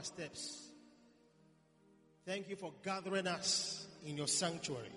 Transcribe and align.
our 0.00 0.04
steps. 0.04 0.68
Thank 2.24 2.48
you 2.48 2.56
for 2.56 2.72
gathering 2.82 3.26
us 3.26 3.86
in 4.06 4.16
your 4.16 4.28
sanctuary. 4.28 4.88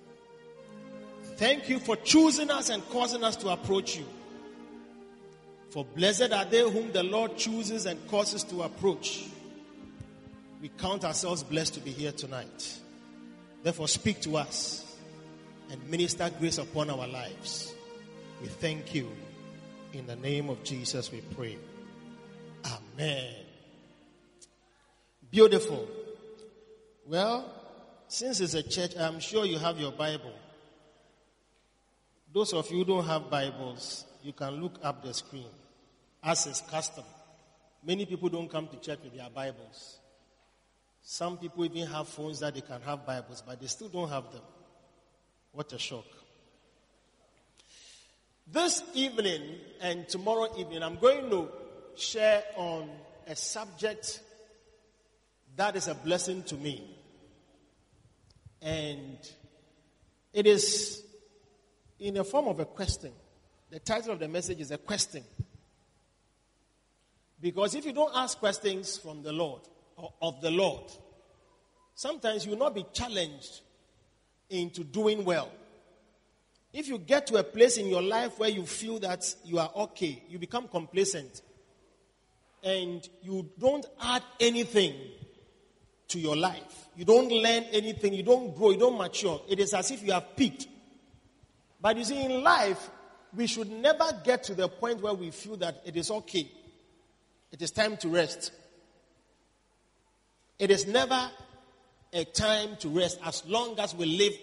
Thank 1.36 1.68
you 1.68 1.80
for 1.80 1.98
choosing 1.98 2.50
us 2.50 2.70
and 2.70 2.88
causing 2.90 3.22
us 3.22 3.36
to 3.38 3.50
approach 3.50 3.98
you. 3.98 4.06
For 5.72 5.84
blessed 5.84 6.32
are 6.32 6.46
they 6.46 6.62
whom 6.62 6.94
the 6.94 7.04
Lord 7.04 7.36
chooses 7.36 7.86
and 7.86 8.00
causes 8.08 8.46
to 8.46 8.62
approach. 8.62 9.26
We 10.62 10.70
count 10.70 11.04
ourselves 11.04 11.44
blessed 11.44 11.74
to 11.74 11.80
be 11.82 11.92
here 11.92 12.14
tonight. 12.14 12.80
Therefore, 13.62 13.90
speak 13.90 14.22
to 14.22 14.38
us 14.38 14.86
and 15.70 15.86
minister 15.90 16.32
grace 16.40 16.60
upon 16.60 16.90
our 16.90 17.08
lives. 17.08 17.74
We 18.42 18.48
thank 18.48 18.96
you. 18.96 19.12
In 19.92 20.08
the 20.08 20.16
name 20.16 20.50
of 20.50 20.64
Jesus, 20.64 21.12
we 21.12 21.20
pray. 21.36 21.58
Amen. 22.66 23.43
Beautiful. 25.34 25.88
Well, 27.08 27.52
since 28.08 28.40
it's 28.40 28.54
a 28.54 28.62
church, 28.62 28.96
I'm 28.96 29.20
sure 29.20 29.46
you 29.46 29.58
have 29.58 29.80
your 29.80 29.92
Bible. 29.92 30.32
Those 32.32 32.54
of 32.54 32.70
you 32.70 32.78
who 32.78 32.86
don't 32.86 33.06
have 33.08 33.32
Bibles, 33.32 34.06
you 34.22 34.32
can 34.32 34.62
look 34.62 34.74
up 34.84 35.04
the 35.04 35.12
screen. 35.12 35.50
As 36.22 36.46
is 36.46 36.62
custom. 36.70 37.04
Many 37.84 38.06
people 38.06 38.30
don't 38.30 38.48
come 38.48 38.68
to 38.68 38.78
church 38.80 39.00
with 39.04 39.18
their 39.18 39.28
Bibles. 39.32 39.98
Some 41.02 41.40
people 41.40 41.66
even 41.66 41.88
have 41.88 42.08
phones 42.08 42.42
that 42.42 42.54
they 42.54 42.62
can 42.62 42.82
have 42.82 43.04
Bibles, 43.04 43.42
but 43.44 43.60
they 43.60 43.66
still 43.66 43.90
don't 43.90 44.10
have 44.10 44.32
them. 44.32 44.44
What 45.52 45.74
a 45.74 45.80
shock. 45.80 46.06
This 48.46 48.84
evening 48.94 49.42
and 49.82 50.08
tomorrow 50.08 50.48
evening, 50.60 50.84
I'm 50.84 50.98
going 50.98 51.28
to 51.32 51.50
share 51.96 52.44
on 52.56 52.88
a 53.26 53.36
subject 53.36 54.20
that 55.56 55.76
is 55.76 55.88
a 55.88 55.96
blessing 55.96 56.44
to 56.44 56.56
me. 56.56 56.98
And 58.62 59.18
it 60.34 60.48
is 60.48 61.04
in 62.00 62.16
the 62.16 62.24
form 62.24 62.48
of 62.48 62.60
a 62.60 62.66
question. 62.66 63.12
The 63.70 63.80
title 63.80 64.12
of 64.12 64.20
the 64.20 64.28
message 64.28 64.60
is 64.60 64.72
a 64.72 64.78
question. 64.78 65.24
Because 67.42 67.76
if 67.76 67.86
you 67.86 67.94
don't 67.94 68.12
ask 68.16 68.38
questions 68.38 68.98
from 68.98 69.22
the 69.22 69.34
Lord 69.34 69.62
or 69.98 70.14
of 70.22 70.42
the 70.42 70.50
Lord, 70.52 70.92
sometimes 71.94 72.46
you 72.46 72.52
will 72.52 72.60
not 72.60 72.74
be 72.74 72.86
challenged 72.94 73.62
into 74.50 74.84
doing 74.84 75.26
well. 75.26 75.52
If 76.72 76.88
you 76.88 76.98
get 76.98 77.28
to 77.28 77.36
a 77.36 77.44
place 77.44 77.78
in 77.78 77.88
your 77.88 78.02
life 78.02 78.40
where 78.40 78.50
you 78.50 78.66
feel 78.66 79.00
that 79.00 79.36
you 79.46 79.60
are 79.60 79.70
okay, 79.76 80.24
you 80.30 80.40
become 80.40 80.68
complacent, 80.68 81.42
and 82.64 83.08
you 83.22 83.50
don't 83.60 83.86
add 84.02 84.24
anything 84.40 84.96
to 86.10 86.20
your 86.20 86.36
life, 86.36 86.88
you 86.96 87.06
don't 87.06 87.30
learn 87.30 87.64
anything, 87.72 88.14
you 88.14 88.24
don't 88.24 88.56
grow, 88.56 88.72
you 88.72 88.78
don't 88.78 88.98
mature, 88.98 89.42
it 89.50 89.60
is 89.60 89.74
as 89.74 89.92
if 89.92 90.04
you 90.04 90.12
have 90.12 90.36
peaked. 90.36 90.68
But 91.82 91.98
you 91.98 92.04
see, 92.04 92.24
in 92.24 92.44
life, 92.44 92.90
we 93.36 93.48
should 93.48 93.70
never 93.70 94.06
get 94.24 94.44
to 94.46 94.56
the 94.56 94.70
point 94.70 95.02
where 95.02 95.14
we 95.14 95.32
feel 95.32 95.58
that 95.58 95.82
it 95.86 95.98
is 95.98 96.12
okay. 96.12 96.48
It 97.52 97.62
is 97.62 97.72
time 97.72 97.98
to 97.98 98.10
rest. 98.10 98.52
It 100.60 100.72
is 100.72 100.88
never 100.88 101.30
a 102.14 102.24
time 102.26 102.78
to 102.78 102.90
rest 102.90 103.20
as 103.26 103.46
long 103.46 103.78
as 103.80 103.96
we 103.96 104.06
live 104.06 104.34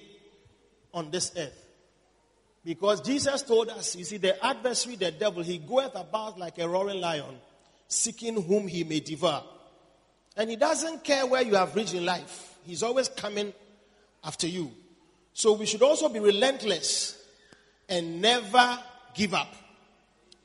on 0.93 1.11
this 1.11 1.33
earth. 1.37 1.67
Because 2.65 3.01
Jesus 3.01 3.43
told 3.43 3.71
us, 3.71 3.97
you 3.97 4.05
see, 4.05 4.19
the 4.19 4.45
adversary, 4.45 4.97
the 4.97 5.11
devil, 5.13 5.43
he 5.43 5.59
goeth 5.59 5.95
about 5.95 6.39
like 6.39 6.59
a 6.59 6.69
roaring 6.69 7.01
lion, 7.01 7.39
seeking 7.89 8.43
whom 8.43 8.69
he 8.69 8.85
may 8.85 9.01
devour. 9.01 9.45
And 10.37 10.49
he 10.49 10.57
doesn't 10.57 11.05
care 11.05 11.27
where 11.27 11.43
you 11.43 11.55
have 11.55 11.75
reached 11.75 11.95
in 11.95 12.05
life, 12.05 12.57
he's 12.65 12.83
always 12.83 13.09
coming 13.09 13.53
after 14.25 14.47
you. 14.47 14.73
So 15.33 15.53
we 15.53 15.67
should 15.67 15.83
also 15.83 16.09
be 16.09 16.21
relentless 16.21 17.23
and 17.89 18.21
never 18.21 18.79
give 19.15 19.35
up. 19.35 19.55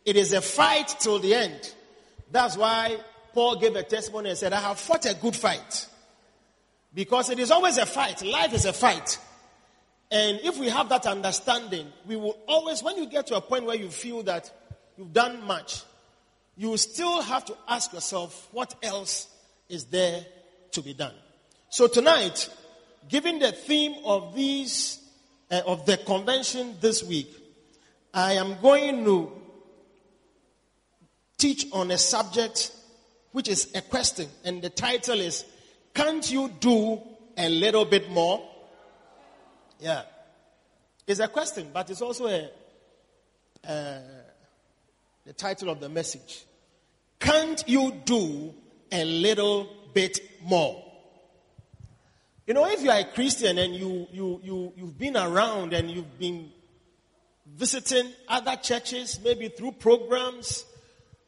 It 0.06 0.16
is 0.16 0.34
a 0.34 0.41
fight 0.41 0.95
till 1.00 1.19
the 1.19 1.34
end. 1.34 1.74
That's 2.31 2.56
why 2.56 2.97
Paul 3.34 3.57
gave 3.57 3.75
a 3.75 3.84
testimony 3.84 4.29
and 4.29 4.38
said, 4.38 4.53
I 4.53 4.62
have 4.62 4.79
fought 4.79 5.06
a 5.06 5.13
good 5.16 5.35
fight. 5.35 5.88
Because 6.94 7.29
it 7.29 7.40
is 7.40 7.51
always 7.51 7.78
a 7.78 7.85
fight. 7.85 8.22
Life 8.22 8.53
is 8.53 8.66
a 8.66 8.74
fight. 8.74 9.19
And 10.12 10.40
if 10.44 10.57
we 10.57 10.69
have 10.69 10.90
that 10.90 11.06
understanding, 11.06 11.88
we 12.06 12.16
will 12.16 12.38
always, 12.47 12.81
when 12.81 12.97
you 12.97 13.07
get 13.07 13.28
to 13.28 13.35
a 13.35 13.41
point 13.41 13.66
where 13.66 13.75
you 13.75 13.90
feel 13.90 14.24
that 14.24 14.51
you've 14.97 15.12
done 15.12 15.44
much, 15.45 15.81
you 16.56 16.78
still 16.78 17.22
have 17.22 17.44
to 17.45 17.57
ask 17.68 17.91
yourself, 17.91 18.47
what 18.51 18.75
else 18.81 19.28
is 19.69 19.85
there 19.85 20.25
to 20.71 20.81
be 20.81 20.93
done? 20.93 21.13
So 21.69 21.87
tonight, 21.87 22.49
given 23.09 23.39
the 23.39 23.51
theme 23.51 23.95
of 24.05 24.35
these, 24.35 24.99
uh, 25.51 25.61
of 25.65 25.85
the 25.85 25.97
convention 25.97 26.75
this 26.81 27.03
week, 27.03 27.35
I 28.13 28.33
am 28.33 28.57
going 28.61 29.03
to 29.05 29.31
teach 31.37 31.67
on 31.71 31.91
a 31.91 31.97
subject 31.97 32.71
which 33.31 33.49
is 33.49 33.75
a 33.75 33.81
question, 33.81 34.29
and 34.45 34.61
the 34.61 34.69
title 34.69 35.19
is, 35.19 35.43
Can't 35.93 36.31
you 36.31 36.49
do 36.59 37.01
a 37.37 37.49
little 37.49 37.83
bit 37.83 38.09
more? 38.09 38.41
Yeah. 39.81 40.03
It's 41.05 41.19
a 41.19 41.27
question, 41.27 41.69
but 41.73 41.89
it's 41.89 42.01
also 42.01 42.27
a, 42.27 42.49
uh, 43.67 43.99
the 45.25 45.33
title 45.33 45.69
of 45.69 45.81
the 45.81 45.89
message. 45.89 46.45
Can't 47.19 47.61
you 47.68 47.91
do 48.06 48.53
a 49.01 49.06
little 49.06 49.68
bit 49.94 50.19
more? 50.42 50.83
You 52.47 52.53
know, 52.53 52.68
if 52.68 52.83
you 52.83 52.92
are 52.92 53.00
a 53.00 53.06
Christian 53.06 53.57
and 53.57 53.74
you, 53.75 54.07
you, 54.12 54.39
you, 54.44 54.74
you've 54.75 54.97
been 54.97 55.18
around 55.18 55.74
and 55.74 55.89
you've 55.89 56.19
been 56.19 56.51
visiting 57.56 58.12
other 58.27 58.56
churches, 58.56 59.19
maybe 59.24 59.50
through 59.50 59.74
programs, 59.74 60.65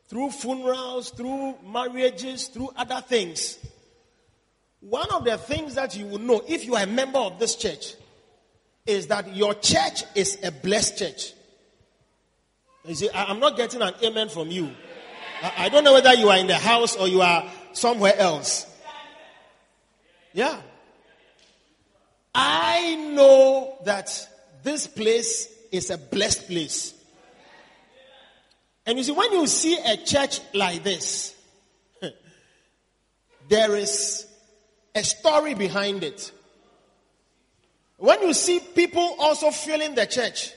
through 0.08 0.32
funerals, 0.32 1.10
through 1.12 1.56
marriages, 1.66 2.48
through 2.48 2.70
other 2.76 3.02
things, 3.02 3.58
one 4.80 5.10
of 5.12 5.26
the 5.26 5.38
things 5.38 5.76
that 5.76 5.98
you 5.98 6.06
will 6.06 6.20
know 6.20 6.44
if 6.48 6.66
you 6.66 6.76
are 6.76 6.84
a 6.84 6.88
member 6.88 7.20
of 7.20 7.40
this 7.40 7.56
church 7.56 7.96
is 8.86 9.08
that 9.08 9.36
your 9.36 9.54
church 9.56 10.04
is 10.16 10.38
a 10.44 10.52
blessed 10.52 11.00
church. 11.00 11.34
You 12.86 12.96
see, 12.96 13.10
I'm 13.14 13.40
not 13.40 13.58
getting 13.58 13.82
an 13.82 13.94
amen 14.04 14.30
from 14.30 14.50
you. 14.50 14.70
I 15.58 15.70
don't 15.70 15.84
know 15.84 15.94
whether 15.94 16.14
you 16.14 16.30
are 16.30 16.38
in 16.38 16.48
the 16.48 16.56
house 16.56 16.96
or 16.96 17.08
you 17.08 17.22
are 17.22 17.44
somewhere 17.78 18.18
else. 18.18 18.66
Yeah. 20.34 20.60
I 22.34 22.96
know 22.96 23.78
that 23.86 24.28
this 24.64 24.88
place 24.88 25.50
is 25.72 25.90
a 25.90 25.98
blessed 25.98 26.48
place. 26.48 26.94
And 28.86 28.98
you 28.98 29.04
see, 29.04 29.12
when 29.12 29.32
you 29.34 29.48
see 29.48 29.78
a 29.78 29.98
church 29.98 30.40
like 30.54 30.84
this, 30.84 31.36
there 33.50 33.76
is 33.76 34.26
a 34.96 35.04
story 35.04 35.54
behind 35.56 36.04
it. 36.04 36.32
When 37.98 38.22
you 38.22 38.34
see 38.34 38.60
people 38.60 39.16
also 39.20 39.52
filling 39.52 39.96
the 39.96 40.06
church, 40.06 40.54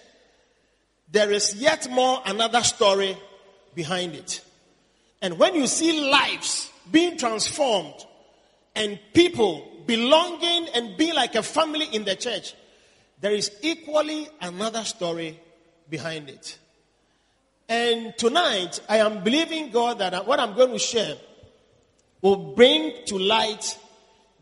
there 1.10 1.32
is 1.32 1.56
yet 1.56 1.90
more 1.90 2.22
another 2.24 2.62
story 2.62 3.16
behind 3.74 4.14
it. 4.14 4.44
And 5.22 5.38
when 5.38 5.54
you 5.54 5.66
see 5.66 6.10
lives 6.10 6.70
being 6.90 7.16
transformed 7.16 7.94
and 8.74 8.98
people 9.12 9.66
belonging 9.86 10.68
and 10.74 10.96
being 10.96 11.14
like 11.14 11.34
a 11.34 11.42
family 11.42 11.86
in 11.86 12.04
the 12.04 12.14
church, 12.14 12.54
there 13.20 13.32
is 13.32 13.50
equally 13.62 14.28
another 14.40 14.84
story 14.84 15.38
behind 15.88 16.28
it. 16.28 16.58
And 17.68 18.16
tonight, 18.16 18.80
I 18.88 18.98
am 18.98 19.22
believing 19.22 19.70
God 19.70 19.98
that 19.98 20.26
what 20.26 20.40
I'm 20.40 20.54
going 20.54 20.72
to 20.72 20.78
share 20.78 21.16
will 22.20 22.54
bring 22.54 23.04
to 23.06 23.18
light 23.18 23.78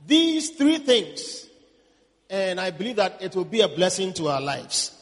these 0.07 0.51
three 0.51 0.79
things. 0.79 1.47
And 2.31 2.61
I 2.61 2.71
believe 2.71 2.97
that 2.97 3.23
it 3.23 3.35
will 3.35 3.45
be 3.45 3.61
a 3.61 3.69
blessing 3.69 4.13
to 4.15 4.29
our 4.29 4.41
lives. 4.41 4.93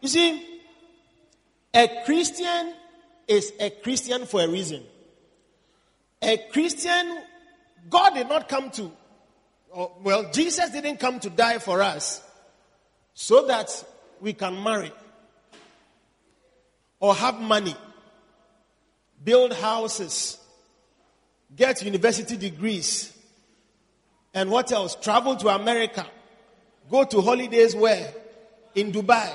You 0.00 0.08
see, 0.08 0.60
a 1.74 2.02
Christian 2.04 2.74
is 3.26 3.52
a 3.58 3.70
Christian 3.70 4.26
for 4.26 4.42
a 4.42 4.48
reason. 4.48 4.82
A 6.22 6.38
Christian, 6.52 7.18
God 7.90 8.14
did 8.14 8.28
not 8.28 8.48
come 8.48 8.70
to, 8.70 8.92
well, 10.02 10.30
Jesus 10.32 10.70
didn't 10.70 10.98
come 10.98 11.18
to 11.20 11.30
die 11.30 11.58
for 11.58 11.82
us 11.82 12.22
so 13.14 13.46
that 13.46 13.84
we 14.20 14.32
can 14.32 14.62
marry 14.62 14.92
or 17.00 17.14
have 17.14 17.40
money, 17.40 17.74
build 19.24 19.52
houses, 19.52 20.38
get 21.56 21.82
university 21.82 22.36
degrees, 22.36 23.12
and 24.32 24.50
what 24.50 24.70
else? 24.72 24.94
Travel 24.94 25.36
to 25.36 25.48
America, 25.48 26.06
go 26.90 27.04
to 27.04 27.20
holidays 27.20 27.74
where? 27.74 28.14
In 28.74 28.92
Dubai. 28.92 29.30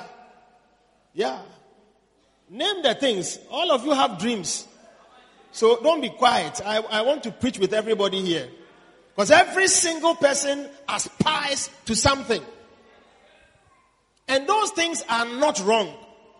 Yeah. 1.14 1.42
Name 2.50 2.82
the 2.82 2.96
things. 2.96 3.38
All 3.52 3.72
of 3.72 3.86
you 3.86 3.92
have 3.92 4.18
dreams. 4.18 4.66
So 5.58 5.82
don't 5.82 6.02
be 6.02 6.10
quiet. 6.10 6.62
I, 6.64 6.78
I 6.82 7.02
want 7.02 7.24
to 7.24 7.32
preach 7.32 7.58
with 7.58 7.74
everybody 7.74 8.22
here. 8.22 8.48
Because 9.16 9.32
every 9.32 9.68
single 9.68 10.14
person 10.14 10.70
aspires 10.88 11.72
to 11.86 11.96
something. 11.96 12.44
And 14.28 14.46
those 14.46 14.70
things 14.70 15.04
are 15.10 15.26
not 15.26 15.60
wrong. 15.66 15.92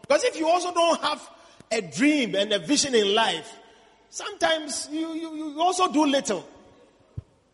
Because 0.02 0.24
if 0.24 0.38
you 0.38 0.48
also 0.48 0.72
don't 0.72 1.02
have 1.02 1.28
a 1.72 1.82
dream 1.82 2.36
and 2.36 2.54
a 2.54 2.60
vision 2.60 2.94
in 2.94 3.16
life, 3.16 3.52
sometimes 4.12 4.88
you, 4.92 5.12
you, 5.16 5.36
you 5.36 5.62
also 5.64 5.92
do 5.92 6.06
little. 6.06 6.48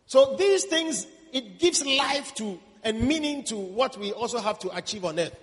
So 0.04 0.36
these 0.36 0.64
things, 0.64 1.06
it 1.32 1.58
gives 1.58 1.82
life 1.82 2.34
to 2.34 2.60
and 2.82 3.00
meaning 3.00 3.42
to 3.44 3.56
what 3.56 3.96
we 3.96 4.12
also 4.12 4.38
have 4.38 4.58
to 4.58 4.76
achieve 4.76 5.06
on 5.06 5.18
earth. 5.18 5.34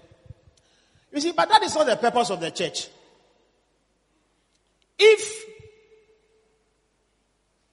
You 1.11 1.19
see, 1.19 1.31
but 1.31 1.49
that 1.49 1.63
is 1.63 1.73
not 1.73 1.87
the 1.87 1.95
purpose 1.95 2.29
of 2.29 2.41
the 2.41 2.51
church. 2.51 2.89
If 4.99 5.50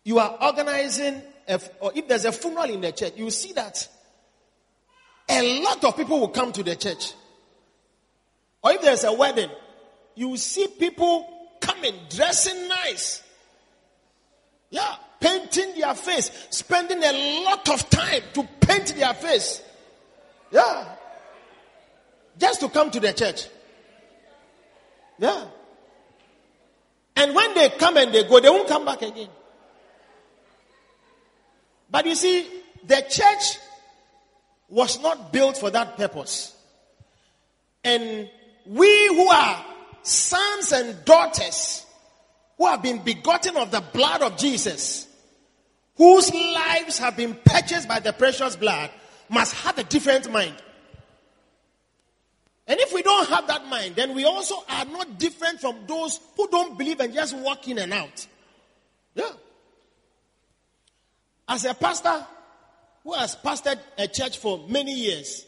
you 0.09 0.19
are 0.19 0.39
organizing, 0.41 1.21
a, 1.47 1.61
or 1.81 1.93
if 1.95 2.09
there's 2.09 2.25
a 2.25 2.33
funeral 2.33 2.65
in 2.65 2.81
the 2.81 2.93
church, 2.93 3.13
you 3.17 3.29
see 3.29 3.53
that 3.53 3.87
a 5.29 5.63
lot 5.63 5.85
of 5.85 5.99
people 5.99 6.19
will 6.19 6.31
come 6.31 6.51
to 6.51 6.63
the 6.63 6.75
church. 6.77 7.13
Or 8.63 8.73
if 8.73 8.81
there's 8.81 9.05
a 9.05 9.13
wedding, 9.13 9.51
you 10.15 10.35
see 10.39 10.67
people 10.67 11.29
coming, 11.61 11.93
dressing 12.09 12.69
nice. 12.69 13.23
Yeah, 14.71 14.95
painting 15.21 15.79
their 15.79 15.95
face, 15.95 16.31
spending 16.49 17.03
a 17.05 17.45
lot 17.45 17.69
of 17.69 17.91
time 17.91 18.23
to 18.33 18.49
paint 18.61 18.95
their 18.97 19.13
face. 19.13 19.63
Yeah. 20.51 20.87
Just 22.39 22.61
to 22.61 22.71
come 22.71 22.91
to 22.93 22.99
the 22.99 23.13
church. 23.13 23.47
Yeah. 25.19 25.49
And 27.15 27.35
when 27.35 27.53
they 27.53 27.69
come 27.69 27.99
and 27.99 28.11
they 28.15 28.25
go, 28.25 28.41
they 28.41 28.49
won't 28.49 28.69
come 28.69 28.87
back 28.87 29.03
again. 29.03 29.29
But 31.91 32.07
you 32.07 32.15
see, 32.15 32.47
the 32.87 33.05
church 33.09 33.59
was 34.69 35.01
not 35.01 35.33
built 35.33 35.57
for 35.57 35.71
that 35.71 35.97
purpose. 35.97 36.55
And 37.85 38.29
we 38.67 39.09
who 39.09 39.29
are 39.29 39.65
sons 40.03 40.73
and 40.73 41.05
daughters 41.05 41.87
who 42.57 42.67
have 42.67 42.83
been 42.83 42.99
begotten 43.03 43.57
of 43.57 43.71
the 43.71 43.81
blood 43.81 44.23
of 44.23 44.37
Jesus, 44.37 45.07
whose 45.97 46.33
lives 46.33 46.99
have 46.99 47.17
been 47.17 47.39
purchased 47.45 47.89
by 47.89 48.01
the 48.01 48.13
precious 48.13 48.57
blood, 48.57 48.91
must 49.29 49.55
have 49.55 49.79
a 49.79 49.85
different 49.85 50.31
mind. 50.31 50.55
And 52.67 52.79
if 52.81 52.93
we 52.93 53.03
don't 53.03 53.29
have 53.31 53.47
that 53.47 53.67
mind, 53.67 53.97
then 53.97 54.15
we 54.15 54.25
also 54.25 54.57
are 54.69 54.85
not 54.85 55.19
different 55.19 55.61
from 55.61 55.77
those 55.87 56.21
who 56.37 56.49
don't 56.49 56.77
believe 56.77 57.01
and 57.01 57.15
just 57.15 57.35
walk 57.37 57.67
in 57.67 57.79
and 57.79 57.95
out. 57.95 58.27
Yeah. 59.15 59.31
As 61.49 61.65
a 61.65 61.73
pastor 61.75 62.27
who 63.03 63.15
has 63.15 63.35
pastored 63.37 63.79
a 63.97 64.07
church 64.07 64.39
for 64.39 64.67
many 64.69 64.93
years, 64.93 65.47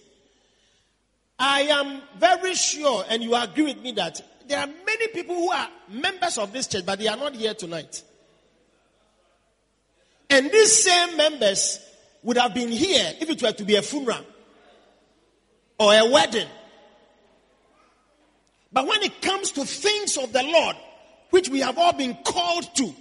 I 1.38 1.62
am 1.62 2.00
very 2.18 2.54
sure, 2.54 3.04
and 3.08 3.22
you 3.22 3.34
agree 3.34 3.64
with 3.64 3.82
me, 3.82 3.92
that 3.92 4.20
there 4.46 4.58
are 4.58 4.66
many 4.66 5.08
people 5.08 5.34
who 5.34 5.50
are 5.50 5.68
members 5.88 6.38
of 6.38 6.52
this 6.52 6.66
church, 6.66 6.86
but 6.86 6.98
they 6.98 7.08
are 7.08 7.16
not 7.16 7.34
here 7.34 7.54
tonight. 7.54 8.02
And 10.28 10.50
these 10.50 10.84
same 10.84 11.16
members 11.16 11.80
would 12.22 12.38
have 12.38 12.54
been 12.54 12.70
here 12.70 13.14
if 13.20 13.28
it 13.28 13.42
were 13.42 13.52
to 13.52 13.64
be 13.64 13.76
a 13.76 13.82
funeral 13.82 14.24
or 15.78 15.94
a 15.94 16.10
wedding. 16.10 16.48
But 18.72 18.86
when 18.86 19.02
it 19.02 19.20
comes 19.20 19.50
to 19.52 19.64
things 19.64 20.16
of 20.16 20.32
the 20.32 20.42
Lord, 20.42 20.76
which 21.30 21.48
we 21.48 21.60
have 21.60 21.78
all 21.78 21.92
been 21.92 22.16
called 22.24 22.74
to, 22.76 22.94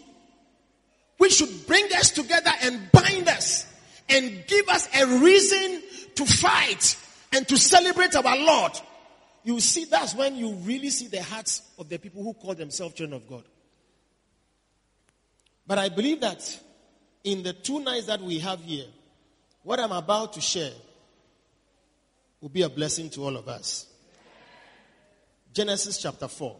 which 1.19 1.33
should 1.33 1.67
bring 1.67 1.85
us 1.93 2.11
together 2.11 2.49
and 2.63 2.91
bind 2.91 3.27
us 3.27 3.67
and 4.07 4.43
give 4.47 4.67
us 4.69 4.89
a 4.99 5.05
reason 5.19 5.83
to 6.15 6.25
fight 6.25 6.97
and 7.33 7.47
to 7.47 7.57
celebrate 7.57 8.15
our 8.15 8.37
Lord, 8.37 8.71
you 9.43 9.59
see 9.59 9.85
that's 9.85 10.15
when 10.15 10.35
you 10.35 10.53
really 10.53 10.89
see 10.89 11.07
the 11.07 11.21
hearts 11.21 11.61
of 11.77 11.89
the 11.89 11.99
people 11.99 12.23
who 12.23 12.33
call 12.33 12.55
themselves 12.55 12.95
children 12.95 13.21
of 13.21 13.29
God. 13.29 13.43
But 15.67 15.77
I 15.77 15.89
believe 15.89 16.21
that 16.21 16.59
in 17.25 17.43
the 17.43 17.53
two 17.53 17.81
nights 17.81 18.07
that 18.07 18.21
we 18.21 18.39
have 18.39 18.61
here, 18.61 18.87
what 19.63 19.79
I'm 19.79 19.91
about 19.91 20.33
to 20.33 20.41
share 20.41 20.71
will 22.39 22.49
be 22.49 22.61
a 22.61 22.69
blessing 22.69 23.09
to 23.11 23.25
all 23.25 23.35
of 23.35 23.49
us. 23.49 23.87
Genesis 25.53 26.01
chapter 26.01 26.29
4. 26.29 26.55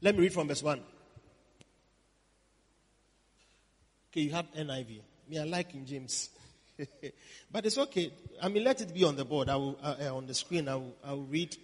Let 0.00 0.14
me 0.14 0.22
read 0.22 0.32
from 0.32 0.48
verse 0.48 0.62
1. 0.62 0.80
Okay, 4.10 4.20
you 4.20 4.30
have 4.30 4.46
NIV. 4.52 5.00
Me, 5.28 5.38
I 5.38 5.44
like 5.44 5.70
King 5.70 5.84
James. 5.84 6.30
but 7.52 7.66
it's 7.66 7.78
okay. 7.78 8.12
I 8.42 8.48
mean, 8.48 8.64
let 8.64 8.80
it 8.80 8.94
be 8.94 9.04
on 9.04 9.16
the 9.16 9.24
board. 9.24 9.48
I 9.48 9.56
will, 9.56 9.78
uh, 9.82 9.96
uh, 10.00 10.16
on 10.16 10.26
the 10.26 10.34
screen, 10.34 10.68
I 10.68 10.76
will, 10.76 10.94
I 11.04 11.12
will 11.12 11.24
read. 11.24 11.56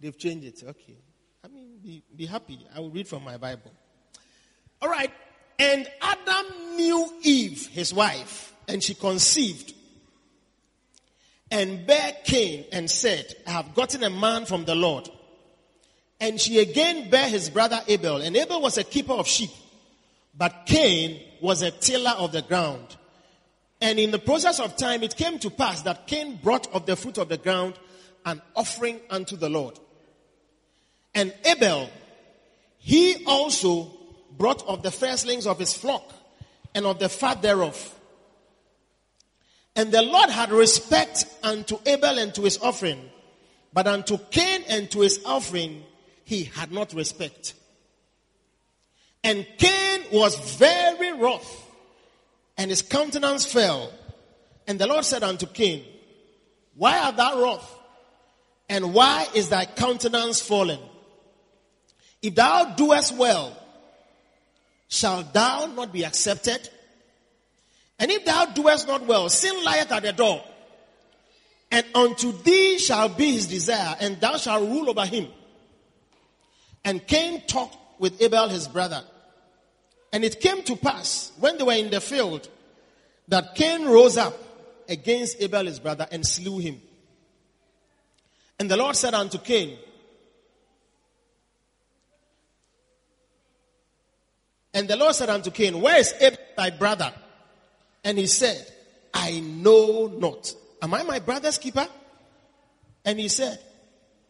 They've 0.00 0.16
changed 0.18 0.46
it. 0.46 0.62
Okay. 0.68 0.96
I 1.44 1.48
mean, 1.48 1.78
be, 1.82 2.02
be 2.14 2.26
happy. 2.26 2.66
I 2.74 2.80
will 2.80 2.90
read 2.90 3.08
from 3.08 3.24
my 3.24 3.36
Bible. 3.36 3.72
All 4.80 4.88
right. 4.88 5.12
And 5.58 5.88
Adam 6.00 6.76
knew 6.76 7.08
Eve, 7.22 7.68
his 7.68 7.94
wife, 7.94 8.52
and 8.66 8.82
she 8.82 8.94
conceived 8.94 9.74
and 11.52 11.86
bare 11.86 12.16
Cain 12.24 12.64
and 12.72 12.90
said, 12.90 13.34
I 13.46 13.50
have 13.50 13.74
gotten 13.74 14.02
a 14.02 14.08
man 14.08 14.46
from 14.46 14.64
the 14.64 14.74
Lord. 14.74 15.08
And 16.22 16.40
she 16.40 16.60
again 16.60 17.10
bare 17.10 17.28
his 17.28 17.50
brother 17.50 17.80
Abel. 17.88 18.18
And 18.18 18.36
Abel 18.36 18.62
was 18.62 18.78
a 18.78 18.84
keeper 18.84 19.12
of 19.12 19.26
sheep, 19.26 19.50
but 20.32 20.66
Cain 20.66 21.20
was 21.40 21.62
a 21.62 21.72
tiller 21.72 22.12
of 22.16 22.30
the 22.30 22.42
ground. 22.42 22.96
And 23.80 23.98
in 23.98 24.12
the 24.12 24.20
process 24.20 24.60
of 24.60 24.76
time, 24.76 25.02
it 25.02 25.16
came 25.16 25.40
to 25.40 25.50
pass 25.50 25.82
that 25.82 26.06
Cain 26.06 26.38
brought 26.40 26.72
of 26.72 26.86
the 26.86 26.94
fruit 26.94 27.18
of 27.18 27.28
the 27.28 27.38
ground 27.38 27.74
an 28.24 28.40
offering 28.54 29.00
unto 29.10 29.36
the 29.36 29.48
Lord. 29.48 29.80
And 31.12 31.34
Abel, 31.44 31.90
he 32.78 33.24
also 33.26 33.90
brought 34.38 34.64
of 34.68 34.84
the 34.84 34.92
firstlings 34.92 35.48
of 35.48 35.58
his 35.58 35.74
flock 35.74 36.08
and 36.72 36.86
of 36.86 37.00
the 37.00 37.08
fat 37.08 37.42
thereof. 37.42 37.98
And 39.74 39.90
the 39.90 40.02
Lord 40.02 40.30
had 40.30 40.52
respect 40.52 41.26
unto 41.42 41.78
Abel 41.84 42.16
and 42.16 42.32
to 42.36 42.42
his 42.42 42.58
offering, 42.58 43.10
but 43.72 43.88
unto 43.88 44.18
Cain 44.30 44.62
and 44.68 44.88
to 44.92 45.00
his 45.00 45.18
offering 45.24 45.82
he 46.32 46.44
had 46.44 46.72
not 46.72 46.94
respect. 46.94 47.52
And 49.22 49.46
Cain 49.58 50.00
was 50.10 50.34
very 50.56 51.12
wroth, 51.12 51.70
and 52.56 52.70
his 52.70 52.80
countenance 52.80 53.44
fell. 53.44 53.92
And 54.66 54.78
the 54.78 54.86
Lord 54.86 55.04
said 55.04 55.22
unto 55.22 55.44
Cain, 55.44 55.84
Why 56.74 56.98
art 56.98 57.16
thou 57.16 57.38
wroth? 57.38 57.78
And 58.70 58.94
why 58.94 59.26
is 59.34 59.50
thy 59.50 59.66
countenance 59.66 60.40
fallen? 60.40 60.80
If 62.22 62.34
thou 62.34 62.76
doest 62.76 63.14
well, 63.14 63.54
shall 64.88 65.24
thou 65.24 65.66
not 65.66 65.92
be 65.92 66.02
accepted? 66.06 66.66
And 67.98 68.10
if 68.10 68.24
thou 68.24 68.46
doest 68.46 68.88
not 68.88 69.06
well, 69.06 69.28
sin 69.28 69.54
lieth 69.62 69.92
at 69.92 70.02
the 70.02 70.14
door. 70.14 70.42
And 71.70 71.84
unto 71.94 72.32
thee 72.32 72.78
shall 72.78 73.10
be 73.10 73.32
his 73.32 73.48
desire, 73.48 73.96
and 74.00 74.18
thou 74.18 74.38
shalt 74.38 74.62
rule 74.62 74.88
over 74.88 75.04
him. 75.04 75.28
And 76.84 77.06
Cain 77.06 77.42
talked 77.46 77.76
with 77.98 78.20
Abel 78.20 78.48
his 78.48 78.68
brother. 78.68 79.02
And 80.12 80.24
it 80.24 80.40
came 80.40 80.62
to 80.64 80.76
pass, 80.76 81.32
when 81.38 81.56
they 81.56 81.64
were 81.64 81.72
in 81.72 81.90
the 81.90 82.00
field, 82.00 82.48
that 83.28 83.54
Cain 83.54 83.86
rose 83.86 84.16
up 84.16 84.36
against 84.88 85.40
Abel 85.40 85.66
his 85.66 85.78
brother 85.78 86.06
and 86.10 86.26
slew 86.26 86.58
him. 86.58 86.80
And 88.58 88.70
the 88.70 88.76
Lord 88.76 88.96
said 88.96 89.14
unto 89.14 89.38
Cain, 89.38 89.78
And 94.74 94.88
the 94.88 94.96
Lord 94.96 95.14
said 95.14 95.28
unto 95.28 95.50
Cain, 95.50 95.80
Where 95.80 95.98
is 95.98 96.14
Abel 96.20 96.38
thy 96.56 96.70
brother? 96.70 97.12
And 98.04 98.18
he 98.18 98.26
said, 98.26 98.66
I 99.12 99.40
know 99.40 100.06
not. 100.06 100.54
Am 100.80 100.92
I 100.94 101.02
my 101.02 101.18
brother's 101.18 101.58
keeper? 101.58 101.86
And 103.04 103.18
he 103.18 103.28
said, 103.28 103.58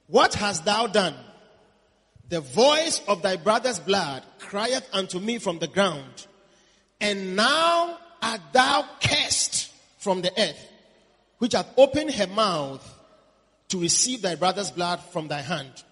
What 0.06 0.34
hast 0.34 0.64
thou 0.64 0.86
done? 0.86 1.14
The 2.32 2.40
voice 2.40 3.02
of 3.08 3.20
thy 3.20 3.36
brother's 3.36 3.78
blood 3.78 4.22
crieth 4.38 4.88
unto 4.94 5.18
me 5.20 5.36
from 5.36 5.58
the 5.58 5.66
ground. 5.66 6.26
And 6.98 7.36
now 7.36 7.98
art 8.22 8.40
thou 8.54 8.88
cursed 9.02 9.70
from 9.98 10.22
the 10.22 10.32
earth, 10.40 10.68
which 11.40 11.52
hath 11.52 11.68
opened 11.76 12.14
her 12.14 12.26
mouth 12.28 12.82
to 13.68 13.78
receive 13.78 14.22
thy 14.22 14.36
brother's 14.36 14.70
blood 14.70 15.00
from 15.12 15.28
thy 15.28 15.42
hand. 15.42 15.84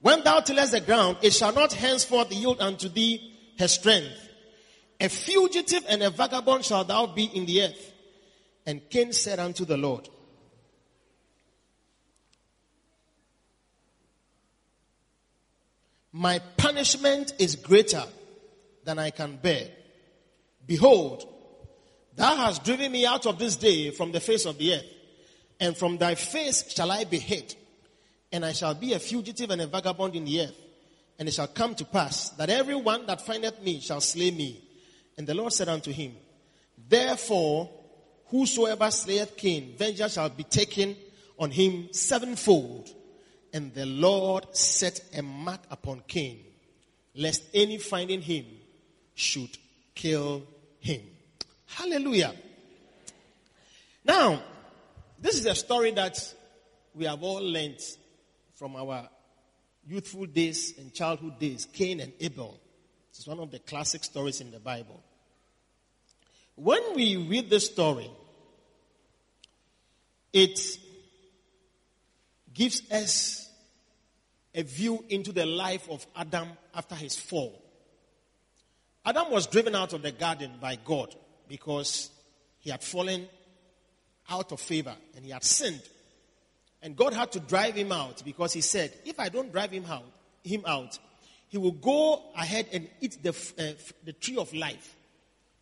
When 0.00 0.24
thou 0.24 0.40
tillest 0.40 0.72
the 0.72 0.80
ground, 0.80 1.18
it 1.20 1.34
shall 1.34 1.52
not 1.52 1.74
henceforth 1.74 2.32
yield 2.32 2.62
unto 2.62 2.88
thee 2.88 3.34
her 3.58 3.68
strength. 3.68 4.30
A 4.98 5.10
fugitive 5.10 5.84
and 5.90 6.02
a 6.02 6.08
vagabond 6.08 6.64
shalt 6.64 6.88
thou 6.88 7.04
be 7.04 7.24
in 7.24 7.44
the 7.44 7.64
earth. 7.64 7.92
And 8.64 8.80
Cain 8.88 9.12
said 9.12 9.38
unto 9.38 9.66
the 9.66 9.76
Lord, 9.76 10.08
My 16.16 16.38
punishment 16.56 17.34
is 17.38 17.56
greater 17.56 18.02
than 18.84 18.98
I 18.98 19.10
can 19.10 19.36
bear. 19.36 19.68
Behold, 20.66 21.28
thou 22.14 22.36
hast 22.36 22.64
driven 22.64 22.90
me 22.90 23.04
out 23.04 23.26
of 23.26 23.38
this 23.38 23.56
day 23.56 23.90
from 23.90 24.12
the 24.12 24.20
face 24.20 24.46
of 24.46 24.56
the 24.56 24.76
earth, 24.76 24.86
and 25.60 25.76
from 25.76 25.98
thy 25.98 26.14
face 26.14 26.72
shall 26.72 26.90
I 26.90 27.04
be 27.04 27.18
hid, 27.18 27.54
and 28.32 28.46
I 28.46 28.52
shall 28.52 28.72
be 28.72 28.94
a 28.94 28.98
fugitive 28.98 29.50
and 29.50 29.60
a 29.60 29.66
vagabond 29.66 30.16
in 30.16 30.24
the 30.24 30.40
earth. 30.40 30.56
And 31.18 31.28
it 31.28 31.34
shall 31.34 31.48
come 31.48 31.74
to 31.74 31.84
pass 31.84 32.30
that 32.30 32.48
every 32.48 32.76
one 32.76 33.04
that 33.08 33.26
findeth 33.26 33.60
me 33.62 33.80
shall 33.80 34.00
slay 34.00 34.30
me. 34.30 34.64
And 35.18 35.26
the 35.26 35.34
Lord 35.34 35.52
said 35.52 35.68
unto 35.68 35.92
him, 35.92 36.16
Therefore, 36.88 37.68
whosoever 38.28 38.90
slayeth 38.90 39.36
Cain, 39.36 39.74
vengeance 39.76 40.14
shall 40.14 40.30
be 40.30 40.44
taken 40.44 40.96
on 41.38 41.50
him 41.50 41.92
sevenfold. 41.92 42.88
And 43.56 43.72
the 43.72 43.86
Lord 43.86 44.54
set 44.54 45.00
a 45.16 45.22
mark 45.22 45.62
upon 45.70 46.02
Cain, 46.06 46.40
lest 47.14 47.42
any 47.54 47.78
finding 47.78 48.20
him 48.20 48.44
should 49.14 49.56
kill 49.94 50.42
him. 50.78 51.00
Hallelujah. 51.64 52.34
Now, 54.04 54.42
this 55.18 55.38
is 55.38 55.46
a 55.46 55.54
story 55.54 55.90
that 55.92 56.34
we 56.94 57.06
have 57.06 57.22
all 57.22 57.40
learned 57.42 57.80
from 58.56 58.76
our 58.76 59.08
youthful 59.88 60.26
days 60.26 60.74
and 60.76 60.92
childhood 60.92 61.38
days 61.38 61.66
Cain 61.72 62.00
and 62.00 62.12
Abel. 62.20 62.60
It's 63.08 63.26
one 63.26 63.40
of 63.40 63.50
the 63.50 63.60
classic 63.60 64.04
stories 64.04 64.42
in 64.42 64.50
the 64.50 64.60
Bible. 64.60 65.02
When 66.56 66.94
we 66.94 67.16
read 67.16 67.48
this 67.48 67.64
story, 67.64 68.10
it 70.30 70.60
gives 72.52 72.82
us 72.90 73.44
a 74.56 74.62
view 74.62 75.04
into 75.10 75.32
the 75.32 75.44
life 75.44 75.88
of 75.90 76.04
Adam 76.16 76.48
after 76.74 76.94
his 76.94 77.14
fall. 77.14 77.62
Adam 79.04 79.30
was 79.30 79.46
driven 79.46 79.76
out 79.76 79.92
of 79.92 80.02
the 80.02 80.10
garden 80.10 80.50
by 80.60 80.76
God 80.82 81.14
because 81.46 82.10
he 82.58 82.70
had 82.70 82.82
fallen 82.82 83.28
out 84.28 84.50
of 84.50 84.60
favor 84.60 84.96
and 85.14 85.24
he 85.24 85.30
had 85.30 85.44
sinned. 85.44 85.82
And 86.82 86.96
God 86.96 87.12
had 87.12 87.32
to 87.32 87.40
drive 87.40 87.74
him 87.74 87.92
out 87.92 88.24
because 88.24 88.54
he 88.54 88.62
said, 88.62 88.92
if 89.04 89.20
I 89.20 89.28
don't 89.28 89.52
drive 89.52 89.70
him 89.70 89.84
out, 89.84 90.06
him 90.42 90.62
out, 90.66 90.98
he 91.48 91.58
will 91.58 91.72
go 91.72 92.22
ahead 92.36 92.66
and 92.72 92.88
eat 93.00 93.18
the, 93.22 93.30
uh, 93.30 93.92
the 94.04 94.12
tree 94.14 94.38
of 94.38 94.52
life 94.54 94.96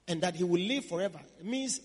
and 0.06 0.22
that 0.22 0.36
he 0.36 0.44
will 0.44 0.60
live 0.60 0.84
forever. 0.84 1.20
It 1.40 1.46
means 1.46 1.80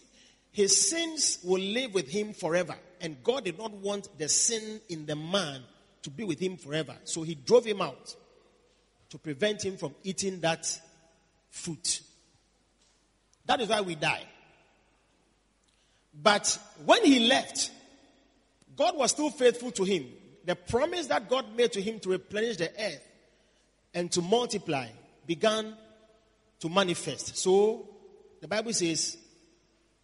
his 0.51 0.89
sins 0.89 1.39
will 1.43 1.61
live 1.61 1.93
with 1.93 2.07
him 2.07 2.33
forever. 2.33 2.75
And 3.01 3.23
God 3.23 3.45
did 3.45 3.57
not 3.57 3.71
want 3.71 4.17
the 4.17 4.29
sin 4.29 4.79
in 4.89 5.05
the 5.05 5.15
man 5.15 5.63
to 6.03 6.09
be 6.09 6.23
with 6.23 6.39
him 6.39 6.57
forever. 6.57 6.95
So 7.03 7.23
he 7.23 7.35
drove 7.35 7.65
him 7.65 7.81
out 7.81 8.15
to 9.09 9.17
prevent 9.17 9.63
him 9.63 9.77
from 9.77 9.95
eating 10.03 10.39
that 10.41 10.79
fruit. 11.49 12.01
That 13.45 13.61
is 13.61 13.69
why 13.69 13.81
we 13.81 13.95
die. 13.95 14.23
But 16.21 16.57
when 16.85 17.03
he 17.03 17.27
left, 17.27 17.71
God 18.75 18.97
was 18.97 19.11
still 19.11 19.29
faithful 19.29 19.71
to 19.71 19.83
him. 19.83 20.05
The 20.45 20.55
promise 20.55 21.07
that 21.07 21.29
God 21.29 21.55
made 21.55 21.73
to 21.73 21.81
him 21.81 21.99
to 22.01 22.09
replenish 22.09 22.57
the 22.57 22.69
earth 22.69 23.03
and 23.93 24.11
to 24.11 24.21
multiply 24.21 24.87
began 25.25 25.75
to 26.59 26.69
manifest. 26.69 27.37
So 27.37 27.89
the 28.41 28.47
Bible 28.47 28.73
says 28.73 29.17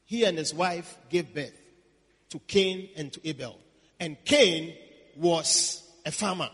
he 0.06 0.24
and 0.24 0.38
his 0.38 0.54
wife 0.54 0.98
gave 1.10 1.34
birth 1.34 1.54
to 2.30 2.40
Cain 2.40 2.90
and 2.96 3.12
to 3.14 3.28
Abel. 3.28 3.60
And 4.00 4.18
Cain 4.26 4.76
was 5.16 5.85
a 6.06 6.12
farmer, 6.12 6.50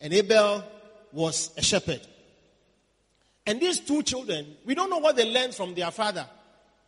and 0.00 0.12
Abel 0.12 0.64
was 1.12 1.50
a 1.56 1.62
shepherd. 1.62 2.00
And 3.46 3.60
these 3.60 3.80
two 3.80 4.02
children, 4.02 4.56
we 4.64 4.74
don't 4.74 4.90
know 4.90 4.98
what 4.98 5.16
they 5.16 5.30
learned 5.30 5.54
from 5.54 5.74
their 5.74 5.90
father, 5.90 6.26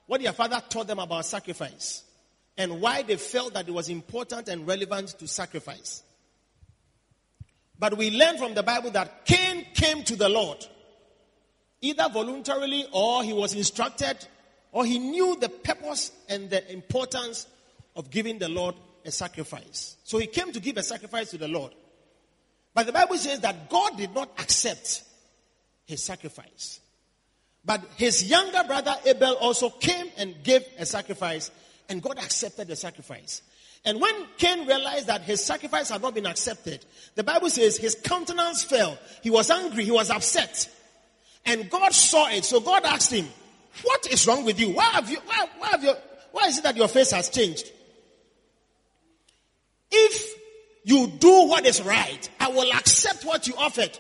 what 0.07 0.23
their 0.23 0.33
father 0.33 0.63
taught 0.69 0.87
them 0.87 0.99
about 0.99 1.25
sacrifice, 1.25 2.03
and 2.57 2.81
why 2.81 3.03
they 3.03 3.17
felt 3.17 3.55
that 3.55 3.69
it 3.69 3.73
was 3.73 3.89
important 3.89 4.49
and 4.49 4.67
relevant 4.67 5.19
to 5.19 5.27
sacrifice. 5.27 6.03
But 7.79 7.97
we 7.97 8.11
learn 8.11 8.39
from 8.39 8.55
the 8.55 8.63
Bible 8.63 8.91
that 8.91 9.25
Cain 9.25 9.67
came 9.75 10.05
to 10.05 10.17
the 10.17 10.29
Lord, 10.29 10.65
either 11.81 12.09
voluntarily 12.13 12.87
or 12.93 13.25
he 13.25 13.33
was 13.33 13.55
instructed 13.55 14.17
or 14.71 14.85
he 14.85 14.99
knew 14.99 15.37
the 15.37 15.49
purpose 15.49 16.13
and 16.29 16.49
the 16.49 16.73
importance 16.73 17.47
of 17.97 18.11
giving 18.11 18.39
the 18.39 18.49
Lord 18.49 18.75
a 19.05 19.11
sacrifice. 19.11 19.97
So 20.05 20.19
he 20.19 20.27
came 20.27 20.53
to 20.53 20.61
give 20.61 20.77
a 20.77 20.83
sacrifice 20.83 21.31
to 21.31 21.39
the 21.39 21.49
Lord. 21.49 21.75
But 22.75 22.87
the 22.87 22.93
Bible 22.93 23.17
says 23.17 23.41
that 23.41 23.69
God 23.69 23.97
did 23.97 24.15
not 24.15 24.31
accept 24.39 25.03
his 25.87 26.03
sacrifice. 26.03 26.81
But 27.65 27.85
his 27.97 28.29
younger 28.29 28.65
brother 28.65 28.95
Abel 29.07 29.35
also 29.35 29.71
came 29.71 30.07
and 30.17 30.43
gave 30.43 30.65
a 30.79 30.87
sacrifice, 30.87 31.51
and 31.89 32.03
God 32.03 32.19
accepted 32.19 32.69
the 32.69 32.77
sacrifice. 32.77 33.43
And 33.85 34.01
when 34.01 34.15
Cain 34.39 34.67
realized 34.67 35.09
that 35.09 35.23
his 35.23 35.45
sacrifice 35.45 35.91
had 35.91 36.03
not 36.03 36.15
been 36.15 36.27
accepted, 36.27 36.85
the 37.15 37.25
Bible 37.25 37.51
says 37.51 37.77
his 37.77 37.97
countenance 37.97 38.65
fell. 38.65 38.97
He 39.23 39.31
was 39.31 39.51
angry, 39.51 39.85
he 39.85 39.91
was 39.91 40.11
upset. 40.11 40.69
And 41.45 41.69
God 41.69 41.93
saw 41.93 42.29
it. 42.29 42.45
So 42.45 42.61
God 42.61 42.85
asked 42.85 43.13
him, 43.13 43.27
What 43.83 44.07
is 44.13 44.27
wrong 44.27 44.45
with 44.45 44.61
you? 44.61 44.71
Why 44.71 44.85
have 44.85 45.11
you 45.11 45.19
why, 45.25 45.47
why 45.59 45.69
have 45.69 45.83
you 45.83 45.95
why 46.31 46.47
is 46.47 46.59
it 46.59 46.65
that 46.65 46.77
your 46.77 46.89
face 46.89 47.11
has 47.11 47.29
changed? 47.29 47.71
If 49.91 50.42
you 50.85 51.07
do 51.07 51.47
what 51.47 51.67
is 51.67 51.83
right, 51.83 52.29
I 52.41 52.49
will 52.49 52.71
accept 52.73 53.25
what 53.25 53.47
you 53.47 53.55
offered. 53.57 53.99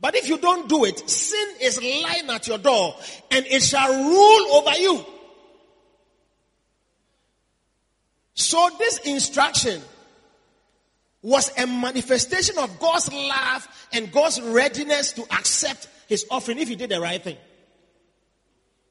But 0.00 0.14
if 0.14 0.28
you 0.28 0.38
don't 0.38 0.68
do 0.68 0.84
it, 0.84 1.08
sin 1.10 1.48
is 1.60 1.82
lying 1.82 2.30
at 2.30 2.46
your 2.46 2.58
door 2.58 2.94
and 3.30 3.44
it 3.46 3.62
shall 3.62 3.92
rule 3.92 4.54
over 4.54 4.78
you. 4.78 5.04
So 8.34 8.70
this 8.78 8.98
instruction 8.98 9.82
was 11.22 11.50
a 11.58 11.66
manifestation 11.66 12.56
of 12.58 12.78
God's 12.78 13.12
love 13.12 13.68
and 13.92 14.12
God's 14.12 14.40
readiness 14.40 15.12
to 15.14 15.22
accept 15.22 15.88
his 16.06 16.24
offering 16.30 16.58
if 16.58 16.68
he 16.68 16.76
did 16.76 16.90
the 16.90 17.00
right 17.00 17.22
thing. 17.22 17.36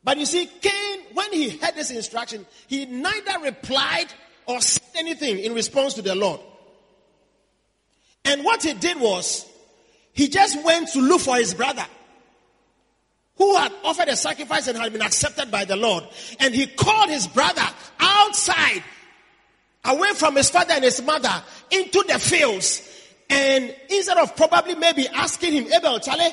But 0.04 0.18
you 0.18 0.26
see, 0.26 0.46
Cain, 0.46 1.00
when 1.14 1.32
he 1.32 1.50
heard 1.50 1.76
this 1.76 1.92
instruction, 1.92 2.46
he 2.68 2.86
neither 2.86 3.40
replied 3.44 4.08
or 4.46 4.60
said 4.62 4.84
anything 4.96 5.40
in 5.40 5.54
response 5.54 5.94
to 5.96 6.02
the 6.02 6.16
Lord. 6.16 6.42
And 8.28 8.44
what 8.44 8.62
he 8.62 8.74
did 8.74 9.00
was, 9.00 9.46
he 10.12 10.28
just 10.28 10.62
went 10.64 10.90
to 10.90 11.00
look 11.00 11.22
for 11.22 11.38
his 11.38 11.54
brother 11.54 11.86
who 13.38 13.56
had 13.56 13.72
offered 13.84 14.10
a 14.10 14.18
sacrifice 14.18 14.68
and 14.68 14.78
had 14.78 14.92
been 14.92 15.02
accepted 15.02 15.50
by 15.50 15.64
the 15.64 15.76
Lord. 15.76 16.04
And 16.40 16.54
he 16.54 16.68
called 16.68 17.10
his 17.10 17.26
brother 17.28 17.66
outside, 18.00 18.84
away 19.86 20.10
from 20.14 20.36
his 20.36 20.50
father 20.50 20.74
and 20.74 20.84
his 20.84 21.02
mother, 21.02 21.32
into 21.72 22.04
the 22.08 22.20
fields. 22.20 22.82
And 23.30 23.74
instead 23.90 24.18
of 24.18 24.36
probably 24.36 24.76
maybe 24.76 25.08
asking 25.08 25.54
him, 25.54 25.72
Abel, 25.72 26.00
Charlie, 26.00 26.32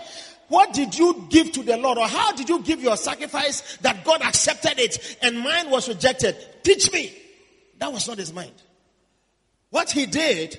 what 0.49 0.73
did 0.73 0.99
you 0.99 1.27
give 1.29 1.53
to 1.53 1.63
the 1.63 1.77
Lord? 1.77 1.99
Or 1.99 2.09
how 2.09 2.33
did 2.33 2.49
you 2.49 2.61
give 2.63 2.83
your 2.83 2.97
sacrifice 2.97 3.77
that 3.83 4.05
God 4.05 4.23
accepted 4.23 4.81
it 4.81 5.19
and 5.23 5.39
mine 5.41 5.71
was 5.71 5.89
rejected? 5.89 6.37
Teach 6.65 6.93
me. 6.93 7.13
That 7.79 7.93
was 7.93 8.09
not 8.09 8.19
his 8.19 8.33
mind. 8.33 8.55
What 9.71 9.91
he 9.91 10.07
did 10.07 10.59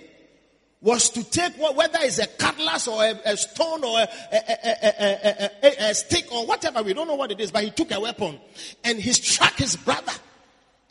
was 0.82 1.10
to 1.10 1.24
take 1.24 1.54
what 1.54 1.76
whether 1.76 1.98
it's 2.02 2.20
a 2.20 2.28
cutlass 2.28 2.88
or 2.88 3.04
a, 3.04 3.20
a 3.26 3.38
stone 3.38 3.84
or 3.84 4.00
a, 4.00 4.08
a, 4.32 5.90
a, 5.90 5.96
stick 5.96 6.32
or 6.32 6.46
whatever, 6.46 6.84
we 6.84 6.94
don't 6.94 7.08
know 7.08 7.16
what 7.16 7.32
it 7.32 7.40
is, 7.40 7.52
but 7.52 7.64
he 7.64 7.72
took 7.72 7.92
a 7.92 8.00
weapon 8.00 8.40
and 8.84 9.00
he 9.00 9.12
struck 9.14 9.54
his 9.54 9.76
brother 9.76 10.12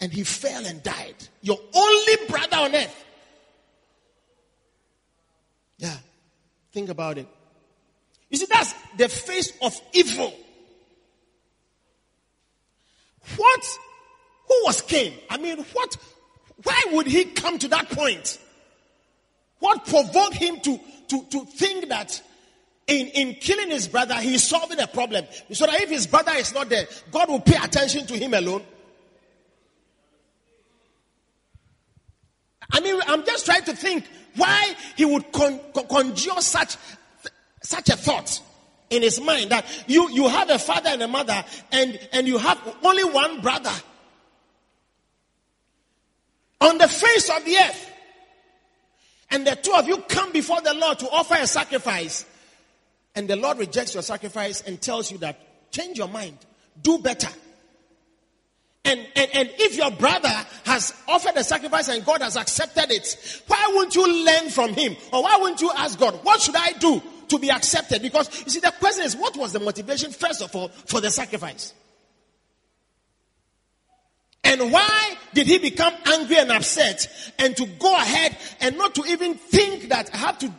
and 0.01 0.13
he 0.13 0.25
fell 0.25 0.65
and 0.67 0.83
died. 0.83 1.15
Your 1.43 1.59
only 1.75 2.17
brother 2.29 2.57
on 2.57 2.75
earth. 2.75 3.05
Yeah. 5.79 5.97
Think 6.73 6.89
about 6.89 7.19
it. 7.19 7.29
You 8.31 8.39
see, 8.39 8.47
that's 8.51 8.75
the 8.97 9.09
face 9.09 9.53
of 9.63 9.81
evil. 9.93 10.35
What? 13.37 13.79
Who 14.49 14.61
was 14.65 14.83
Cain? 14.83 15.15
I 15.31 15.37
mean, 15.39 15.59
what? 15.73 15.97
Why 16.65 16.83
would 16.93 17.07
he 17.07 17.25
come 17.27 17.59
to 17.61 17.69
that 17.69 17.91
point? 17.91 18.39
What 19.59 19.87
provoked 19.87 20.35
him 20.35 20.61
to, 20.61 20.81
to, 21.09 21.25
to 21.31 21.45
think 21.47 21.89
that 21.89 22.23
in, 22.87 23.07
in 23.09 23.35
killing 23.35 23.71
his 23.71 23.89
brother, 23.89 24.15
he's 24.17 24.43
solving 24.43 24.81
a 24.81 24.87
problem? 24.87 25.25
So 25.53 25.67
that 25.67 25.81
if 25.81 25.89
his 25.89 26.07
brother 26.07 26.33
is 26.33 26.53
not 26.53 26.69
there, 26.69 26.87
God 27.11 27.29
will 27.29 27.41
pay 27.41 27.57
attention 27.63 28.07
to 28.07 28.15
him 28.15 28.35
alone. 28.35 28.63
I 32.73 32.81
mean, 32.81 33.01
I'm 33.07 33.25
just 33.25 33.47
trying 33.47 33.65
to 33.65 33.77
think 33.77 34.05
why 34.37 34.75
he 34.97 35.05
would 35.05 35.31
con- 35.33 35.61
con- 35.73 35.87
conjure 35.87 36.41
such, 36.41 36.77
such 37.63 37.89
a 37.89 37.97
thought 37.97 38.41
in 38.91 39.03
his 39.03 39.21
mind 39.21 39.51
that 39.51 39.67
you, 39.87 40.11
you 40.11 40.29
have 40.29 40.51
a 40.51 40.59
father 40.59 40.91
and 40.91 41.03
a 41.03 41.09
mother 41.09 41.45
and, 41.73 41.99
and 42.13 42.27
you 42.27 42.39
have 42.39 42.59
only 42.83 43.05
one 43.05 43.41
brother 43.41 43.73
on 46.61 46.79
the 46.79 46.89
face 46.89 47.31
of 47.31 47.45
the 47.45 47.57
earth. 47.57 47.91
And 49.35 49.45
the 49.45 49.57
two 49.57 49.73
of 49.73 49.89
you 49.89 49.97
come 49.97 50.31
before 50.31 50.61
the 50.61 50.73
Lord 50.75 51.01
to 51.01 51.11
offer 51.11 51.35
a 51.35 51.45
sacrifice. 51.49 52.25
And 53.17 53.27
the 53.27 53.35
Lord 53.35 53.59
rejects 53.59 53.93
your 53.93 54.05
sacrifice 54.05 54.61
and 54.61 54.81
tells 54.81 55.11
you 55.11 55.19
that 55.19 55.73
change 55.73 55.99
your 55.99 56.07
mind, 56.07 56.39
do 56.81 56.99
better. 56.99 57.31
And, 58.85 59.01
and, 59.17 59.31
and 59.35 59.51
if 59.59 59.77
your 59.77 59.91
brother 59.91 60.33
has 60.67 60.95
offered 61.09 61.35
a 61.35 61.43
sacrifice 61.43 61.89
and 61.89 62.05
God 62.05 62.23
has 62.23 62.37
accepted 62.37 62.93
it, 62.93 63.43
why 63.49 63.73
wouldn't 63.75 63.97
you 63.97 64.25
learn 64.25 64.51
from 64.51 64.73
him? 64.73 64.95
Or 65.13 65.25
why 65.25 65.37
wouldn't 65.41 65.61
you 65.61 65.73
ask 65.77 65.99
God, 65.99 66.15
what 66.23 66.41
should 66.41 66.55
I 66.57 66.71
do 66.79 67.03
to 67.27 67.39
be 67.41 67.51
accepted? 67.51 68.03
Because 68.03 68.29
you 68.45 68.51
see, 68.51 68.61
the 68.61 68.73
question 68.79 69.05
is, 69.05 69.17
what 69.17 69.37
was 69.37 69.53
the 69.53 69.59
motivation, 69.59 70.13
first 70.13 70.43
of 70.43 70.55
all, 70.55 70.69
for 70.69 71.01
the 71.01 71.11
sacrifice? 71.11 71.75
And 74.55 74.71
why 74.71 75.17
did 75.33 75.49
he 75.49 75.59
become 75.59 75.93
angry 76.07 76.37
and 76.37 76.53
upset 76.53 77.09
and 77.41 77.57
to 77.57 77.67
go 77.67 77.93
ahead 77.93 78.37
and 78.61 78.79
not 78.79 78.95
to 78.95 79.05
even 79.07 79.35
think 79.35 79.89
that 79.89 80.15
I 80.15 80.19
have 80.19 80.39
to 80.39 80.53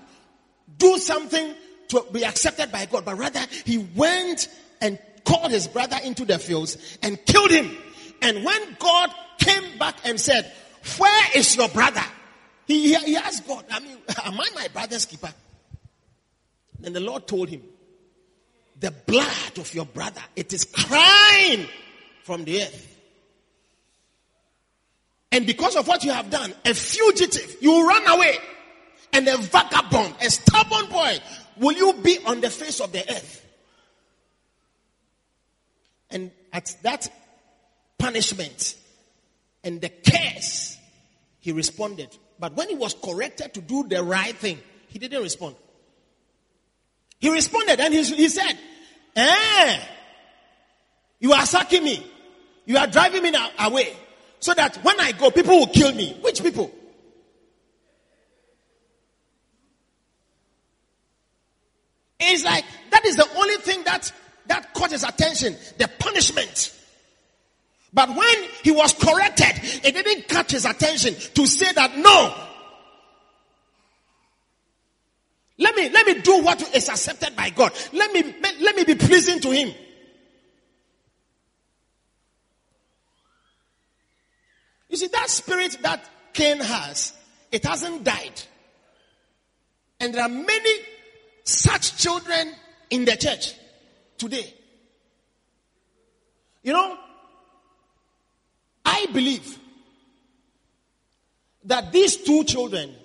do 0.78 0.98
something 0.98 1.54
to 1.90 2.06
be 2.12 2.26
accepted 2.26 2.74
by 2.74 2.88
God, 2.88 3.06
but 3.06 3.18
rather 3.18 3.40
he 3.64 3.78
went 3.96 4.50
and 4.82 5.00
called 5.24 5.52
his 5.52 5.70
brother 5.70 5.98
into 6.04 6.26
the 6.26 6.38
fields 6.38 6.98
and 7.02 7.24
killed 7.26 7.52
him. 7.52 7.72
And 8.22 8.44
when 8.44 8.76
God 8.80 9.12
came 9.38 9.78
back 9.78 9.96
and 10.04 10.20
said, 10.20 10.52
Where 10.98 11.28
is 11.34 11.56
your 11.56 11.70
brother? 11.70 12.04
He, 12.68 12.96
he 12.96 13.16
asked 13.16 13.48
God, 13.48 13.64
I 13.72 13.80
mean, 13.80 13.98
am 14.26 14.40
I 14.40 14.50
my 14.56 14.68
brother's 14.74 15.06
keeper? 15.06 15.34
And 16.84 16.94
the 16.94 17.00
Lord 17.00 17.28
told 17.28 17.48
him, 17.48 17.62
The 18.78 18.92
blood 18.92 19.58
of 19.58 19.74
your 19.74 19.86
brother, 19.86 20.22
it 20.36 20.52
is 20.52 20.66
crying 20.66 21.66
from 22.24 22.44
the 22.44 22.64
earth. 22.64 22.95
And 25.36 25.46
because 25.46 25.76
of 25.76 25.86
what 25.86 26.06
you 26.06 26.14
have 26.14 26.30
done, 26.30 26.54
a 26.64 26.74
fugitive, 26.74 27.58
you 27.60 27.86
run 27.86 28.08
away. 28.08 28.38
And 29.12 29.28
a 29.28 29.36
vagabond, 29.36 30.16
a 30.22 30.30
stubborn 30.30 30.86
boy, 30.90 31.18
will 31.58 31.74
you 31.74 31.92
be 32.02 32.20
on 32.26 32.40
the 32.40 32.50
face 32.50 32.80
of 32.80 32.94
the 32.94 33.02
earth? 33.02 33.46
And 36.10 36.32
at 36.54 36.74
that 36.84 37.10
punishment 37.98 38.78
and 39.62 39.82
the 39.82 39.90
curse, 39.90 40.78
he 41.42 41.52
responded. 41.52 42.18
But 42.40 42.56
when 42.56 42.70
he 42.70 42.76
was 42.76 42.94
corrected 42.94 43.56
to 43.56 43.62
do 43.62 43.86
the 43.90 44.04
right 44.04 44.38
thing, 44.38 44.58
he 44.88 45.00
didn't 45.00 45.22
respond. 45.22 45.58
He 47.20 47.30
responded 47.30 47.82
and 47.82 47.94
he, 47.94 48.04
he 48.04 48.30
said, 48.30 48.58
Eh, 49.18 49.80
you 51.20 51.34
are 51.34 51.46
sucking 51.46 51.84
me. 51.84 52.10
You 52.66 52.78
are 52.78 52.88
driving 52.88 53.22
me 53.22 53.34
away. 53.60 53.98
So 54.46 54.54
that 54.54 54.76
when 54.84 55.00
I 55.00 55.12
go, 55.12 55.32
people 55.32 55.58
will 55.58 55.66
kill 55.66 55.92
me. 55.92 56.16
Which 56.22 56.44
people? 56.44 56.72
It's 62.20 62.46
like 62.46 62.64
that 62.92 63.04
is 63.06 63.16
the 63.16 63.28
only 63.38 63.56
thing 63.56 63.84
that 63.86 64.14
that 64.46 64.72
caught 64.76 64.92
his 64.92 65.04
attention 65.04 65.56
the 65.80 65.88
punishment. 65.98 66.80
But 67.92 68.10
when 68.10 68.36
he 68.64 68.70
was 68.70 68.94
corrected, 68.94 69.62
it 69.84 69.96
didn't 69.96 70.28
catch 70.28 70.52
his 70.52 70.66
attention 70.66 71.16
to 71.34 71.48
say 71.48 71.74
that 71.74 71.98
no. 71.98 72.36
Let 75.58 75.76
me, 75.76 75.90
let 75.90 76.06
me 76.06 76.22
do 76.22 76.44
what 76.44 76.62
is 76.76 76.88
accepted 76.88 77.36
by 77.36 77.50
God. 77.50 77.72
Let 77.94 78.12
me, 78.14 78.36
let 78.62 78.76
me 78.76 78.84
be 78.84 78.94
pleasing 78.94 79.40
to 79.40 79.50
him. 79.50 79.74
You 84.96 85.00
see, 85.00 85.08
that 85.08 85.30
spirit 85.30 85.78
that 85.82 86.10
Cain 86.32 86.58
has, 86.62 87.12
it 87.52 87.66
hasn't 87.66 88.06
died. 88.06 88.42
And 90.00 90.14
there 90.14 90.24
are 90.24 90.30
many 90.30 90.72
such 91.44 91.98
children 91.98 92.54
in 92.90 93.04
the 93.04 93.18
church 93.18 93.56
today. 94.18 94.54
You 96.64 96.72
know, 96.72 96.98
I 98.86 99.08
believe 99.12 99.60
that 101.66 101.92
these 101.92 102.16
two 102.16 102.46
children 102.46 102.96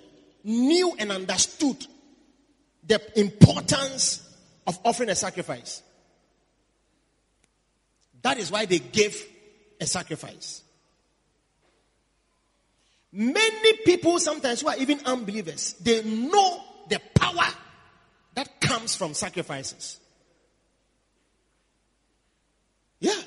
knew 0.45 0.95
and 0.97 1.11
understood 1.11 1.85
the 2.87 3.01
importance 3.19 4.33
of 4.65 4.79
offering 4.85 5.09
a 5.09 5.15
sacrifice. 5.15 5.83
That 8.21 8.37
is 8.37 8.49
why 8.49 8.65
they 8.65 8.79
gave 8.79 9.21
a 9.81 9.85
sacrifice. 9.85 10.61
Many 13.13 13.73
people 13.85 14.19
sometimes 14.19 14.61
who 14.61 14.69
are 14.69 14.77
even 14.77 14.99
unbelievers, 15.05 15.73
they 15.81 16.03
know 16.03 16.63
the 16.87 17.01
power 17.13 17.47
that 18.35 18.61
comes 18.61 18.95
from 18.95 19.13
sacrifices. 19.13 19.99
Yeah. 22.99 23.19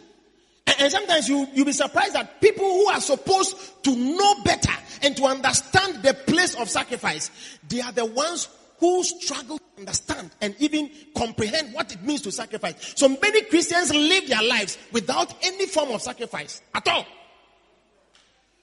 And, 0.67 0.77
and 0.81 0.93
sometimes 0.93 1.29
you, 1.29 1.47
you'll 1.53 1.67
be 1.67 1.73
surprised 1.73 2.15
that 2.15 2.41
people 2.41 2.65
who 2.65 2.87
are 2.87 3.01
supposed 3.01 3.85
to 3.85 3.95
know 3.95 4.43
better 4.43 4.73
and 5.03 5.15
to 5.17 5.25
understand 5.25 6.03
the 6.03 6.15
place 6.15 6.55
of 6.55 6.71
sacrifice, 6.71 7.31
they 7.69 7.83
are 7.83 7.93
the 7.93 8.07
ones 8.07 8.49
who 8.79 9.03
struggle 9.05 9.59
to 9.59 9.65
understand 9.79 10.31
and 10.41 10.55
even 10.59 10.91
comprehend 11.17 11.75
what 11.75 11.93
it 11.93 12.03
means 12.03 12.23
to 12.23 12.33
sacrifice. 12.33 12.95
So 12.97 13.09
many 13.09 13.43
Christians 13.43 13.95
live 13.95 14.29
their 14.29 14.43
lives 14.43 14.79
without 14.93 15.35
any 15.43 15.67
form 15.67 15.91
of 15.91 16.01
sacrifice 16.01 16.63
at 16.75 16.89
all. 16.89 17.07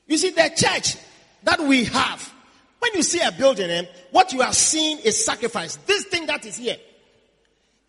You 0.08 0.18
see, 0.18 0.32
the 0.32 0.52
church 0.56 0.98
that 1.44 1.60
we 1.60 1.86
have, 1.86 2.34
when 2.80 2.92
you 2.96 3.04
see 3.04 3.22
a 3.22 3.32
building, 3.32 3.70
eh, 3.70 3.86
what 4.12 4.34
you 4.34 4.42
are 4.42 4.54
seeing 4.54 5.00
is 5.00 5.24
sacrifice. 5.24 5.76
This 5.86 6.06
thing 6.06 6.26
that 6.28 6.46
is 6.46 6.58
here, 6.58 6.78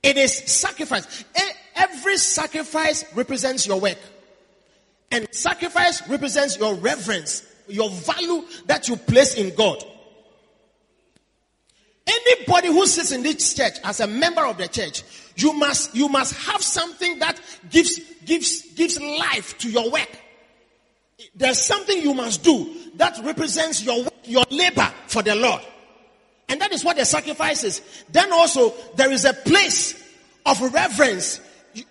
it 0.03 0.17
is 0.17 0.37
sacrifice. 0.37 1.25
Every 1.75 2.17
sacrifice 2.17 3.05
represents 3.15 3.67
your 3.67 3.81
work. 3.81 3.99
And 5.11 5.29
sacrifice 5.31 6.09
represents 6.09 6.59
your 6.59 6.75
reverence, 6.75 7.47
your 7.69 7.91
value 7.91 8.45
that 8.67 8.89
you 8.89 8.97
place 8.97 9.35
in 9.35 9.55
God. 9.55 9.85
Anybody 12.07 12.69
who 12.69 12.87
sits 12.87 13.13
in 13.13 13.23
this 13.23 13.55
church 13.55 13.75
as 13.85 14.01
a 14.01 14.07
member 14.07 14.45
of 14.45 14.59
the 14.59 14.69
church, 14.69 15.03
you 15.37 15.53
must, 15.53 15.95
you 15.95 16.09
must 16.09 16.35
have 16.47 16.63
something 16.63 17.19
that 17.21 17.41
gives, 17.71 18.01
gives, 18.25 18.63
gives 18.75 19.01
life 19.01 19.57
to 19.59 19.71
your 19.71 19.91
work. 19.91 20.09
There's 21.35 21.61
something 21.61 22.01
you 22.01 22.15
must 22.15 22.43
do 22.43 22.75
that 22.97 23.19
represents 23.25 23.83
your, 23.83 24.03
work, 24.03 24.15
your 24.25 24.45
labor 24.51 24.93
for 25.07 25.23
the 25.23 25.35
Lord. 25.35 25.63
And 26.49 26.61
that 26.61 26.73
is 26.73 26.85
what 26.85 26.97
the 26.97 27.05
sacrifice 27.05 27.65
is. 27.65 27.81
Then 28.11 28.33
also, 28.33 28.75
there 28.97 29.11
is 29.11 29.25
a 29.25 29.33
place 29.33 29.95
of 30.45 30.61
reverence. 30.73 31.41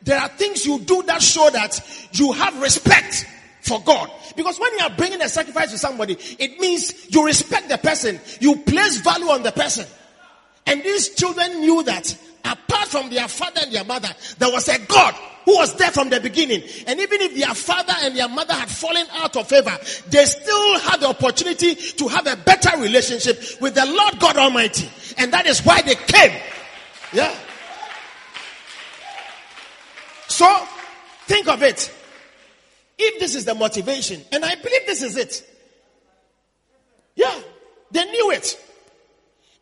There 0.03 0.19
are 0.19 0.29
things 0.29 0.65
you 0.65 0.79
do 0.79 1.01
that 1.03 1.21
show 1.21 1.49
that 1.49 1.79
you 2.13 2.31
have 2.33 2.61
respect 2.61 3.25
for 3.61 3.81
God. 3.81 4.11
Because 4.35 4.59
when 4.59 4.71
you 4.77 4.85
are 4.85 4.89
bringing 4.91 5.21
a 5.21 5.29
sacrifice 5.29 5.71
to 5.71 5.77
somebody, 5.77 6.17
it 6.37 6.59
means 6.59 7.13
you 7.13 7.25
respect 7.25 7.69
the 7.69 7.77
person. 7.77 8.19
You 8.39 8.57
place 8.57 8.97
value 8.97 9.29
on 9.29 9.43
the 9.43 9.51
person. 9.51 9.87
And 10.65 10.83
these 10.83 11.15
children 11.15 11.61
knew 11.61 11.83
that 11.83 12.17
apart 12.45 12.87
from 12.87 13.09
their 13.09 13.27
father 13.27 13.61
and 13.63 13.73
their 13.73 13.83
mother, 13.83 14.09
there 14.39 14.51
was 14.51 14.67
a 14.69 14.79
God 14.79 15.13
who 15.45 15.55
was 15.55 15.75
there 15.75 15.91
from 15.91 16.09
the 16.09 16.19
beginning. 16.19 16.61
And 16.87 16.99
even 16.99 17.21
if 17.21 17.35
their 17.35 17.53
father 17.55 17.93
and 18.01 18.15
their 18.15 18.29
mother 18.29 18.53
had 18.53 18.69
fallen 18.69 19.07
out 19.13 19.35
of 19.35 19.47
favor, 19.47 19.75
they 20.09 20.25
still 20.25 20.79
had 20.79 20.99
the 20.99 21.07
opportunity 21.07 21.75
to 21.75 22.07
have 22.07 22.27
a 22.27 22.35
better 22.35 22.79
relationship 22.79 23.41
with 23.59 23.75
the 23.75 23.85
Lord 23.85 24.19
God 24.19 24.37
Almighty. 24.37 24.89
And 25.17 25.33
that 25.33 25.47
is 25.47 25.61
why 25.61 25.81
they 25.81 25.95
came. 25.95 26.39
Yeah. 27.13 27.35
So, 30.27 30.47
think 31.25 31.47
of 31.47 31.61
it. 31.63 31.91
if 32.97 33.19
this 33.19 33.35
is 33.35 33.45
the 33.45 33.55
motivation, 33.55 34.21
and 34.31 34.45
I 34.45 34.55
believe 34.55 34.85
this 34.85 35.01
is 35.01 35.17
it, 35.17 35.47
yeah, 37.15 37.39
they 37.91 38.05
knew 38.05 38.31
it. 38.31 38.59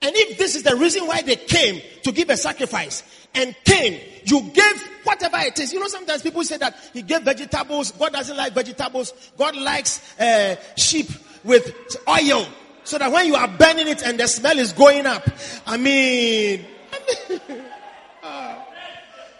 And 0.01 0.15
if 0.15 0.37
this 0.37 0.55
is 0.55 0.63
the 0.63 0.75
reason 0.77 1.05
why 1.07 1.21
they 1.21 1.35
came 1.35 1.81
to 2.03 2.11
give 2.11 2.29
a 2.29 2.37
sacrifice 2.37 3.03
and 3.35 3.53
came, 3.65 3.99
you 4.23 4.41
gave 4.53 4.89
whatever 5.03 5.37
it 5.39 5.59
is. 5.59 5.73
You 5.73 5.79
know, 5.79 5.87
sometimes 5.87 6.21
people 6.21 6.43
say 6.43 6.57
that 6.57 6.77
he 6.93 7.01
gave 7.01 7.23
vegetables. 7.23 7.91
God 7.91 8.13
doesn't 8.13 8.37
like 8.37 8.53
vegetables. 8.53 9.13
God 9.37 9.57
likes 9.57 10.17
uh, 10.19 10.55
sheep 10.77 11.09
with 11.43 11.97
oil 12.07 12.47
so 12.83 12.97
that 12.97 13.11
when 13.11 13.27
you 13.27 13.35
are 13.35 13.47
burning 13.47 13.89
it 13.89 14.01
and 14.03 14.19
the 14.19 14.27
smell 14.27 14.57
is 14.57 14.71
going 14.71 15.05
up. 15.05 15.29
I 15.67 15.75
mean, 15.75 16.65
uh, 18.23 18.61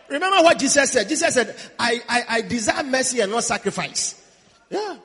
remember 0.10 0.43
what 0.43 0.60
Jesus 0.60 0.91
said? 0.91 1.08
Jesus 1.08 1.34
said, 1.34 1.56
I, 1.80 2.02
I, 2.08 2.24
I 2.30 2.41
desire 2.41 2.84
mercy 2.84 3.22
and 3.22 3.32
not 3.32 3.45
sacrifice. 3.45 4.22
Yeah. 4.69 4.98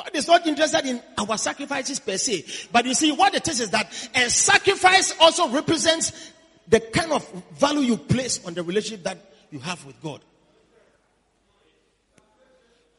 God 0.00 0.16
is 0.16 0.26
not 0.26 0.46
interested 0.46 0.86
in 0.86 1.02
our 1.18 1.36
sacrifices 1.36 2.00
per 2.00 2.16
se. 2.16 2.44
But 2.72 2.86
you 2.86 2.94
see, 2.94 3.12
what 3.12 3.34
it 3.34 3.46
is 3.48 3.60
is 3.60 3.70
that 3.70 3.92
a 4.14 4.30
sacrifice 4.30 5.14
also 5.20 5.48
represents 5.50 6.32
the 6.68 6.80
kind 6.80 7.12
of 7.12 7.28
value 7.52 7.80
you 7.80 7.96
place 7.96 8.44
on 8.46 8.54
the 8.54 8.62
relationship 8.62 9.04
that 9.04 9.18
you 9.50 9.58
have 9.58 9.84
with 9.84 10.00
God. 10.02 10.20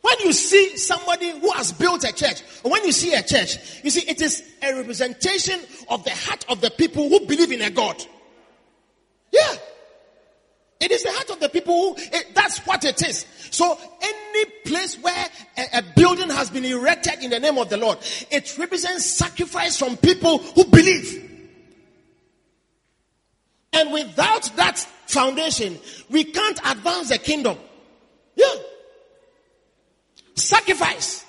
When 0.02 0.16
you 0.20 0.34
see 0.34 0.78
somebody 0.78 1.32
who 1.32 1.52
has 1.52 1.72
built 1.72 2.04
a 2.04 2.14
church, 2.14 2.44
or 2.64 2.72
when 2.72 2.84
you 2.84 2.92
see 2.92 3.14
a 3.14 3.24
church, 3.24 3.84
you 3.84 3.90
see 3.90 4.08
it 4.10 4.22
is 4.22 4.44
a 4.62 4.76
representation 4.76 5.60
of 5.90 6.04
the 6.04 6.12
heart 6.12 6.46
of 6.50 6.62
the 6.62 6.72
people 6.72 7.08
who 7.10 7.26
believe 7.26 7.52
in 7.52 7.62
a 7.62 7.70
God. 7.70 8.04
Yeah. 9.32 9.56
It 10.82 10.91
is 10.91 11.04
the 11.04 11.12
heart 11.12 11.30
of 11.30 11.39
the 11.39 11.48
people 11.48 11.74
who, 11.74 11.96
it, 11.98 12.34
that's 12.34 12.58
what 12.65 12.84
it 12.84 13.08
is. 13.08 13.28
So 13.52 13.78
any 14.02 14.46
place 14.65 14.98
where 15.00 15.28
a, 15.56 15.78
a, 15.78 15.84
building 15.96 16.32
has 16.32 16.50
been 16.50 16.65
erected 16.65 17.24
in 17.24 17.30
the 17.30 17.39
name 17.39 17.60
of 17.60 17.70
the 17.70 17.78
Lord, 17.78 18.00
it 18.32 18.58
represents 18.58 19.06
sacrifice 19.06 19.78
from 19.78 19.96
people 19.98 20.39
who 20.39 20.65
believe. 20.65 21.30
And 23.74 23.94
without 23.94 24.52
that 24.56 24.80
foundation, 25.06 25.78
we 26.10 26.24
can't 26.24 26.60
advance 26.65 27.10
the 27.10 27.20
kingdom. 27.20 27.58
Yeah. 28.36 28.54
Sacrifice 30.34 31.24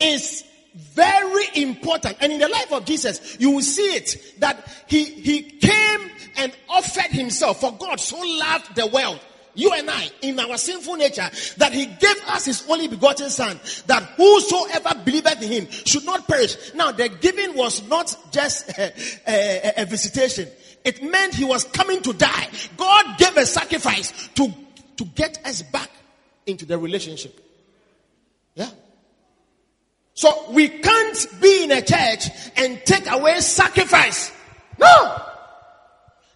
is 0.00 0.42
very 0.74 1.44
important. 1.54 2.16
And 2.20 2.32
in 2.32 2.40
the 2.40 2.48
life 2.48 2.72
of 2.72 2.84
Jesus, 2.84 3.36
you 3.40 3.50
will 3.50 3.62
see 3.62 3.94
it 3.94 4.40
that 4.40 4.68
he, 4.86 5.04
he 5.04 5.42
came 5.42 6.10
and 6.36 6.52
offered 6.68 7.10
himself 7.10 7.60
for 7.60 7.72
God 7.72 8.00
so 8.00 8.18
loved 8.18 8.74
the 8.74 8.86
world. 8.86 9.20
You 9.54 9.70
and 9.72 9.90
I, 9.90 10.08
in 10.22 10.40
our 10.40 10.56
sinful 10.56 10.94
nature, 10.94 11.28
that 11.58 11.72
he 11.74 11.84
gave 11.84 12.28
us 12.28 12.46
his 12.46 12.64
only 12.70 12.88
begotten 12.88 13.28
son, 13.28 13.60
that 13.86 14.02
whosoever 14.16 14.98
believeth 15.04 15.42
in 15.42 15.52
him 15.52 15.70
should 15.70 16.06
not 16.06 16.26
perish. 16.26 16.56
Now, 16.74 16.90
the 16.92 17.10
giving 17.10 17.54
was 17.54 17.86
not 17.86 18.16
just 18.30 18.70
a, 18.78 18.92
a, 19.26 19.82
a 19.82 19.84
visitation. 19.84 20.48
It 20.84 21.02
meant 21.02 21.34
he 21.34 21.44
was 21.44 21.64
coming 21.64 22.00
to 22.02 22.14
die. 22.14 22.48
God 22.76 23.18
gave 23.18 23.36
a 23.36 23.44
sacrifice 23.44 24.28
to, 24.36 24.52
to 24.96 25.04
get 25.04 25.38
us 25.44 25.60
back 25.62 25.90
into 26.46 26.64
the 26.64 26.78
relationship. 26.78 27.38
So 30.14 30.50
we 30.50 30.68
can't 30.68 31.26
be 31.40 31.64
in 31.64 31.70
a 31.72 31.82
church 31.82 32.28
and 32.56 32.80
take 32.84 33.10
away 33.10 33.40
sacrifice. 33.40 34.32
No. 34.78 35.22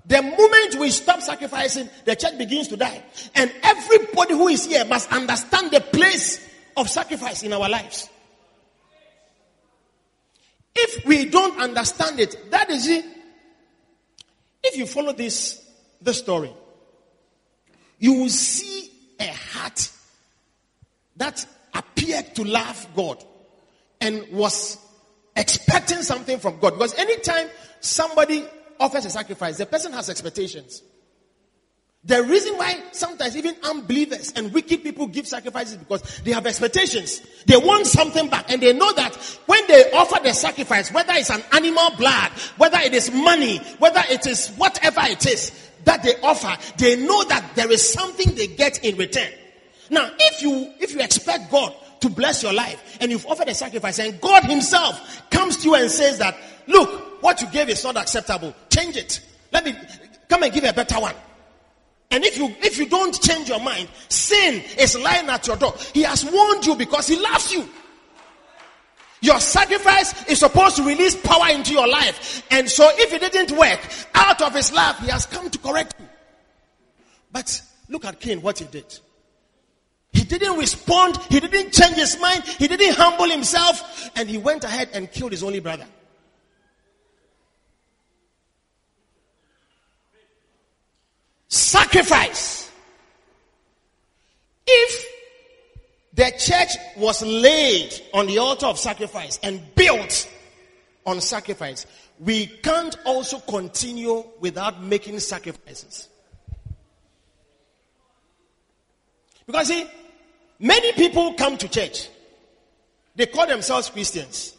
The 0.07 0.23
moment 0.23 0.77
we 0.79 0.91
stop 0.91 1.21
sacrificing, 1.21 1.89
the 2.05 2.15
church 2.15 2.39
begins 2.39 2.69
to 2.69 2.77
die. 2.77 3.03
And 3.35 3.53
everybody 3.63 4.35
who 4.35 4.49
is 4.49 4.65
here 4.65 4.85
must 4.85 5.13
understand 5.13 5.73
the 5.73 5.81
place 5.81 6.49
of 6.77 6.89
sacrifice 6.89 7.43
in 7.43 7.53
our 7.53 7.69
lives. 7.69 8.09
If 10.75 11.05
we 11.07 11.25
don't 11.25 11.59
understand 11.59 12.21
it, 12.21 12.51
that 12.51 12.71
is 12.71 12.87
it. 12.87 13.05
If 14.63 14.77
you 14.77 14.87
follow 14.87 15.13
this, 15.13 15.65
this 16.01 16.19
story, 16.19 16.53
you 17.99 18.13
will 18.15 18.29
see 18.29 18.91
a 19.19 19.29
heart 19.29 19.91
that 21.17 21.45
appeared 21.75 22.35
to 22.37 22.45
love 22.45 22.87
God 22.95 23.25
and 24.01 24.27
was 24.33 24.79
expecting 25.35 26.03
something 26.03 26.39
from 26.39 26.59
God. 26.59 26.75
Because 26.75 26.95
anytime 26.95 27.49
somebody 27.81 28.45
offers 28.81 29.05
a 29.05 29.11
sacrifice, 29.11 29.59
the 29.59 29.67
person 29.67 29.93
has 29.93 30.09
expectations. 30.09 30.83
The 32.07 32.23
reason 32.23 32.57
why 32.57 32.81
sometimes 32.93 33.37
even 33.37 33.57
unbelievers 33.65 34.33
and 34.37 34.53
wicked 34.55 34.85
people 34.85 35.09
give 35.09 35.27
sacrifices 35.27 35.77
because 35.77 36.21
they 36.21 36.31
have 36.31 36.47
expectations. 36.47 37.21
They 37.47 37.57
want 37.57 37.87
something 37.87 38.29
back 38.31 38.49
and 38.49 38.63
they 38.63 38.73
know 38.73 38.93
that 38.93 39.17
when 39.47 39.67
they 39.67 39.91
offer 39.91 40.23
the 40.23 40.33
sacrifice, 40.33 40.93
whether 40.93 41.15
it's 41.15 41.31
an 41.31 41.43
animal 41.53 41.91
blood, 41.97 42.31
whether 42.59 42.79
it 42.79 42.95
is 42.95 43.13
money, 43.13 43.59
whether 43.81 44.03
it 44.09 44.25
is 44.25 44.51
whatever 44.51 45.01
it 45.03 45.27
is 45.27 45.51
that 45.85 46.05
they 46.05 46.15
offer, 46.21 46.57
they 46.79 46.95
know 46.95 47.25
that 47.25 47.45
there 47.57 47.73
is 47.73 47.93
something 47.93 48.37
they 48.37 48.47
get 48.47 48.85
in 48.85 48.97
return. 48.97 49.31
Now, 49.91 50.09
if 50.17 50.43
you, 50.43 50.73
if 50.79 50.95
you 50.95 51.01
expect 51.01 51.51
God 51.51 51.75
to 52.01 52.09
bless 52.09 52.43
your 52.43 52.53
life 52.53 52.99
and 53.01 53.11
you've 53.11 53.27
offered 53.27 53.49
a 53.49 53.55
sacrifice 53.55 53.99
and 53.99 54.21
God 54.21 54.45
himself 54.45 55.23
comes 55.31 55.57
to 55.59 55.69
you 55.69 55.75
and 55.75 55.91
says 55.91 56.19
that, 56.19 56.37
look, 56.67 57.23
what 57.23 57.41
you 57.41 57.49
gave 57.49 57.69
is 57.69 57.83
not 57.85 57.97
acceptable. 57.97 58.55
Change 58.71 58.97
it. 58.97 59.21
Let 59.53 59.65
me 59.65 59.75
come 60.29 60.43
and 60.43 60.53
give 60.53 60.65
a 60.65 60.73
better 60.73 61.01
one. 61.01 61.15
And 62.11 62.25
if 62.25 62.39
you 62.39 62.55
if 62.61 62.79
you 62.79 62.89
don't 62.89 63.21
change 63.21 63.49
your 63.49 63.61
mind, 63.61 63.89
sin 64.09 64.63
is 64.79 64.99
lying 64.99 65.29
at 65.29 65.47
your 65.47 65.57
door. 65.57 65.75
He 65.93 66.03
has 66.03 66.25
warned 66.25 66.65
you 66.65 66.77
because 66.77 67.09
he 67.09 67.17
loves 67.21 67.53
you. 67.53 67.69
Your 69.23 69.41
sacrifice 69.41 70.29
is 70.29 70.39
supposed 70.39 70.77
to 70.77 70.83
release 70.83 71.17
power 71.17 71.49
into 71.51 71.73
your 71.73 71.89
life. 71.89 72.43
And 72.51 72.71
so 72.71 72.89
if 72.95 73.13
it 73.13 73.33
didn't 73.33 73.59
work, 73.59 73.81
out 74.15 74.41
of 74.43 74.55
his 74.55 74.73
love, 74.73 74.99
he 74.99 75.09
has 75.09 75.27
come 75.27 75.51
to 75.51 75.59
correct 75.59 75.95
you. 75.99 76.07
But 77.33 77.61
look 77.89 78.05
at 78.05 78.21
Cain, 78.21 78.41
what 78.43 78.59
he 78.59 78.67
did. 78.67 78.99
He 80.17 80.25
didn't 80.25 80.57
respond. 80.57 81.19
He 81.29 81.41
didn't 81.41 81.73
change 81.75 81.97
his 81.97 82.19
mind. 82.19 82.43
He 82.45 82.67
didn't 82.67 82.97
humble 82.97 83.29
himself. 83.29 84.11
And 84.17 84.31
he 84.31 84.39
went 84.39 84.65
ahead 84.65 84.89
and 84.95 85.13
killed 85.13 85.33
his 85.33 85.43
only 85.43 85.61
brother. 85.61 85.85
Sacrifice. 91.49 92.71
If 94.67 95.07
the 96.15 96.33
church 96.39 96.71
was 96.97 97.23
laid 97.23 97.93
on 98.15 98.27
the 98.27 98.39
altar 98.39 98.67
of 98.67 98.79
sacrifice 98.79 99.39
and 99.43 99.63
built 99.75 100.29
on 101.05 101.21
sacrifice, 101.21 101.85
we 102.19 102.47
can't 102.47 102.97
also 103.05 103.39
continue 103.41 104.25
without 104.41 104.83
making 104.83 105.21
sacrifices. 105.21 106.09
Because 109.47 109.69
see, 109.69 109.87
Many 110.59 110.93
people 110.93 111.35
come 111.35 111.59
to 111.59 111.69
church. 111.69 112.09
They 113.15 113.27
call 113.27 113.47
themselves 113.47 113.91
Christians. 113.91 114.55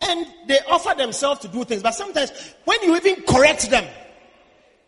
And 0.00 0.26
they 0.46 0.58
offer 0.68 0.94
themselves 0.96 1.40
to 1.40 1.48
do 1.48 1.64
things. 1.64 1.82
But 1.82 1.94
sometimes 1.94 2.30
when 2.64 2.82
you 2.82 2.96
even 2.96 3.22
correct 3.22 3.70
them, 3.70 3.84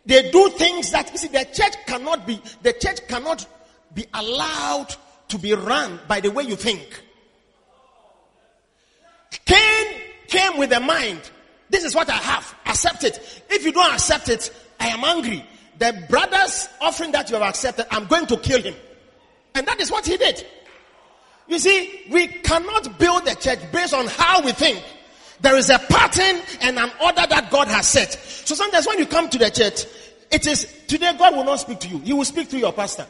they 0.05 0.31
do 0.31 0.49
things 0.49 0.91
that 0.91 1.11
you 1.11 1.17
see 1.17 1.27
the 1.27 1.45
church 1.53 1.75
cannot 1.85 2.25
be 2.25 2.41
the 2.61 2.73
church 2.73 3.07
cannot 3.07 3.45
be 3.93 4.05
allowed 4.13 4.95
to 5.27 5.37
be 5.37 5.53
run 5.53 5.99
by 6.07 6.19
the 6.19 6.31
way 6.31 6.43
you 6.43 6.55
think. 6.55 7.03
Cain 9.45 10.01
came 10.27 10.57
with 10.57 10.71
a 10.71 10.79
mind. 10.79 11.19
This 11.69 11.83
is 11.83 11.93
what 11.93 12.09
I 12.09 12.17
have. 12.17 12.55
Accept 12.65 13.03
it. 13.03 13.43
If 13.49 13.65
you 13.65 13.71
don't 13.71 13.93
accept 13.93 14.29
it, 14.29 14.51
I 14.79 14.87
am 14.87 15.03
angry. 15.03 15.45
The 15.77 16.05
brother's 16.09 16.67
offering 16.81 17.11
that 17.11 17.29
you 17.29 17.37
have 17.37 17.47
accepted, 17.47 17.85
I'm 17.91 18.05
going 18.05 18.25
to 18.27 18.37
kill 18.37 18.61
him. 18.61 18.75
And 19.59 19.67
that 19.67 19.81
is 19.81 19.91
what 19.91 20.07
he 20.07 20.15
did. 20.15 20.47
You 21.49 21.59
see, 21.59 22.05
we 22.09 22.27
cannot 22.27 22.97
build 22.97 23.27
a 23.27 23.35
church 23.35 23.59
based 23.73 23.93
on 23.93 24.07
how 24.07 24.41
we 24.41 24.53
think. 24.53 24.81
There 25.41 25.57
is 25.57 25.69
a 25.69 25.77
pattern 25.77 26.41
and 26.61 26.79
an 26.79 26.89
order 27.03 27.25
that 27.27 27.49
God 27.51 27.67
has 27.67 27.85
set. 27.85 28.13
So 28.13 28.55
sometimes 28.55 28.87
when 28.87 28.99
you 28.99 29.05
come 29.05 29.29
to 29.29 29.37
the 29.37 29.49
church, 29.49 29.83
it 30.31 30.47
is 30.47 30.65
today 30.87 31.13
God 31.17 31.35
will 31.35 31.43
not 31.43 31.57
speak 31.59 31.81
to 31.81 31.89
you. 31.89 31.97
He 31.99 32.13
will 32.13 32.23
speak 32.23 32.47
through 32.47 32.59
your 32.59 32.71
pastor. 32.71 33.05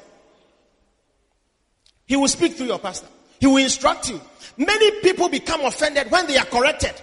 He 2.07 2.15
will 2.15 2.27
speak 2.27 2.55
through 2.55 2.65
your 2.65 2.79
pastor. 2.79 3.07
He 3.39 3.45
will 3.45 3.57
instruct 3.57 4.09
you. 4.09 4.19
Many 4.57 5.01
people 5.01 5.29
become 5.29 5.62
offended 5.62 6.09
when 6.09 6.25
they 6.25 6.38
are 6.38 6.45
corrected. 6.45 6.99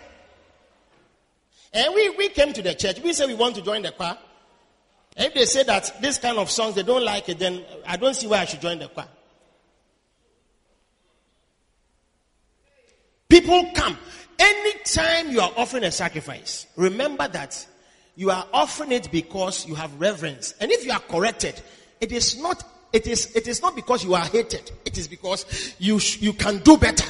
And 1.72 1.94
we, 1.94 2.10
we 2.10 2.30
came 2.30 2.52
to 2.52 2.62
the 2.62 2.74
church. 2.74 3.00
We 3.00 3.12
say 3.12 3.26
we 3.26 3.34
want 3.34 3.54
to 3.54 3.62
join 3.62 3.82
the 3.82 3.92
choir. 3.92 4.18
If 5.16 5.34
they 5.34 5.44
say 5.44 5.62
that 5.62 6.02
this 6.02 6.18
kind 6.18 6.36
of 6.36 6.50
songs 6.50 6.74
they 6.74 6.82
don't 6.82 7.04
like 7.04 7.28
it, 7.28 7.38
then 7.38 7.62
I 7.86 7.96
don't 7.96 8.14
see 8.14 8.26
why 8.26 8.38
I 8.38 8.44
should 8.46 8.60
join 8.60 8.80
the 8.80 8.88
choir. 8.88 9.06
People 13.28 13.70
come. 13.74 13.96
Anytime 14.38 15.30
you 15.30 15.40
are 15.40 15.52
offering 15.56 15.84
a 15.84 15.90
sacrifice, 15.90 16.66
remember 16.76 17.26
that 17.28 17.66
you 18.14 18.30
are 18.30 18.46
offering 18.52 18.92
it 18.92 19.10
because 19.10 19.66
you 19.66 19.74
have 19.74 19.98
reverence. 20.00 20.54
And 20.60 20.70
if 20.70 20.84
you 20.84 20.92
are 20.92 21.00
corrected, 21.00 21.60
it 22.00 22.12
is 22.12 22.40
not 22.40 22.62
it 22.92 23.06
is, 23.06 23.34
it 23.36 23.46
is 23.46 23.60
not 23.60 23.76
because 23.76 24.02
you 24.04 24.14
are 24.14 24.24
hated. 24.24 24.70
It 24.86 24.96
is 24.96 25.06
because 25.06 25.74
you, 25.78 25.98
sh- 25.98 26.22
you 26.22 26.32
can 26.32 26.58
do 26.62 26.78
better. 26.78 27.06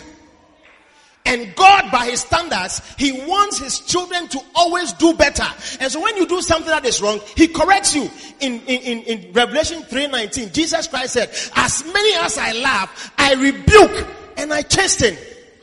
And 1.24 1.55
God, 1.55 1.92
by 1.92 2.07
his 2.07 2.20
standards, 2.20 2.83
he 2.98 3.12
wants 3.26 3.59
his 3.59 3.81
children 3.81 4.26
to 4.29 4.40
always 4.55 4.92
do 4.94 5.12
better. 5.14 5.46
And 5.81 5.90
so 5.90 6.00
when 6.00 6.16
you 6.16 6.26
do 6.26 6.40
something 6.40 6.70
that 6.70 6.85
is 6.85 7.00
wrong, 7.00 7.20
he 7.37 7.48
corrects 7.48 7.94
you. 7.94 8.11
In, 8.40 8.61
in, 8.62 8.81
in, 8.81 9.02
in 9.02 9.33
Revelation 9.33 9.83
3.19, 9.83 10.52
Jesus 10.52 10.88
Christ 10.88 11.12
said, 11.12 11.31
as 11.55 11.85
many 11.92 12.14
as 12.16 12.38
I 12.38 12.52
love, 12.52 13.12
I 13.18 13.35
rebuke 13.35 14.09
and 14.37 14.52
I 14.52 14.62
chasten. 14.62 15.16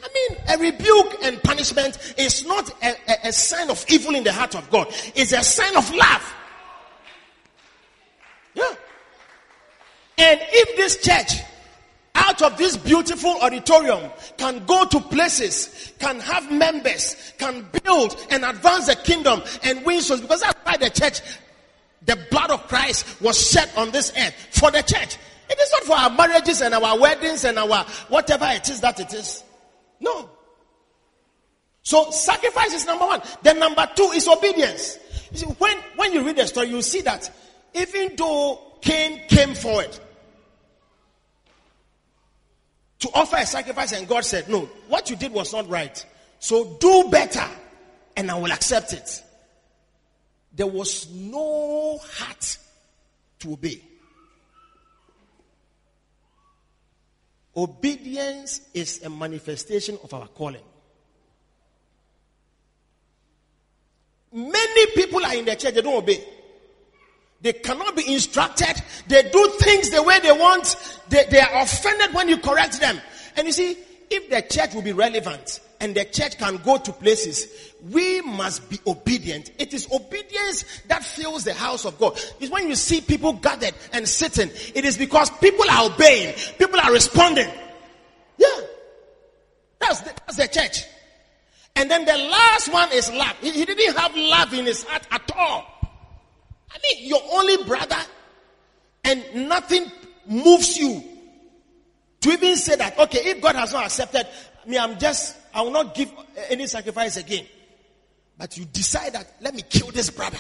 I 0.04 0.10
mean, 0.14 0.38
a 0.50 0.58
rebuke 0.58 1.18
and 1.24 1.42
punishment 1.44 1.98
is 2.18 2.46
not 2.46 2.70
a, 2.84 2.96
a, 3.08 3.28
a 3.30 3.32
sign 3.32 3.70
of 3.70 3.86
evil 3.88 4.16
in 4.16 4.24
the 4.24 4.34
heart 4.34 4.56
of 4.56 4.70
God. 4.70 4.88
It's 5.16 5.32
a 5.32 5.44
sign 5.44 5.78
of 5.78 5.90
love. 5.94 6.34
Yeah. 8.54 8.76
And 10.18 10.40
if 10.42 10.76
this 10.76 10.98
church 10.98 11.42
out 12.16 12.42
of 12.42 12.58
this 12.58 12.78
beautiful 12.78 13.36
auditorium 13.42 14.12
can 14.38 14.66
go 14.66 14.86
to 14.86 15.00
places, 15.00 15.94
can 16.00 16.20
have 16.20 16.52
members, 16.52 17.34
can 17.38 17.66
build 17.84 18.16
and 18.30 18.44
advance 18.44 18.88
the 18.88 18.96
kingdom 18.96 19.42
and 19.64 19.86
win 19.86 20.02
souls. 20.02 20.22
Because 20.22 20.42
that's 20.42 20.60
why 20.64 20.78
the 20.78 20.90
church, 20.90 21.22
the 22.06 22.18
blood 22.30 22.52
of 22.52 22.68
Christ 22.68 23.22
was 23.22 23.50
shed 23.50 23.70
on 23.78 23.92
this 23.92 24.12
earth 24.18 24.36
for 24.52 24.70
the 24.70 24.84
church. 24.84 25.18
It 25.50 25.60
is 25.60 25.72
not 25.72 25.84
for 25.84 25.96
our 25.96 26.10
marriages 26.10 26.62
and 26.62 26.74
our 26.74 27.00
weddings 27.00 27.46
and 27.46 27.58
our 27.58 27.86
whatever 28.10 28.46
it 28.50 28.70
is 28.70 28.82
that 28.82 29.00
it 29.00 29.14
is. 29.14 29.44
No. 30.04 30.30
So 31.82 32.12
sacrifice 32.12 32.74
is 32.74 32.86
number 32.86 33.06
one. 33.06 33.22
Then 33.42 33.60
number 33.60 33.88
two 33.96 34.12
is 34.14 34.28
obedience. 34.28 35.00
You 35.32 35.38
see, 35.38 35.46
when, 35.46 35.78
when 35.96 36.14
you 36.14 36.24
read 36.24 36.36
the 36.36 36.46
story, 36.46 36.68
you 36.68 36.82
see 36.82 37.02
that 37.02 37.30
even 37.74 38.16
though 38.16 38.60
Cain 38.82 39.22
came 39.28 39.54
forward, 39.56 39.98
to 43.00 43.10
offer 43.14 43.36
a 43.38 43.46
sacrifice, 43.46 43.92
and 43.92 44.08
God 44.08 44.24
said, 44.24 44.48
No, 44.48 44.62
what 44.88 45.10
you 45.10 45.18
did 45.18 45.34
was 45.34 45.52
not 45.52 45.68
right. 45.68 46.06
So 46.40 46.78
do 46.80 47.10
better, 47.10 47.46
and 48.16 48.32
I 48.32 48.36
will 48.36 48.52
accept 48.52 48.94
it. 48.94 49.22
There 50.54 50.68
was 50.68 51.10
no 51.12 51.98
heart 51.98 52.58
to 53.40 53.54
obey. 53.54 53.82
Obedience 57.56 58.62
is 58.74 59.04
a 59.04 59.10
manifestation 59.10 59.98
of 60.04 60.14
our 60.14 60.28
calling. 60.28 60.64
Many 64.32 64.86
people 64.96 65.24
are 65.24 65.36
in 65.36 65.46
the 65.46 65.56
church, 65.56 65.76
they 65.76 65.82
don't 65.82 66.02
obey. 66.02 66.24
They 67.42 67.54
cannot 67.54 67.96
be 67.96 68.12
instructed. 68.12 68.82
They 69.08 69.30
do 69.30 69.50
things 69.60 69.92
the 69.92 70.02
way 70.02 70.20
they 70.22 70.32
want. 70.32 70.76
They, 71.10 71.26
they 71.30 71.42
are 71.42 71.62
offended 71.62 72.14
when 72.14 72.30
you 72.30 72.38
correct 72.38 72.80
them. 72.80 73.00
And 73.36 73.46
you 73.46 73.54
see, 73.54 73.78
if 74.10 74.30
the 74.30 74.42
church 74.42 74.74
will 74.74 74.82
be 74.82 74.94
relevant 74.94 75.60
and 75.82 75.94
the 75.94 76.06
church 76.06 76.38
can 76.38 76.58
go 76.58 76.78
to 76.78 76.94
places, 76.94 77.73
we 77.92 78.22
must 78.22 78.70
be 78.70 78.80
obedient. 78.88 79.52
It 79.60 79.74
is 79.74 79.92
obedience 79.92 80.64
that 80.88 81.04
fills 81.04 81.44
the 81.44 81.54
house 81.54 81.86
of 81.86 82.00
God. 82.00 82.18
It's 82.40 82.52
when 82.52 82.70
you 82.70 82.76
see 82.76 83.02
people 83.02 83.34
gathered 83.34 83.74
and 83.92 84.08
sitting, 84.08 84.50
it 84.74 84.86
is 84.86 84.98
because 84.98 85.30
people 85.32 85.70
are 85.70 85.92
obeying, 85.92 86.34
people 86.58 86.80
are 86.80 86.92
responding. 86.92 87.50
Yeah. 88.38 88.60
That's 89.80 90.00
the, 90.02 90.14
that's 90.26 90.38
the 90.38 90.48
church. 90.48 90.86
And 91.76 91.92
then 91.92 92.06
the 92.06 92.18
last 92.18 92.72
one 92.72 92.90
is 92.94 93.12
love. 93.12 93.36
He, 93.42 93.52
he 93.52 93.66
didn't 93.66 93.98
have 93.98 94.16
love 94.16 94.54
in 94.54 94.66
his 94.66 94.84
heart 94.84 95.06
at 95.12 95.30
all. 95.36 95.66
I 96.72 96.78
mean, 96.84 97.08
your 97.08 97.22
only 97.34 97.64
brother, 97.66 98.00
and 99.04 99.50
nothing 99.50 99.92
moves 100.26 100.78
you 100.78 101.04
to 102.22 102.32
even 102.32 102.56
say 102.56 102.78
that, 102.78 102.98
okay, 102.98 103.20
if 103.26 103.42
God 103.42 103.56
has 103.56 103.74
not 103.74 103.86
accepted 103.86 104.26
me, 104.66 104.78
I'm 104.78 104.98
just, 104.98 105.36
I 105.54 105.62
will 105.62 105.72
not 105.72 105.94
give 105.94 106.12
any 106.50 106.68
sacrifice 106.68 107.18
again. 107.18 107.46
But 108.38 108.58
you 108.58 108.66
decide 108.66 109.14
that, 109.14 109.36
let 109.42 109.54
me 109.54 109.62
kill 109.70 109.92
this 109.92 110.10
brother. 110.10 110.40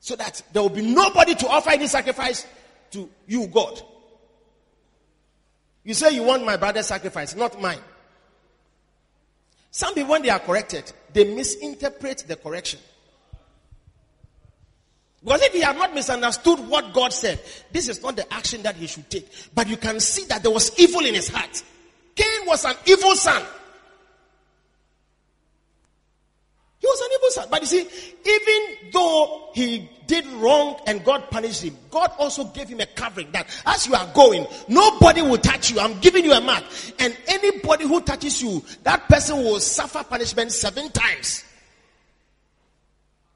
So 0.00 0.16
that 0.16 0.42
there 0.52 0.62
will 0.62 0.70
be 0.70 0.82
nobody 0.82 1.34
to 1.34 1.48
offer 1.48 1.70
any 1.70 1.86
sacrifice 1.86 2.46
to 2.92 3.08
you, 3.26 3.46
God. 3.48 3.82
You 5.84 5.94
say 5.94 6.10
you 6.10 6.22
want 6.22 6.44
my 6.44 6.56
brother's 6.56 6.86
sacrifice, 6.86 7.34
not 7.34 7.60
mine. 7.60 7.80
Some 9.70 9.94
people, 9.94 10.10
when 10.10 10.22
they 10.22 10.30
are 10.30 10.38
corrected, 10.38 10.92
they 11.12 11.34
misinterpret 11.34 12.24
the 12.26 12.36
correction. 12.36 12.80
Because 15.22 15.42
if 15.42 15.52
he 15.52 15.60
had 15.60 15.76
not 15.76 15.94
misunderstood 15.94 16.60
what 16.60 16.94
God 16.94 17.12
said, 17.12 17.40
this 17.70 17.88
is 17.88 18.02
not 18.02 18.16
the 18.16 18.32
action 18.32 18.62
that 18.62 18.76
he 18.76 18.86
should 18.86 19.08
take. 19.10 19.28
But 19.54 19.68
you 19.68 19.76
can 19.76 20.00
see 20.00 20.24
that 20.24 20.42
there 20.42 20.50
was 20.50 20.78
evil 20.78 21.04
in 21.04 21.14
his 21.14 21.28
heart. 21.28 21.62
Cain 22.14 22.46
was 22.46 22.64
an 22.64 22.74
evil 22.86 23.14
son. 23.14 23.42
An 26.98 27.08
evil 27.14 27.30
son. 27.30 27.48
But 27.50 27.60
you 27.60 27.66
see, 27.66 27.88
even 28.24 28.90
though 28.92 29.50
he 29.54 29.88
did 30.06 30.26
wrong 30.26 30.80
and 30.86 31.04
God 31.04 31.30
punished 31.30 31.62
him, 31.62 31.76
God 31.90 32.10
also 32.18 32.44
gave 32.44 32.68
him 32.68 32.80
a 32.80 32.86
covering 32.86 33.30
that 33.32 33.46
as 33.64 33.86
you 33.86 33.94
are 33.94 34.08
going, 34.12 34.46
nobody 34.66 35.22
will 35.22 35.38
touch 35.38 35.70
you. 35.70 35.78
I'm 35.78 36.00
giving 36.00 36.24
you 36.24 36.32
a 36.32 36.40
mark. 36.40 36.64
And 36.98 37.16
anybody 37.28 37.86
who 37.86 38.00
touches 38.00 38.42
you, 38.42 38.64
that 38.82 39.08
person 39.08 39.38
will 39.38 39.60
suffer 39.60 40.02
punishment 40.02 40.52
seven 40.52 40.90
times. 40.90 41.44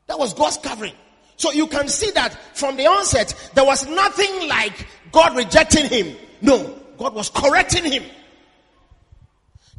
That 0.07 0.19
was 0.19 0.35
God's 0.35 0.59
covering. 0.59 0.95
So 1.37 1.53
you 1.53 1.67
can 1.67 1.89
see 1.89 2.11
that 2.13 2.37
from 2.57 2.77
the 2.77 2.87
onset, 2.87 3.51
there 3.55 3.65
was 3.65 3.87
nothing 3.89 4.49
like 4.49 4.87
God 5.13 5.37
rejecting 5.37 5.87
him. 5.87 6.17
No, 6.41 6.79
God 6.99 7.15
was 7.15 7.31
correcting 7.31 7.85
him. 7.85 8.05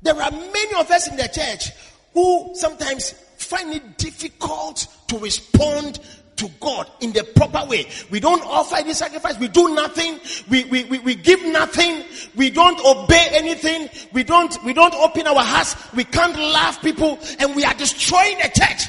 There 0.01 0.15
are 0.15 0.31
many 0.31 0.79
of 0.79 0.89
us 0.91 1.07
in 1.07 1.17
the 1.17 1.27
church 1.27 1.71
who 2.13 2.51
sometimes 2.53 3.13
find 3.45 3.73
it 3.73 3.97
difficult 3.97 4.87
to 5.07 5.17
respond 5.19 5.99
to 6.37 6.49
God 6.59 6.89
in 6.99 7.13
the 7.13 7.23
proper 7.23 7.65
way. 7.65 7.87
We 8.11 8.19
don't 8.19 8.43
offer 8.43 8.75
any 8.75 8.93
sacrifice. 8.93 9.39
We 9.39 9.47
do 9.47 9.73
nothing. 9.73 10.19
We, 10.49 10.65
we, 10.65 10.83
we, 10.85 10.99
we, 10.99 11.15
give 11.15 11.43
nothing. 11.45 12.03
We 12.35 12.49
don't 12.49 12.79
obey 12.85 13.27
anything. 13.31 13.89
We 14.11 14.23
don't, 14.23 14.57
we 14.63 14.73
don't 14.73 14.93
open 14.95 15.27
our 15.27 15.41
hearts. 15.41 15.75
We 15.93 16.03
can't 16.03 16.37
love 16.37 16.81
people 16.81 17.19
and 17.39 17.55
we 17.55 17.63
are 17.63 17.73
destroying 17.73 18.37
the 18.39 18.49
church. 18.53 18.87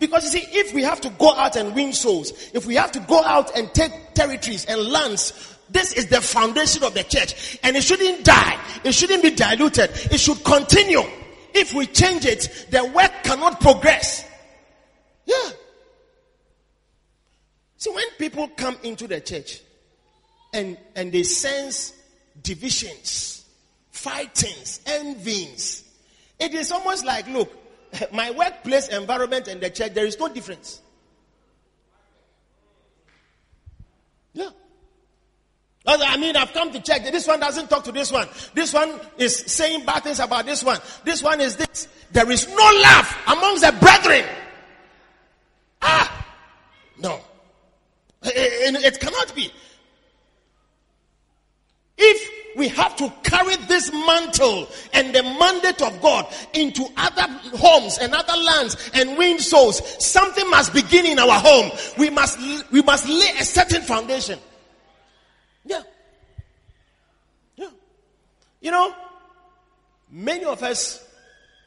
Because 0.00 0.24
you 0.24 0.40
see, 0.40 0.58
if 0.58 0.72
we 0.74 0.82
have 0.82 1.00
to 1.02 1.10
go 1.10 1.34
out 1.34 1.56
and 1.56 1.74
win 1.74 1.92
souls, 1.92 2.32
if 2.54 2.66
we 2.66 2.74
have 2.74 2.90
to 2.92 3.00
go 3.00 3.22
out 3.22 3.56
and 3.56 3.72
take 3.74 4.14
territories 4.14 4.64
and 4.64 4.80
lands, 4.88 5.56
this 5.68 5.92
is 5.92 6.06
the 6.06 6.20
foundation 6.20 6.82
of 6.82 6.94
the 6.94 7.04
church. 7.04 7.58
And 7.62 7.76
it 7.76 7.84
shouldn't 7.84 8.24
die. 8.24 8.58
It 8.82 8.92
shouldn't 8.92 9.22
be 9.22 9.30
diluted. 9.30 9.90
It 10.10 10.18
should 10.18 10.42
continue. 10.42 11.02
If 11.54 11.74
we 11.74 11.86
change 11.86 12.24
it, 12.24 12.66
the 12.70 12.84
work 12.84 13.12
cannot 13.22 13.60
progress. 13.60 14.24
Yeah. 15.24 15.50
See, 17.76 17.90
when 17.90 18.04
people 18.18 18.48
come 18.48 18.76
into 18.82 19.06
the 19.06 19.20
church 19.20 19.60
and, 20.52 20.76
and 20.94 21.10
they 21.10 21.22
sense 21.22 21.94
divisions, 22.42 23.44
fightings, 23.90 24.80
envyings, 24.86 25.84
it 26.38 26.54
is 26.54 26.72
almost 26.72 27.04
like, 27.04 27.26
look, 27.28 27.50
my 28.12 28.30
workplace 28.30 28.88
environment 28.88 29.48
and 29.48 29.60
the 29.60 29.70
church, 29.70 29.94
there 29.94 30.06
is 30.06 30.18
no 30.18 30.28
difference. 30.28 30.80
Yeah. 34.32 34.50
I 36.00 36.16
mean, 36.16 36.36
I've 36.36 36.52
come 36.52 36.72
to 36.72 36.80
check. 36.80 37.02
This 37.04 37.26
one 37.26 37.40
doesn't 37.40 37.70
talk 37.70 37.84
to 37.84 37.92
this 37.92 38.12
one. 38.12 38.28
This 38.54 38.72
one 38.72 39.00
is 39.18 39.36
saying 39.36 39.84
bad 39.84 40.04
things 40.04 40.20
about 40.20 40.46
this 40.46 40.62
one. 40.62 40.78
This 41.04 41.22
one 41.22 41.40
is 41.40 41.56
this. 41.56 41.88
There 42.12 42.30
is 42.30 42.48
no 42.48 42.70
love 42.82 43.16
amongst 43.28 43.62
the 43.62 43.72
brethren. 43.80 44.24
Ah! 45.82 46.26
No. 46.98 47.20
It, 48.22 48.84
it 48.84 49.00
cannot 49.00 49.34
be. 49.34 49.50
If 51.96 52.30
we 52.56 52.68
have 52.68 52.96
to 52.96 53.12
carry 53.22 53.56
this 53.68 53.92
mantle 53.92 54.68
and 54.92 55.14
the 55.14 55.22
mandate 55.22 55.82
of 55.82 56.00
God 56.00 56.26
into 56.52 56.86
other 56.96 57.26
homes 57.56 57.98
and 57.98 58.14
other 58.14 58.36
lands 58.36 58.90
and 58.94 59.16
win 59.16 59.38
souls. 59.38 59.80
Something 60.04 60.48
must 60.50 60.72
begin 60.72 61.06
in 61.06 61.18
our 61.18 61.38
home. 61.38 61.70
We 61.98 62.10
must, 62.10 62.38
we 62.70 62.82
must 62.82 63.08
lay 63.08 63.30
a 63.38 63.44
certain 63.44 63.82
foundation. 63.82 64.38
Yeah. 65.64 65.82
Yeah. 67.56 67.68
You 68.60 68.70
know, 68.70 68.94
many 70.10 70.44
of 70.44 70.62
us 70.62 71.04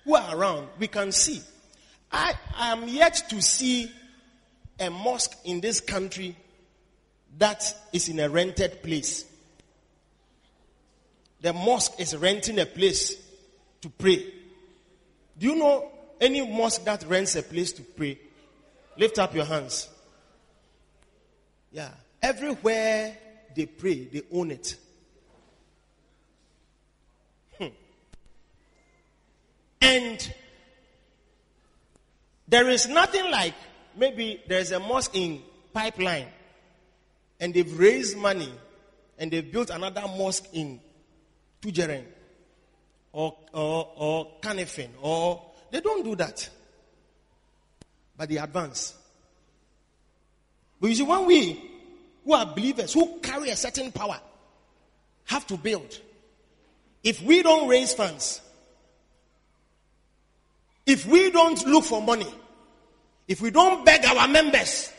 who 0.04 0.16
are 0.16 0.36
around, 0.36 0.68
we 0.80 0.88
can 0.88 1.12
see. 1.12 1.42
I 2.12 2.34
am 2.58 2.88
yet 2.88 3.24
to 3.30 3.42
see 3.42 3.92
a 4.80 4.90
mosque 4.90 5.36
in 5.46 5.62
this 5.62 5.80
country 5.80 6.36
that 7.38 7.76
is 7.92 8.10
in 8.10 8.20
a 8.20 8.30
rented 8.30 8.84
place 8.84 9.26
the 11.44 11.52
mosque 11.52 12.00
is 12.00 12.16
renting 12.16 12.58
a 12.58 12.66
place 12.66 13.16
to 13.82 13.90
pray. 13.90 14.34
Do 15.38 15.46
you 15.46 15.56
know 15.56 15.92
any 16.20 16.42
mosque 16.42 16.86
that 16.86 17.04
rents 17.06 17.36
a 17.36 17.44
place 17.44 17.74
to 17.74 17.82
pray? 17.82 18.18
Lift 18.98 19.20
up 19.20 19.36
your 19.36 19.44
hands. 19.44 19.90
Yeah. 21.74 21.90
Everywhere 22.22 23.18
they 23.54 23.66
pray, 23.66 24.06
they 24.06 24.22
own 24.32 24.52
it. 24.52 24.78
And 29.84 30.34
there 32.48 32.70
is 32.70 32.88
nothing 32.88 33.30
like 33.30 33.54
maybe 33.98 34.42
there's 34.48 34.72
a 34.72 34.80
mosque 34.80 35.16
in 35.16 35.42
pipeline 35.74 36.28
and 37.40 37.54
they've 37.54 37.78
raised 37.78 38.18
money 38.18 38.52
and 39.20 39.30
they've 39.30 39.52
built 39.52 39.70
another 39.70 40.04
mosque 40.08 40.48
in 40.54 40.80
Tujereng 41.62 42.06
or, 43.12 43.36
or, 43.52 43.90
or 43.98 44.32
Kanifing 44.42 44.90
or 45.02 45.42
they 45.70 45.82
don't 45.82 46.04
do 46.04 46.16
that. 46.16 46.50
But 48.16 48.30
they 48.30 48.38
advance. 48.38 48.94
But 50.80 50.92
you 50.92 50.96
see, 50.96 51.04
when 51.04 51.26
we 51.26 51.72
who 52.24 52.34
are 52.34 52.46
believers, 52.46 52.94
who 52.94 53.20
carry 53.20 53.50
a 53.50 53.56
certain 53.56 53.92
power, 53.92 54.20
have 55.26 55.46
to 55.48 55.58
build, 55.58 56.00
if 57.04 57.22
we 57.22 57.44
don't 57.44 57.68
raise 57.68 57.94
funds, 57.94 58.42
if 60.86 61.06
we 61.06 61.32
don't 61.32 61.66
look 61.66 61.86
for 61.86 62.02
money, 62.02 62.32
if 63.28 63.42
we 63.42 63.52
don't 63.52 63.86
beg 63.86 64.06
our 64.06 64.28
members, 64.28 64.92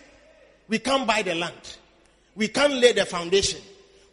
we 0.68 0.78
can't 0.78 1.06
buy 1.06 1.22
the 1.22 1.34
land. 1.34 1.76
We 2.34 2.48
can't 2.48 2.74
lay 2.74 2.92
the 2.92 3.04
foundation. 3.04 3.60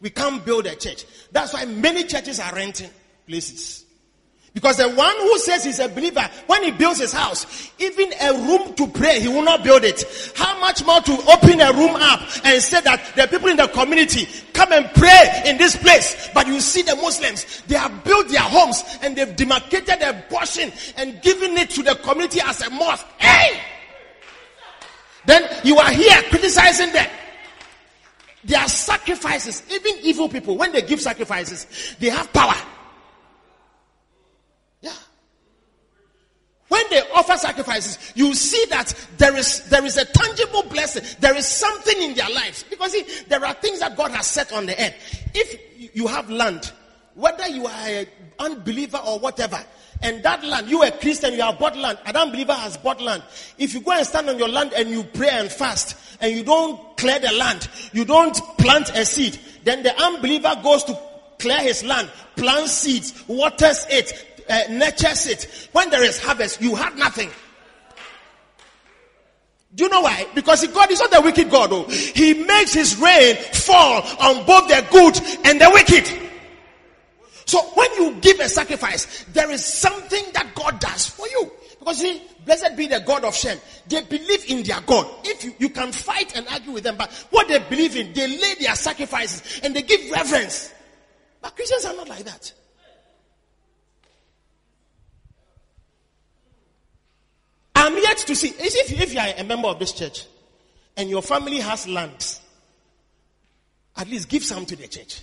We 0.02 0.10
can't 0.10 0.44
build 0.46 0.66
a 0.68 0.76
church. 0.76 1.06
That's 1.32 1.54
why 1.54 1.66
many 1.66 2.04
churches 2.04 2.40
are 2.40 2.54
renting 2.54 2.90
places. 3.28 3.86
Because 4.54 4.78
the 4.78 4.90
one 4.90 5.16
who 5.18 5.40
says 5.40 5.64
he's 5.64 5.80
a 5.80 5.88
believer, 5.88 6.30
when 6.48 6.64
he 6.64 6.72
builds 6.72 7.00
his 7.00 7.14
house, 7.14 7.72
even 7.80 8.12
a 8.22 8.34
room 8.34 8.74
to 8.74 8.86
pray, 8.88 9.22
he 9.22 9.30
will 9.30 9.44
not 9.44 9.64
build 9.64 9.86
it. 9.86 10.04
How 10.36 10.60
much 10.60 10.86
more 10.86 11.00
to 11.00 11.14
open 11.32 11.62
a 11.62 11.72
room 11.72 11.96
up 11.96 12.20
and 12.44 12.62
say 12.62 12.82
that 12.82 13.14
the 13.16 13.28
people 13.28 13.48
in 13.48 13.56
the 13.56 13.70
community 13.70 14.28
come 14.52 14.74
and 14.74 14.94
pray 14.94 15.44
in 15.46 15.58
this 15.58 15.78
place. 15.78 16.30
But 16.34 16.48
you 16.48 16.60
see 16.60 16.82
the 16.82 16.98
Muslims, 16.98 17.62
they 17.68 17.78
have 17.78 18.04
built 18.04 18.28
their 18.28 18.42
homes 18.42 18.84
and 19.02 19.16
they've 19.16 19.34
demarcated 19.34 20.02
a 20.02 20.22
portion 20.30 20.70
and 20.98 21.22
given 21.22 21.58
it 21.58 21.70
to 21.72 21.84
the 21.84 21.96
community 21.96 22.42
as 22.42 22.62
a 22.62 22.70
mosque. 22.70 23.06
Hey! 23.20 23.58
Then 25.26 25.48
you 25.64 25.78
are 25.78 25.92
here 25.92 26.22
criticizing 26.24 26.92
them. 26.92 27.10
Their 28.44 28.68
sacrifices, 28.68 29.64
even 29.72 29.94
evil 30.02 30.28
people, 30.28 30.58
when 30.58 30.74
they 30.74 30.82
give 30.82 31.00
sacrifices, 31.00 31.96
they 32.00 32.10
have 32.10 32.34
power. 32.34 32.56
When 36.72 36.90
they 36.90 37.02
offer 37.14 37.36
sacrifices, 37.36 38.14
you 38.16 38.34
see 38.34 38.66
that 38.70 38.94
there 39.18 39.36
is 39.36 39.68
there 39.68 39.84
is 39.84 39.98
a 39.98 40.06
tangible 40.06 40.64
blessing. 40.64 41.04
There 41.20 41.36
is 41.36 41.46
something 41.46 42.02
in 42.02 42.14
their 42.14 42.30
lives. 42.30 42.64
Because 42.64 42.94
see, 42.94 43.04
there 43.28 43.44
are 43.44 43.54
things 43.56 43.82
that 43.82 43.98
God 43.98 44.12
has 44.12 44.26
set 44.26 44.54
on 44.54 44.68
the 44.68 44.82
earth. 44.82 44.96
If 45.36 45.94
you 45.94 46.08
have 46.08 46.30
land, 46.30 46.72
whether 47.16 47.46
you 47.50 47.66
are 47.66 47.88
an 47.88 48.08
unbeliever 48.40 49.02
or 49.06 49.20
whatever, 49.20 49.62
and 50.02 50.24
that 50.24 50.46
land, 50.46 50.70
you 50.70 50.82
a 50.84 50.92
Christian, 50.92 51.34
you 51.34 51.42
have 51.42 51.60
bought 51.60 51.76
land. 51.76 51.98
An 52.06 52.16
unbeliever 52.16 52.54
has 52.54 52.78
bought 52.78 53.02
land. 53.02 53.22
If 53.58 53.74
you 53.74 53.82
go 53.82 53.92
and 53.92 54.08
stand 54.08 54.30
on 54.30 54.40
your 54.40 54.48
land 54.48 54.72
and 54.72 54.90
you 54.90 55.04
pray 55.04 55.30
and 55.30 55.52
fast, 55.52 55.98
and 56.22 56.34
you 56.34 56.42
don't 56.42 56.96
clear 56.96 57.20
the 57.20 57.34
land, 57.34 57.68
you 57.92 58.06
don't 58.06 58.36
plant 58.58 58.92
a 58.96 59.04
seed, 59.04 59.38
then 59.66 59.84
the 59.84 59.94
unbeliever 60.02 60.58
goes 60.64 60.86
to 60.86 60.98
clear 61.42 61.60
his 61.60 61.84
land, 61.84 62.10
plants 62.36 62.72
seeds, 62.72 63.28
waters 63.28 63.86
it, 63.90 64.31
uh, 64.50 64.62
nurtures 64.70 65.28
it. 65.28 65.70
When 65.72 65.90
there 65.90 66.04
is 66.04 66.20
harvest, 66.20 66.62
you 66.62 66.76
have 66.76 66.98
nothing. 66.98 67.30
Do 69.74 69.86
you 69.86 69.90
know 69.90 70.02
why? 70.02 70.28
Because 70.36 70.68
God 70.68 70.92
is 70.92 71.00
not 71.00 71.18
a 71.18 71.22
wicked 71.22 71.50
God. 71.50 71.70
Oh. 71.72 71.84
He 71.86 72.34
makes 72.34 72.74
his 72.74 72.98
rain 72.98 73.36
fall 73.38 74.04
on 74.20 74.46
both 74.46 74.68
the 74.68 74.86
good 74.92 75.18
and 75.48 75.62
the 75.62 75.70
wicked. 75.74 76.30
So 77.46 77.62
when 77.74 77.92
you 77.94 78.20
give 78.22 78.40
a 78.40 78.50
sacrifice, 78.50 79.26
there 79.34 79.50
is 79.52 79.64
something 79.64 80.24
that 80.34 80.54
God 80.56 80.80
does 80.80 81.08
for 81.08 81.28
you. 81.28 81.52
Because 81.80 81.98
see, 82.00 82.22
blessed 82.46 82.76
be 82.76 82.88
the 82.88 83.00
God 83.00 83.24
of 83.24 83.36
Shem. 83.36 83.58
They 83.88 84.02
believe 84.02 84.50
in 84.50 84.64
their 84.64 84.82
God. 84.82 85.08
If 85.24 85.44
you, 85.44 85.54
you 85.58 85.70
can 85.70 85.92
fight 85.92 86.36
and 86.36 86.48
argue 86.50 86.74
with 86.74 86.84
them, 86.84 86.96
but 86.98 87.12
what 87.32 87.48
they 87.48 87.60
believe 87.60 87.96
in, 87.96 88.14
they 88.14 88.28
lay 88.28 88.56
their 88.60 88.76
sacrifices 88.76 89.62
and 89.64 89.76
they 89.76 89.82
give 89.82 90.12
reverence. 90.12 90.72
But 91.42 91.56
Christians 91.56 91.86
are 91.86 91.96
not 91.96 92.08
like 92.08 92.24
that. 92.26 92.54
I'm 97.82 97.98
yet 97.98 98.18
to 98.18 98.36
see. 98.36 98.50
If, 98.50 99.02
if 99.02 99.14
you 99.14 99.20
are 99.20 99.34
a 99.36 99.44
member 99.44 99.68
of 99.68 99.80
this 99.80 99.92
church 99.92 100.28
and 100.96 101.10
your 101.10 101.24
family 101.24 101.58
has 101.58 101.88
land, 101.88 102.40
at 103.98 104.08
least 104.08 104.30
give 104.30 104.44
some 104.44 104.68
to 104.68 104.76
the 104.76 104.88
church. 104.88 105.22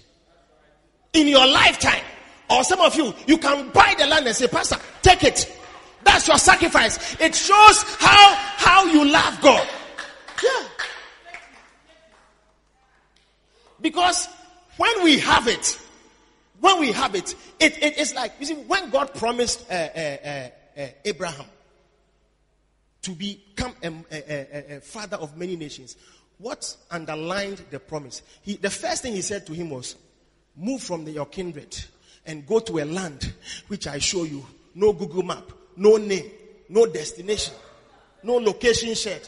In 1.12 1.29
your 1.29 1.47
lifetime. 1.47 2.03
Or 2.51 2.64
some 2.64 2.81
of 2.81 2.97
you, 2.97 3.14
you 3.27 3.38
can 3.38 3.68
buy 3.71 3.94
the 3.97 4.07
land 4.07 4.27
and 4.27 4.35
say, 4.35 4.49
Pastor, 4.49 4.77
take 5.03 5.23
it. 5.23 5.57
That's 6.03 6.27
your 6.27 6.38
sacrifice. 6.38 7.14
It 7.21 7.35
shows 7.35 7.83
how, 7.99 8.35
how 8.57 8.87
you 8.87 9.05
love 9.09 9.40
God. 9.40 9.68
Yeah. 10.42 10.68
Because 13.81 14.27
when 14.79 15.05
we 15.05 15.18
have 15.21 15.47
it, 15.47 15.79
when 16.61 16.81
we 16.81 16.90
have 16.90 17.14
it, 17.14 17.37
it, 17.61 17.81
it 17.81 17.99
is 17.99 18.14
like, 18.14 18.33
you 18.40 18.47
see, 18.47 18.55
when 18.55 18.90
God 18.90 19.14
promised 19.14 19.71
uh, 19.71 19.75
uh, 19.75 20.16
uh, 20.25 20.49
uh 20.81 20.87
Abraham 21.05 21.47
to 23.09 23.14
become 23.14 23.75
a, 23.83 23.90
a, 24.12 24.77
a, 24.77 24.81
father 24.81 25.16
of 25.16 25.35
many 25.35 25.57
nations, 25.57 25.97
what 26.37 26.77
underlined 26.90 27.62
the 27.71 27.81
promise? 27.81 28.21
He, 28.42 28.57
the 28.57 28.68
first 28.68 29.03
thing 29.03 29.14
he 29.14 29.23
said 29.23 29.47
to 29.47 29.55
him 29.55 29.71
was, 29.71 29.97
move 30.55 30.83
from 30.83 31.07
the, 31.07 31.12
your 31.12 31.25
kindred 31.25 31.75
and 32.27 32.47
go 32.47 32.59
to 32.61 32.81
a 32.81 32.85
land 32.85 33.33
which 33.68 33.87
I 33.87 33.99
show 33.99 34.25
you. 34.25 34.44
No 34.75 34.92
Google 34.92 35.23
map, 35.23 35.51
no 35.77 35.97
name, 35.97 36.31
no 36.68 36.85
destination, 36.85 37.55
no 38.23 38.35
location 38.35 38.94
shared. 38.94 39.27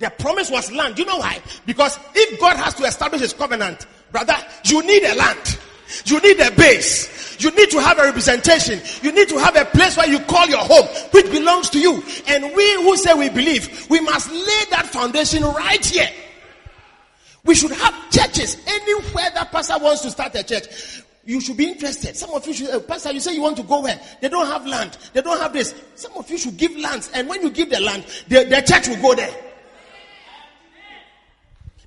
The 0.00 0.10
promise 0.10 0.50
was 0.50 0.72
land. 0.72 0.96
Do 0.96 1.02
you 1.02 1.08
know 1.08 1.18
why? 1.18 1.40
Because 1.64 1.96
if 2.14 2.40
God 2.40 2.56
has 2.56 2.74
to 2.74 2.82
establish 2.82 3.20
his 3.20 3.32
covenant, 3.32 3.86
brother, 4.10 4.34
you 4.64 4.82
need 4.84 5.04
a 5.04 5.14
land. 5.14 5.58
You 6.06 6.20
need 6.20 6.40
a 6.40 6.50
base. 6.52 7.40
You 7.42 7.50
need 7.50 7.70
to 7.70 7.80
have 7.80 7.98
a 7.98 8.02
representation. 8.02 8.80
You 9.02 9.12
need 9.12 9.28
to 9.28 9.38
have 9.38 9.56
a 9.56 9.64
place 9.64 9.96
where 9.96 10.08
you 10.08 10.20
call 10.20 10.46
your 10.46 10.58
home, 10.58 10.86
which 11.10 11.30
belongs 11.30 11.70
to 11.70 11.80
you. 11.80 12.02
And 12.28 12.54
we 12.54 12.74
who 12.74 12.96
say 12.96 13.14
we 13.14 13.28
believe, 13.28 13.88
we 13.90 14.00
must 14.00 14.30
lay 14.30 14.64
that 14.70 14.86
foundation 14.86 15.42
right 15.42 15.84
here. 15.84 16.08
We 17.44 17.54
should 17.54 17.72
have 17.72 18.10
churches 18.10 18.56
anywhere 18.66 19.30
that 19.34 19.50
pastor 19.50 19.78
wants 19.78 20.02
to 20.02 20.10
start 20.10 20.34
a 20.36 20.44
church 20.44 21.02
you 21.24 21.40
should 21.40 21.56
be 21.56 21.68
interested. 21.68 22.16
Some 22.16 22.30
of 22.30 22.46
you 22.46 22.52
should, 22.52 22.70
uh, 22.70 22.80
Pastor, 22.80 23.12
you 23.12 23.20
say 23.20 23.34
you 23.34 23.42
want 23.42 23.56
to 23.58 23.62
go 23.62 23.80
where? 23.80 24.00
They 24.20 24.28
don't 24.28 24.46
have 24.46 24.66
land. 24.66 24.98
They 25.12 25.22
don't 25.22 25.40
have 25.40 25.52
this. 25.52 25.74
Some 25.94 26.12
of 26.16 26.28
you 26.28 26.36
should 26.36 26.56
give 26.56 26.76
lands. 26.76 27.10
And 27.14 27.28
when 27.28 27.42
you 27.42 27.50
give 27.50 27.70
the 27.70 27.80
land, 27.80 28.04
the, 28.28 28.44
the 28.44 28.60
church 28.62 28.88
will 28.88 29.00
go 29.00 29.14
there. 29.14 29.32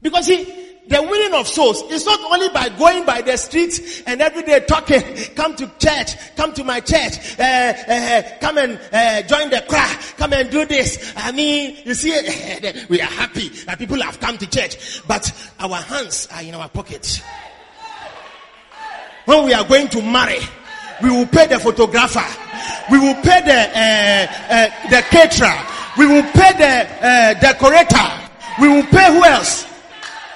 Because 0.02 0.26
see, 0.28 0.65
the 0.88 1.02
winning 1.02 1.34
of 1.34 1.48
souls 1.48 1.82
is 1.92 2.06
not 2.06 2.20
only 2.32 2.50
by 2.50 2.70
going 2.70 3.06
by 3.06 3.22
the 3.22 3.38
streets 3.38 4.02
and 4.06 4.22
every 4.22 4.44
day 4.44 4.60
talking, 4.62 5.02
come 5.36 5.56
to 5.56 5.72
church, 5.80 6.16
come 6.36 6.54
to 6.54 6.64
my 6.64 6.80
church, 6.80 7.40
uh, 7.40 7.44
uh, 7.44 8.22
come 8.40 8.58
and 8.58 8.80
uh, 8.92 9.22
join 9.24 9.50
the 9.50 9.64
choir, 9.68 9.98
come 10.18 10.34
and 10.34 10.50
do 10.50 10.66
this. 10.66 11.14
I 11.18 11.32
mean, 11.32 11.78
you 11.86 11.94
see, 11.94 12.12
we 12.90 13.02
are 13.02 13.06
happy 13.06 13.50
that 13.66 13.80
people 13.80 14.02
have 14.02 14.20
come 14.20 14.38
to 14.38 14.48
church, 14.48 15.02
but 15.08 15.32
our 15.60 15.78
hands 15.78 16.28
are 16.32 16.42
in 16.42 16.54
our 16.56 16.70
pockets 16.70 17.22
when 19.26 19.44
we 19.46 19.54
are 19.54 19.66
going 19.68 19.88
to 19.90 20.02
marry, 20.02 20.40
we 21.02 21.10
will 21.10 21.26
pay 21.26 21.48
the 21.48 21.60
photographer, 21.60 22.24
we 22.92 23.00
will 23.00 23.16
pay 23.16 23.42
the 23.42 23.70
uh, 23.76 24.28
uh, 24.50 24.90
the 24.90 25.02
caterer, 25.10 25.68
we 25.98 26.06
will 26.06 26.24
pay 26.32 26.54
the 26.54 27.06
uh, 27.06 27.34
decorator, 27.40 28.30
we 28.62 28.68
will 28.70 28.86
pay 28.86 29.12
who 29.12 29.24
else? 29.26 29.66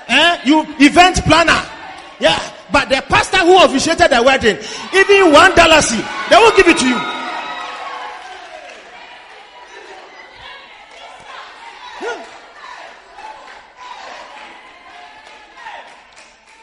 Eh? 0.09 0.41
You 0.45 0.65
event 0.79 1.23
planner, 1.23 1.61
yeah. 2.19 2.39
But 2.71 2.89
the 2.89 3.03
pastor 3.07 3.37
who 3.37 3.63
officiated 3.63 4.11
the 4.11 4.21
wedding, 4.23 4.57
even 4.93 5.31
one 5.31 5.55
dollar, 5.55 5.81
see, 5.81 6.03
they 6.29 6.35
will 6.35 6.55
give 6.55 6.67
it 6.67 6.77
to 6.77 6.87
you. 6.87 6.99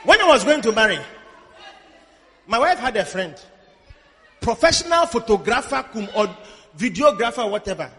When 0.05 0.21
I 0.21 0.29
was 0.29 0.45
going 0.45 0.63
to 0.63 0.73
marry, 0.73 0.99
my 2.47 2.59
wife 2.61 2.79
had 2.79 2.97
a 2.97 3.05
friend, 3.05 3.35
professional 4.41 5.07
photographer 5.07 5.85
or 6.15 6.37
videographer, 6.77 7.51
whatever. 7.51 7.91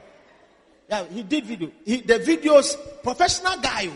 Yeah, 0.89 1.03
he 1.05 1.23
did 1.23 1.45
video. 1.45 1.71
He, 1.85 2.01
the 2.01 2.19
videos, 2.19 2.77
professional 3.03 3.57
guy. 3.59 3.89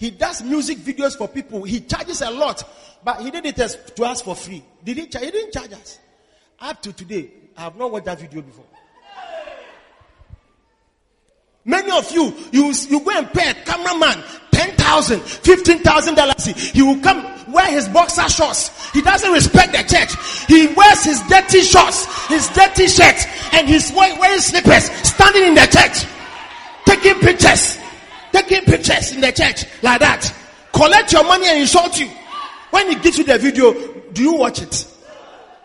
He 0.00 0.10
does 0.10 0.42
music 0.42 0.78
videos 0.78 1.14
for 1.14 1.28
people. 1.28 1.62
He 1.62 1.80
charges 1.80 2.22
a 2.22 2.30
lot, 2.30 2.64
but 3.04 3.20
he 3.20 3.30
did 3.30 3.44
it 3.44 3.58
as, 3.60 3.76
to 3.76 4.04
us 4.04 4.22
for 4.22 4.34
free. 4.34 4.64
Did 4.82 4.96
he? 4.96 5.02
He 5.02 5.08
didn't 5.30 5.52
charge 5.52 5.74
us. 5.74 5.98
Up 6.58 6.80
to 6.80 6.92
today, 6.94 7.30
I 7.54 7.64
have 7.64 7.76
not 7.76 7.92
watched 7.92 8.06
that 8.06 8.18
video 8.18 8.40
before. 8.40 8.64
Many 11.66 11.90
of 11.90 12.10
you, 12.12 12.34
you, 12.50 12.72
you 12.88 13.00
go 13.00 13.10
and 13.10 13.30
pay 13.30 13.50
a 13.50 13.54
cameraman 13.54 14.24
10,000, 14.52 15.20
15,000 15.20 16.14
dollars. 16.14 16.46
He 16.46 16.80
will 16.80 16.98
come 17.00 17.22
wear 17.52 17.66
his 17.66 17.86
boxer 17.88 18.26
shorts. 18.30 18.90
He 18.92 19.02
doesn't 19.02 19.30
respect 19.30 19.72
the 19.72 19.84
church. 19.84 20.46
He 20.46 20.72
wears 20.74 21.04
his 21.04 21.20
dirty 21.28 21.60
shorts, 21.60 22.06
his 22.28 22.48
dirty 22.48 22.88
shirt, 22.88 23.16
and 23.52 23.68
he's 23.68 23.92
wearing 23.92 24.40
slippers, 24.40 24.84
standing 25.06 25.48
in 25.48 25.54
the 25.54 25.66
church, 25.66 26.08
taking 26.86 27.20
pictures, 27.20 27.76
taking 28.32 28.64
pictures 28.64 29.12
in 29.12 29.20
the 29.20 29.32
church 29.32 29.64
like 29.82 30.00
that. 30.00 30.34
Collect 30.72 31.12
your 31.12 31.24
money 31.24 31.46
and 31.48 31.60
insult 31.60 31.98
you. 31.98 32.08
When 32.70 32.88
he 32.88 32.94
gives 32.96 33.18
you 33.18 33.24
the 33.24 33.38
video, 33.38 33.72
do 34.12 34.22
you 34.22 34.34
watch 34.34 34.62
it? 34.62 34.86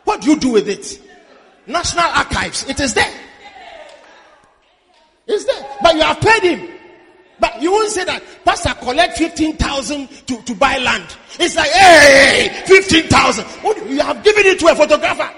What 0.04 0.22
do 0.22 0.32
you 0.32 0.40
do 0.40 0.50
with 0.50 0.68
it? 0.68 1.02
National 1.68 2.06
Archives, 2.06 2.68
it 2.70 2.80
is 2.80 2.94
there. 2.94 3.12
It's 5.28 5.46
there. 5.46 5.78
But 5.82 5.96
you 5.96 6.02
have 6.02 6.20
paid 6.22 6.44
him. 6.44 6.70
But 7.40 7.62
you 7.62 7.72
won't 7.72 7.90
say 7.90 8.06
that, 8.06 8.24
Pastor, 8.46 8.74
collect 8.76 9.18
15,000 9.18 10.08
to, 10.28 10.42
to 10.44 10.56
buy 10.56 10.78
land. 10.78 11.06
It's 11.40 11.56
like, 11.56 11.70
hey, 11.70 12.64
15,000. 12.66 13.46
You 13.90 14.02
have 14.02 14.24
given 14.24 14.46
it 14.46 14.60
to 14.60 14.68
a 14.68 14.76
photographer. 14.76 15.30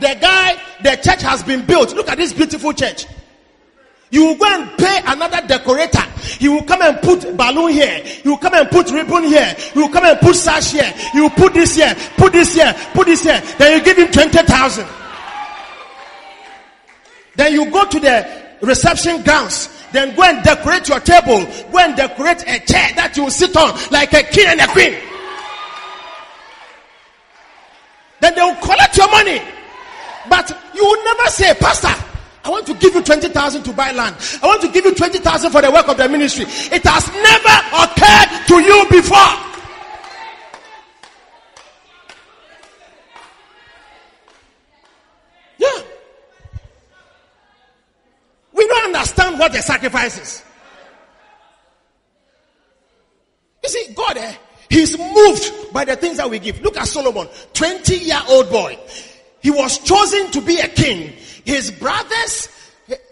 The 0.00 0.16
guy, 0.20 0.60
the 0.82 0.96
church 1.02 1.22
has 1.22 1.42
been 1.42 1.66
built. 1.66 1.92
Look 1.94 2.08
at 2.08 2.18
this 2.18 2.32
beautiful 2.32 2.72
church. 2.72 3.06
You 4.10 4.24
will 4.24 4.36
go 4.36 4.46
and 4.46 4.78
pay 4.78 5.00
another 5.06 5.46
decorator. 5.46 6.02
He 6.38 6.48
will 6.48 6.62
come 6.62 6.80
and 6.82 7.00
put 7.02 7.36
balloon 7.36 7.72
here. 7.72 8.02
He 8.04 8.28
will 8.28 8.38
come 8.38 8.54
and 8.54 8.68
put 8.70 8.90
ribbon 8.90 9.24
here. 9.24 9.54
He 9.74 9.78
will 9.78 9.90
come 9.90 10.04
and 10.04 10.18
put 10.18 10.34
sash 10.34 10.72
here. 10.72 10.92
He 11.12 11.20
will 11.20 11.30
put 11.30 11.52
this 11.52 11.76
here, 11.76 11.94
put 12.16 12.32
this 12.32 12.54
here, 12.54 12.74
put 12.94 13.06
this 13.06 13.22
here. 13.22 13.42
Then 13.58 13.78
you 13.78 13.84
give 13.84 13.98
him 13.98 14.10
20,000. 14.10 14.86
Then 17.36 17.52
you 17.52 17.70
go 17.70 17.86
to 17.86 18.00
the 18.00 18.42
reception 18.62 19.22
grounds. 19.22 19.68
Then 19.92 20.14
go 20.16 20.22
and 20.22 20.42
decorate 20.42 20.88
your 20.88 21.00
table. 21.00 21.44
Go 21.70 21.78
and 21.78 21.96
decorate 21.96 22.42
a 22.42 22.58
chair 22.60 22.90
that 22.96 23.14
you 23.16 23.24
will 23.24 23.30
sit 23.30 23.56
on 23.56 23.78
like 23.90 24.12
a 24.12 24.22
king 24.22 24.46
and 24.46 24.60
a 24.60 24.66
queen. 24.68 24.96
Then 28.20 28.34
they 28.34 28.42
will 28.42 28.56
collect 28.56 28.96
your 28.96 29.10
money. 29.10 29.40
But 30.28 30.50
you 30.74 30.84
will 30.84 31.04
never 31.04 31.30
say, 31.30 31.54
Pastor, 31.54 32.07
I 32.44 32.50
want 32.50 32.66
to 32.66 32.74
give 32.74 32.94
you 32.94 33.02
20,000 33.02 33.62
to 33.64 33.72
buy 33.72 33.92
land. 33.92 34.16
I 34.42 34.46
want 34.46 34.62
to 34.62 34.68
give 34.68 34.84
you 34.84 34.94
20,000 34.94 35.50
for 35.50 35.60
the 35.60 35.70
work 35.70 35.88
of 35.88 35.96
the 35.96 36.08
ministry. 36.08 36.44
It 36.46 36.82
has 36.84 37.08
never 37.08 37.56
occurred 37.74 38.46
to 38.46 38.60
you 38.62 38.86
before. 38.90 39.18
Yeah. 45.58 45.82
We 48.52 48.66
don't 48.66 48.94
understand 48.94 49.38
what 49.38 49.52
the 49.52 49.60
sacrifice 49.60 50.18
is. 50.18 50.44
You 53.62 53.68
see, 53.68 53.92
God, 53.94 54.16
eh, 54.16 54.34
He's 54.70 54.98
moved 54.98 55.72
by 55.72 55.84
the 55.84 55.96
things 55.96 56.18
that 56.18 56.28
we 56.28 56.38
give. 56.38 56.60
Look 56.60 56.76
at 56.76 56.86
Solomon, 56.86 57.28
20 57.54 57.96
year 57.96 58.20
old 58.28 58.50
boy. 58.50 58.78
He 59.48 59.52
was 59.52 59.78
chosen 59.78 60.30
to 60.32 60.42
be 60.42 60.58
a 60.58 60.68
king. 60.68 61.10
His 61.46 61.70
brothers 61.70 62.50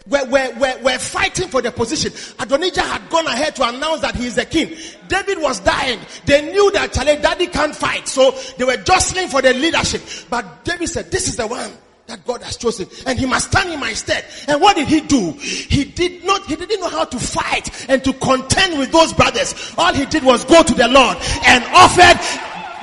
were, 0.07 0.23
were, 0.27 0.53
were, 0.59 0.79
were 0.83 0.99
fighting 0.99 1.49
for 1.49 1.63
the 1.63 1.73
position. 1.73 2.13
Adonijah 2.39 2.83
had 2.83 3.09
gone 3.09 3.27
ahead 3.27 3.57
to 3.57 3.67
announce 3.67 4.03
that 4.03 4.15
he 4.15 4.27
is 4.27 4.35
the 4.35 4.45
king. 4.45 4.77
David 5.09 5.41
was 5.41 5.61
dying. 5.61 5.99
They 6.27 6.53
knew 6.53 6.71
that 6.73 6.93
Charlie 6.93 7.17
daddy 7.17 7.47
can't 7.47 7.75
fight. 7.75 8.07
So 8.07 8.39
they 8.59 8.65
were 8.65 8.77
jostling 8.77 9.29
for 9.29 9.41
the 9.41 9.55
leadership. 9.55 10.03
But 10.29 10.63
David 10.63 10.91
said, 10.91 11.11
this 11.11 11.27
is 11.27 11.37
the 11.37 11.47
one 11.47 11.71
that 12.07 12.23
God 12.27 12.43
has 12.43 12.59
chosen 12.59 12.87
and 13.07 13.19
he 13.19 13.25
must 13.25 13.51
stand 13.51 13.73
in 13.73 13.81
my 13.81 13.95
stead. 13.95 14.27
And 14.47 14.61
what 14.61 14.77
did 14.77 14.89
he 14.89 15.01
do? 15.01 15.33
He 15.41 15.85
did 15.85 16.23
not, 16.23 16.45
he 16.45 16.57
didn't 16.57 16.81
know 16.81 16.91
how 16.91 17.07
to 17.07 17.19
fight 17.19 17.89
and 17.89 18.05
to 18.05 18.13
contend 18.13 18.79
with 18.79 18.93
those 18.93 19.15
brothers. 19.15 19.73
All 19.79 19.95
he 19.95 20.05
did 20.05 20.23
was 20.23 20.45
go 20.45 20.63
to 20.63 20.75
the 20.75 20.87
Lord 20.87 21.17
and 21.47 21.65
offered 21.73 22.21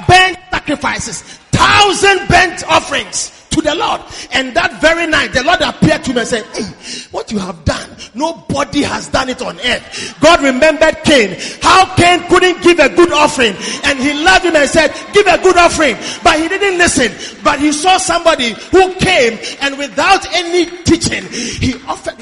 burnt 0.07 0.39
sacrifices, 0.63 1.21
thousand 1.51 2.27
burnt 2.27 2.63
offerings 2.67 3.42
to 3.53 3.61
the 3.61 3.75
Lord. 3.75 4.01
And 4.31 4.55
that 4.55 4.81
very 4.81 5.07
night, 5.07 5.33
the 5.33 5.43
Lord 5.43 5.61
appeared 5.61 6.03
to 6.05 6.13
me 6.13 6.19
and 6.21 6.27
said, 6.27 6.45
hey, 6.53 6.65
what 7.11 7.31
you 7.31 7.37
have 7.39 7.63
done, 7.63 7.89
nobody 8.13 8.81
has 8.81 9.07
done 9.09 9.29
it 9.29 9.41
on 9.41 9.59
earth. 9.59 10.17
God 10.19 10.41
remembered 10.41 11.03
Cain. 11.03 11.37
How 11.61 11.93
Cain 11.95 12.27
couldn't 12.27 12.61
give 12.63 12.79
a 12.79 12.89
good 12.89 13.11
offering. 13.11 13.53
And 13.85 13.99
he 13.99 14.13
loved 14.13 14.45
him 14.45 14.55
and 14.55 14.69
said, 14.69 14.91
give 15.13 15.27
a 15.27 15.37
good 15.41 15.57
offering. 15.57 15.95
But 16.23 16.39
he 16.39 16.47
didn't 16.47 16.77
listen. 16.77 17.11
But 17.43 17.59
he 17.59 17.71
saw 17.71 17.97
somebody 17.97 18.53
who 18.71 18.93
came 18.95 19.39
and 19.61 19.77
without 19.77 20.25
any 20.33 20.65
teaching, 20.83 21.23
he 21.29 21.75
offered. 21.87 22.15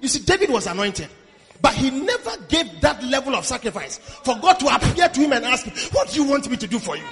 You 0.00 0.08
see, 0.08 0.20
David 0.20 0.50
was 0.50 0.66
anointed. 0.66 1.08
But 1.62 1.74
he 1.74 1.90
never 1.90 2.36
gave 2.48 2.80
that 2.82 3.02
level 3.02 3.34
of 3.34 3.46
sacrifice 3.46 3.98
for 3.98 4.36
God 4.38 4.60
to 4.60 4.74
appear 4.74 5.08
to 5.08 5.20
him 5.20 5.32
and 5.32 5.44
ask 5.44 5.64
him, 5.64 5.74
What 5.92 6.10
do 6.10 6.22
you 6.22 6.28
want 6.28 6.48
me 6.50 6.56
to 6.56 6.66
do 6.66 6.78
for 6.78 6.96
you? 6.96 7.02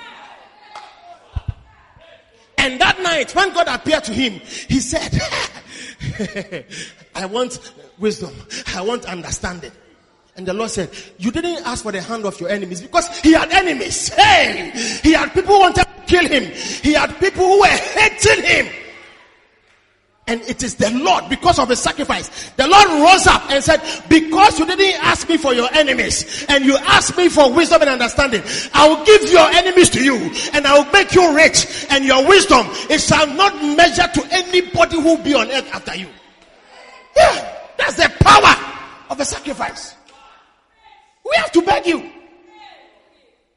And 2.64 2.80
that 2.80 2.98
night, 3.02 3.34
when 3.34 3.52
God 3.52 3.68
appeared 3.68 4.04
to 4.04 4.12
him, 4.14 4.40
he 4.40 4.80
said, 4.80 5.20
I 7.14 7.26
want 7.26 7.58
wisdom, 7.98 8.34
I 8.74 8.80
want 8.80 9.04
understanding. 9.04 9.70
And 10.34 10.46
the 10.46 10.54
Lord 10.54 10.70
said, 10.70 10.88
You 11.18 11.30
didn't 11.30 11.66
ask 11.66 11.82
for 11.82 11.92
the 11.92 12.00
hand 12.00 12.24
of 12.24 12.40
your 12.40 12.48
enemies 12.48 12.80
because 12.80 13.18
he 13.18 13.32
had 13.32 13.52
enemies. 13.52 14.08
Hey, 14.08 14.72
he 15.02 15.12
had 15.12 15.34
people 15.34 15.56
who 15.56 15.60
wanted 15.60 15.84
to 15.84 16.02
kill 16.06 16.26
him, 16.26 16.44
he 16.82 16.94
had 16.94 17.14
people 17.20 17.44
who 17.44 17.60
were 17.60 17.66
hating 17.66 18.44
him. 18.44 18.83
And 20.26 20.40
it 20.42 20.62
is 20.62 20.76
the 20.76 20.90
Lord 20.90 21.28
because 21.28 21.58
of 21.58 21.68
the 21.68 21.76
sacrifice. 21.76 22.50
The 22.52 22.66
Lord 22.66 22.86
rose 22.86 23.26
up 23.26 23.50
and 23.50 23.62
said, 23.62 23.82
because 24.08 24.58
you 24.58 24.64
didn't 24.64 25.04
ask 25.04 25.28
me 25.28 25.36
for 25.36 25.52
your 25.52 25.68
enemies 25.74 26.46
and 26.48 26.64
you 26.64 26.76
asked 26.78 27.16
me 27.18 27.28
for 27.28 27.52
wisdom 27.52 27.82
and 27.82 27.90
understanding, 27.90 28.42
I 28.72 28.88
will 28.88 29.04
give 29.04 29.30
your 29.30 29.46
enemies 29.50 29.90
to 29.90 30.02
you 30.02 30.16
and 30.54 30.66
I 30.66 30.78
will 30.78 30.90
make 30.92 31.14
you 31.14 31.36
rich 31.36 31.86
and 31.90 32.06
your 32.06 32.26
wisdom, 32.26 32.66
it 32.88 33.02
shall 33.02 33.26
not 33.26 33.54
measure 33.76 34.08
to 34.14 34.26
anybody 34.30 34.96
who 34.96 35.16
will 35.16 35.22
be 35.22 35.34
on 35.34 35.50
earth 35.50 35.68
after 35.74 35.94
you. 35.94 36.08
Yeah, 37.14 37.58
that's 37.76 37.96
the 37.96 38.10
power 38.20 38.54
of 39.10 39.18
the 39.18 39.24
sacrifice. 39.24 39.94
We 41.22 41.36
have 41.36 41.52
to 41.52 41.62
beg 41.62 41.86
you. 41.86 42.10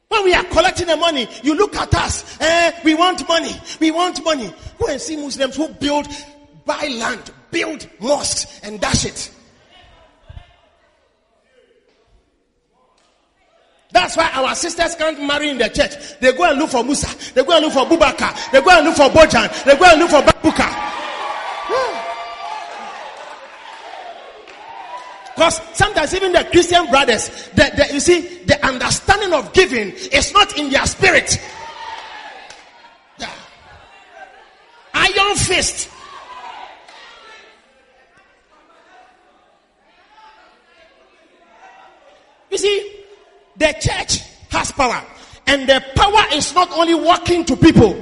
When 0.08 0.24
we 0.24 0.34
are 0.34 0.44
collecting 0.44 0.86
the 0.86 0.96
money, 0.96 1.28
you 1.42 1.54
look 1.54 1.76
at 1.76 1.94
us. 1.94 2.38
Eh, 2.40 2.72
we 2.84 2.94
want 2.94 3.26
money. 3.28 3.54
We 3.80 3.90
want 3.90 4.22
money. 4.24 4.52
Go 4.78 4.86
and 4.86 5.00
see 5.00 5.16
Muslims 5.16 5.56
who 5.56 5.68
build 5.68 6.08
buy 6.68 6.86
land, 6.86 7.32
build 7.50 7.88
mosques, 7.98 8.60
and 8.62 8.78
dash 8.80 9.06
it. 9.06 9.32
That's 13.90 14.16
why 14.18 14.30
our 14.34 14.54
sisters 14.54 14.94
can't 14.94 15.20
marry 15.26 15.48
in 15.48 15.56
the 15.56 15.68
church. 15.70 15.94
They 16.20 16.32
go 16.36 16.44
and 16.44 16.58
look 16.58 16.70
for 16.70 16.84
Musa. 16.84 17.08
They 17.32 17.42
go 17.42 17.56
and 17.56 17.64
look 17.64 17.72
for 17.72 17.86
Bubaka. 17.86 18.52
They 18.52 18.60
go 18.60 18.70
and 18.70 18.84
look 18.86 18.96
for 18.96 19.08
Bojan. 19.08 19.64
They 19.64 19.76
go 19.76 19.84
and 19.86 19.98
look 19.98 20.10
for 20.10 20.20
Babuka. 20.22 20.84
Because 25.34 25.60
sometimes 25.72 26.12
even 26.14 26.32
the 26.32 26.44
Christian 26.50 26.90
brothers, 26.90 27.28
the, 27.54 27.70
the, 27.76 27.94
you 27.94 28.00
see, 28.00 28.42
the 28.42 28.66
understanding 28.66 29.32
of 29.32 29.52
giving 29.52 29.92
is 29.92 30.32
not 30.32 30.58
in 30.58 30.68
their 30.68 30.84
spirit. 30.84 31.40
Yeah. 33.18 33.30
Iron 34.94 35.36
fist. 35.36 35.88
You 42.58 42.64
see, 42.64 42.92
the 43.56 43.72
church 43.80 44.22
has 44.50 44.72
power. 44.72 45.00
And 45.46 45.68
the 45.68 45.80
power 45.94 46.24
is 46.32 46.52
not 46.54 46.70
only 46.72 46.94
walking 46.94 47.44
to 47.44 47.56
people 47.56 47.94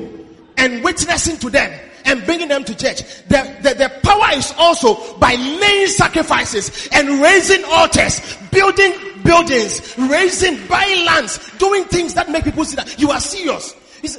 and 0.56 0.82
witnessing 0.82 1.36
to 1.38 1.50
them 1.50 1.78
and 2.06 2.24
bringing 2.24 2.48
them 2.48 2.64
to 2.64 2.74
church. 2.74 3.02
The, 3.28 3.56
the, 3.60 3.74
the 3.74 3.92
power 4.02 4.32
is 4.32 4.54
also 4.56 5.18
by 5.18 5.34
laying 5.34 5.88
sacrifices 5.88 6.88
and 6.90 7.20
raising 7.20 7.64
altars, 7.64 8.38
building 8.50 8.94
buildings, 9.22 9.94
raising, 9.98 10.66
buying 10.68 11.04
lands, 11.04 11.38
doing 11.58 11.84
things 11.84 12.14
that 12.14 12.30
make 12.30 12.44
people 12.44 12.64
see 12.64 12.76
that 12.76 12.98
you 12.98 13.10
are 13.10 13.20
serious. 13.20 13.74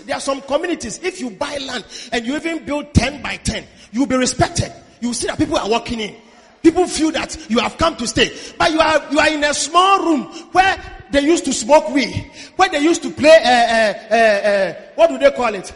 There 0.05 0.17
are 0.17 0.21
some 0.21 0.41
communities, 0.41 0.99
if 1.01 1.19
you 1.19 1.31
buy 1.31 1.57
land 1.57 1.83
and 2.11 2.27
you 2.27 2.35
even 2.35 2.63
build 2.63 2.93
10 2.93 3.23
by 3.23 3.37
10, 3.37 3.65
you'll 3.91 4.05
be 4.05 4.17
respected. 4.17 4.71
You 5.01 5.15
see 5.15 5.27
that 5.27 5.39
people 5.39 5.57
are 5.57 5.67
walking 5.67 5.99
in. 5.99 6.15
People 6.67 6.85
feel 6.85 7.11
that 7.11 7.49
you 7.49 7.59
have 7.59 7.77
come 7.77 7.95
to 7.95 8.05
stay, 8.05 8.29
but 8.57 8.73
you 8.73 8.79
are 8.81 9.01
you 9.09 9.17
are 9.19 9.29
in 9.29 9.41
a 9.41 9.53
small 9.53 10.03
room 10.03 10.23
where 10.51 10.75
they 11.09 11.21
used 11.21 11.45
to 11.45 11.53
smoke 11.53 11.89
weed, 11.91 12.29
where 12.57 12.67
they 12.67 12.79
used 12.79 13.01
to 13.03 13.09
play. 13.09 13.37
Uh, 13.41 14.13
uh, 14.13 14.17
uh, 14.17 14.73
what 14.95 15.07
do 15.09 15.17
they 15.17 15.31
call 15.31 15.55
it? 15.55 15.71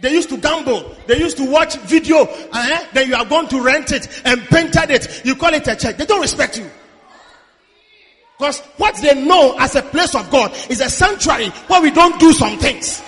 They 0.00 0.12
used 0.12 0.30
to 0.30 0.38
gamble. 0.38 0.96
They 1.06 1.18
used 1.18 1.36
to 1.36 1.50
watch 1.50 1.76
video. 1.80 2.26
Uh, 2.50 2.78
then 2.94 3.08
you 3.08 3.16
are 3.16 3.26
going 3.26 3.48
to 3.48 3.60
rent 3.60 3.92
it 3.92 4.08
and 4.24 4.40
painted 4.46 4.90
it. 4.90 5.26
You 5.26 5.36
call 5.36 5.52
it 5.52 5.68
a 5.68 5.76
church. 5.76 5.98
They 5.98 6.06
don't 6.06 6.22
respect 6.22 6.56
you. 6.56 6.70
Because 8.38 8.60
what 8.78 8.94
they 9.02 9.26
know 9.26 9.56
as 9.58 9.76
a 9.76 9.82
place 9.82 10.14
of 10.14 10.30
God 10.30 10.56
is 10.70 10.80
a 10.80 10.88
sanctuary 10.88 11.50
where 11.68 11.82
we 11.82 11.90
don't 11.90 12.18
do 12.18 12.32
some 12.32 12.56
things. 12.56 13.02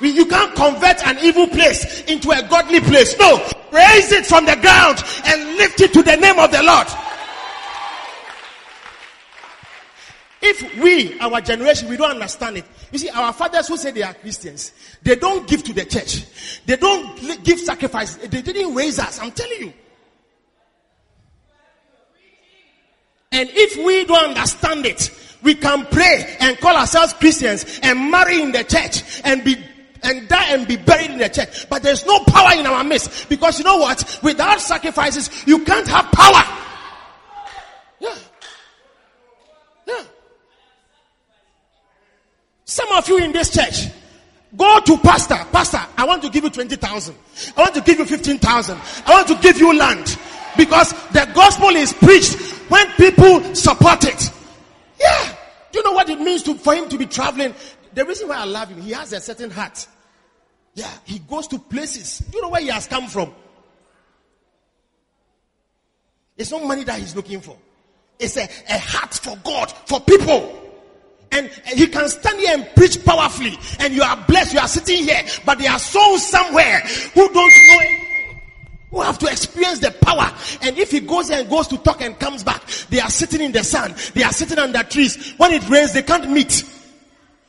You 0.00 0.26
can't 0.26 0.54
convert 0.54 1.04
an 1.06 1.18
evil 1.20 1.48
place 1.48 2.02
into 2.04 2.30
a 2.30 2.46
godly 2.48 2.80
place. 2.80 3.18
No, 3.18 3.36
raise 3.72 4.12
it 4.12 4.26
from 4.26 4.44
the 4.46 4.56
ground 4.56 5.02
and 5.26 5.56
lift 5.56 5.80
it 5.80 5.92
to 5.92 6.02
the 6.02 6.16
name 6.16 6.38
of 6.38 6.52
the 6.52 6.62
Lord. 6.62 6.86
if 10.48 10.78
we, 10.78 11.18
our 11.20 11.40
generation, 11.40 11.88
we 11.88 11.96
don't 11.96 12.12
understand 12.12 12.58
it. 12.58 12.64
You 12.92 12.98
see, 12.98 13.10
our 13.10 13.32
fathers 13.32 13.68
who 13.68 13.76
say 13.76 13.90
they 13.90 14.02
are 14.02 14.14
Christians, 14.14 14.72
they 15.02 15.16
don't 15.16 15.46
give 15.46 15.62
to 15.64 15.72
the 15.72 15.84
church. 15.84 16.24
They 16.64 16.76
don't 16.76 17.44
give 17.44 17.60
sacrifice. 17.60 18.16
They 18.16 18.42
didn't 18.42 18.74
raise 18.74 18.98
us. 18.98 19.20
I'm 19.20 19.32
telling 19.32 19.60
you. 19.60 19.72
And 23.30 23.50
if 23.52 23.84
we 23.84 24.04
don't 24.04 24.30
understand 24.30 24.86
it, 24.86 25.10
we 25.42 25.54
can 25.54 25.86
pray 25.86 26.36
and 26.40 26.58
call 26.58 26.76
ourselves 26.76 27.12
Christians 27.14 27.78
and 27.82 28.10
marry 28.10 28.40
in 28.40 28.52
the 28.52 28.64
church 28.64 29.20
and 29.24 29.44
be 29.44 29.56
and 30.02 30.28
die 30.28 30.54
and 30.54 30.66
be 30.66 30.76
buried 30.76 31.10
in 31.10 31.18
the 31.18 31.28
church. 31.28 31.68
But 31.68 31.82
there's 31.82 32.04
no 32.06 32.20
power 32.24 32.58
in 32.58 32.66
our 32.66 32.84
midst 32.84 33.28
because 33.28 33.58
you 33.58 33.64
know 33.64 33.78
what? 33.78 34.20
Without 34.22 34.60
sacrifices, 34.60 35.30
you 35.46 35.64
can't 35.64 35.86
have 35.88 36.10
power. 36.12 36.42
Yeah. 38.00 38.14
Yeah. 39.86 40.02
Some 42.64 42.90
of 42.92 43.08
you 43.08 43.18
in 43.18 43.32
this 43.32 43.50
church, 43.50 43.88
go 44.56 44.80
to 44.80 44.98
pastor. 44.98 45.38
Pastor, 45.50 45.80
I 45.96 46.04
want 46.04 46.22
to 46.22 46.30
give 46.30 46.44
you 46.44 46.50
20,000. 46.50 47.14
I 47.56 47.60
want 47.60 47.74
to 47.74 47.80
give 47.80 47.98
you 47.98 48.04
15,000. 48.04 48.78
I 49.06 49.10
want 49.10 49.28
to 49.28 49.36
give 49.36 49.58
you 49.58 49.76
land. 49.76 50.18
Because 50.56 50.92
the 51.10 51.30
gospel 51.34 51.68
is 51.70 51.92
preached 51.92 52.36
when 52.68 52.86
people 52.92 53.54
support 53.54 54.04
it. 54.04 54.30
Yeah. 55.00 55.36
Do 55.70 55.78
you 55.78 55.84
know 55.84 55.92
what 55.92 56.08
it 56.08 56.20
means 56.20 56.42
to, 56.44 56.54
for 56.54 56.74
him 56.74 56.88
to 56.88 56.98
be 56.98 57.06
traveling? 57.06 57.54
The 57.94 58.04
reason 58.04 58.28
why 58.28 58.36
I 58.36 58.44
love 58.44 58.68
him, 58.68 58.80
he 58.80 58.92
has 58.92 59.12
a 59.12 59.20
certain 59.20 59.50
heart. 59.50 59.86
Yeah, 60.74 60.90
he 61.04 61.18
goes 61.18 61.48
to 61.48 61.58
places. 61.58 62.18
Do 62.18 62.38
you 62.38 62.42
know 62.42 62.50
where 62.50 62.60
he 62.60 62.68
has 62.68 62.86
come 62.86 63.08
from? 63.08 63.34
It's 66.36 66.52
not 66.52 66.62
money 66.64 66.84
that 66.84 67.00
he's 67.00 67.16
looking 67.16 67.40
for. 67.40 67.56
It's 68.18 68.36
a, 68.36 68.48
a 68.68 68.78
heart 68.78 69.14
for 69.14 69.36
God, 69.44 69.72
for 69.86 70.00
people. 70.00 70.54
And 71.30 71.50
he 71.66 71.88
can 71.88 72.08
stand 72.08 72.38
here 72.38 72.54
and 72.54 72.66
preach 72.74 73.04
powerfully. 73.04 73.58
And 73.80 73.92
you 73.92 74.02
are 74.02 74.16
blessed. 74.26 74.54
You 74.54 74.60
are 74.60 74.68
sitting 74.68 75.04
here. 75.04 75.22
But 75.44 75.58
there 75.58 75.70
are 75.70 75.78
souls 75.78 76.26
somewhere 76.26 76.80
who 77.14 77.28
don't 77.28 77.34
know 77.34 77.78
anything. 77.80 78.04
Who 78.90 79.02
have 79.02 79.18
to 79.18 79.26
experience 79.26 79.80
the 79.80 79.90
power. 79.90 80.32
And 80.62 80.78
if 80.78 80.90
he 80.90 81.00
goes 81.00 81.30
and 81.30 81.48
goes 81.50 81.68
to 81.68 81.78
talk 81.78 82.00
and 82.00 82.18
comes 82.18 82.42
back, 82.42 82.64
they 82.88 83.00
are 83.00 83.10
sitting 83.10 83.42
in 83.42 83.52
the 83.52 83.62
sun. 83.62 83.94
They 84.14 84.22
are 84.22 84.32
sitting 84.32 84.58
under 84.58 84.82
trees. 84.84 85.34
When 85.36 85.52
it 85.52 85.68
rains, 85.68 85.92
they 85.92 86.02
can't 86.02 86.30
meet. 86.30 86.64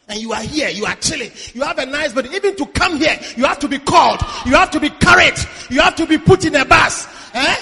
And 0.09 0.19
you 0.19 0.33
are 0.33 0.41
here, 0.41 0.69
you 0.69 0.85
are 0.85 0.95
chilling. 0.95 1.31
You 1.53 1.61
have 1.61 1.77
a 1.77 1.85
nice 1.85 2.11
but 2.11 2.25
Even 2.33 2.55
to 2.55 2.65
come 2.65 2.97
here, 2.97 3.17
you 3.37 3.45
have 3.45 3.59
to 3.59 3.67
be 3.67 3.77
called. 3.77 4.19
You 4.45 4.53
have 4.55 4.71
to 4.71 4.79
be 4.79 4.89
carried. 4.89 5.37
You 5.69 5.81
have 5.81 5.95
to 5.95 6.07
be 6.07 6.17
put 6.17 6.45
in 6.45 6.55
a 6.55 6.65
bus. 6.65 7.07
Eh? 7.33 7.55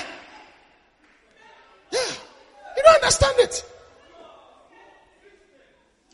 Yeah. 1.92 2.00
You 2.78 2.84
don't 2.84 2.96
understand 2.96 3.36
it. 3.40 3.66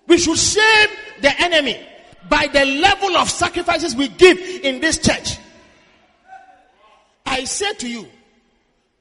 We 0.07 0.17
should 0.17 0.37
shame 0.37 0.89
the 1.21 1.39
enemy 1.39 1.79
by 2.29 2.47
the 2.47 2.65
level 2.65 3.15
of 3.15 3.29
sacrifices 3.29 3.95
we 3.95 4.07
give 4.07 4.37
in 4.39 4.81
this 4.81 4.97
church. 4.97 5.37
I 7.25 7.43
say 7.43 7.73
to 7.75 7.89
you, 7.89 8.07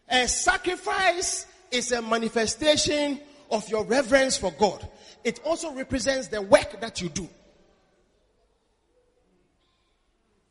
a 0.08 0.28
sacrifice 0.28 1.46
is 1.70 1.92
a 1.92 2.02
manifestation 2.02 3.20
of 3.50 3.68
your 3.70 3.84
reverence 3.84 4.36
for 4.36 4.50
God. 4.52 4.86
It 5.24 5.40
also 5.44 5.72
represents 5.72 6.28
the 6.28 6.42
work 6.42 6.80
that 6.80 7.00
you 7.00 7.08
do. 7.08 7.28